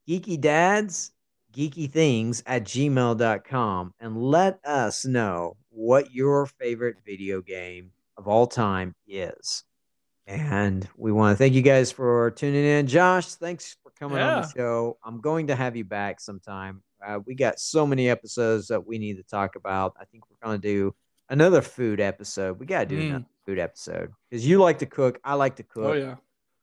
geeky 0.08 0.40
dads, 0.40 1.12
geeky 1.54 1.88
things 1.88 2.42
at 2.46 2.64
gmail.com 2.64 3.94
and 4.00 4.20
let 4.20 4.58
us 4.64 5.04
know 5.04 5.56
what 5.68 6.12
your 6.12 6.46
favorite 6.46 6.96
video 7.06 7.40
game 7.40 7.92
of 8.16 8.26
all 8.26 8.48
time 8.48 8.92
is. 9.06 9.62
And 10.26 10.88
we 10.96 11.12
want 11.12 11.32
to 11.32 11.36
thank 11.38 11.54
you 11.54 11.62
guys 11.62 11.92
for 11.92 12.32
tuning 12.32 12.64
in. 12.64 12.88
Josh, 12.88 13.34
thanks 13.34 13.76
for 13.84 13.92
coming 13.96 14.18
yeah. 14.18 14.34
on 14.34 14.42
the 14.42 14.48
show. 14.48 14.98
I'm 15.04 15.20
going 15.20 15.46
to 15.46 15.54
have 15.54 15.76
you 15.76 15.84
back 15.84 16.20
sometime. 16.20 16.82
Uh, 17.06 17.20
we 17.24 17.36
got 17.36 17.60
so 17.60 17.86
many 17.86 18.10
episodes 18.10 18.66
that 18.66 18.84
we 18.84 18.98
need 18.98 19.18
to 19.18 19.22
talk 19.22 19.54
about. 19.54 19.94
I 20.00 20.06
think 20.06 20.24
we're 20.28 20.44
going 20.44 20.60
to 20.60 20.68
do 20.68 20.94
another 21.28 21.62
food 21.62 22.00
episode. 22.00 22.58
We 22.58 22.66
got 22.66 22.80
to 22.80 22.86
do 22.86 23.00
mm. 23.00 23.08
another 23.08 23.26
food 23.44 23.58
episode 23.58 24.12
because 24.28 24.46
you 24.46 24.58
like 24.58 24.78
to 24.80 24.86
cook. 24.86 25.18
I 25.24 25.34
like 25.34 25.56
to 25.56 25.64
oh, 25.64 25.72
cook. 25.74 25.84
Oh, 25.84 25.92
yeah. 25.92 26.14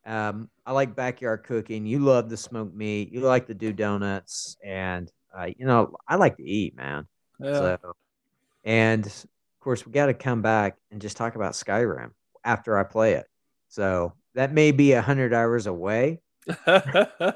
Um, 0.05 0.49
I 0.65 0.73
like 0.73 0.95
backyard 0.95 1.43
cooking. 1.43 1.85
You 1.85 1.99
love 1.99 2.29
the 2.29 2.37
smoked 2.37 2.75
meat. 2.75 3.11
You 3.11 3.21
like 3.21 3.47
to 3.47 3.53
do 3.53 3.71
donuts, 3.71 4.57
and 4.63 5.09
uh, 5.37 5.47
you 5.57 5.65
know 5.65 5.95
I 6.07 6.15
like 6.15 6.37
to 6.37 6.43
eat, 6.43 6.75
man. 6.75 7.07
Yeah. 7.39 7.53
So, 7.53 7.77
and 8.63 9.05
of 9.05 9.25
course, 9.61 9.85
we 9.85 9.91
got 9.91 10.07
to 10.07 10.13
come 10.13 10.41
back 10.41 10.77
and 10.91 11.01
just 11.01 11.15
talk 11.15 11.35
about 11.35 11.53
Skyrim 11.53 12.11
after 12.43 12.77
I 12.77 12.83
play 12.83 13.13
it. 13.13 13.27
So 13.69 14.13
that 14.35 14.53
may 14.53 14.71
be 14.71 14.91
a 14.91 15.01
hundred 15.01 15.33
hours 15.33 15.67
away. 15.67 16.19
you're, 16.67 17.35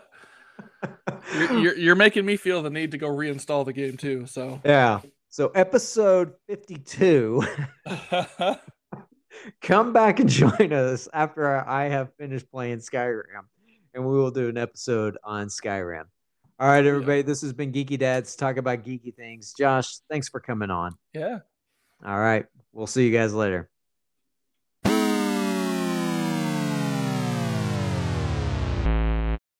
you're, 1.34 1.78
you're 1.78 1.96
making 1.96 2.26
me 2.26 2.36
feel 2.36 2.62
the 2.62 2.70
need 2.70 2.92
to 2.92 2.98
go 2.98 3.08
reinstall 3.08 3.66
the 3.66 3.74
game 3.74 3.98
too. 3.98 4.26
So 4.28 4.62
yeah. 4.66 5.00
So 5.38 5.52
episode 5.54 6.34
fifty-two. 6.48 7.44
come 9.62 9.94
back 9.94 10.20
and 10.20 10.28
join 10.28 10.74
us 10.74 11.08
after 11.14 11.64
I 11.64 11.90
have 11.90 12.12
finished 12.16 12.50
playing 12.50 12.80
Skyrim, 12.80 13.46
and 13.94 14.04
we 14.04 14.18
will 14.18 14.32
do 14.32 14.50
an 14.50 14.58
episode 14.58 15.16
on 15.24 15.50
Skyrim. 15.50 16.06
All 16.60 16.68
right, 16.68 16.84
everybody. 16.84 17.22
This 17.22 17.44
has 17.44 17.54
been 17.54 17.72
Geeky 17.72 18.00
Dads 18.00 18.36
talk 18.36 18.58
about 18.58 18.84
geeky 18.84 19.14
things. 19.14 19.54
Josh, 19.56 20.00
thanks 20.10 20.28
for 20.28 20.40
coming 20.40 20.72
on. 20.72 20.94
Yeah. 21.14 21.38
All 22.04 22.20
right. 22.20 22.48
We'll 22.74 22.88
see 22.88 23.06
you 23.06 23.16
guys 23.16 23.32
later. 23.32 23.70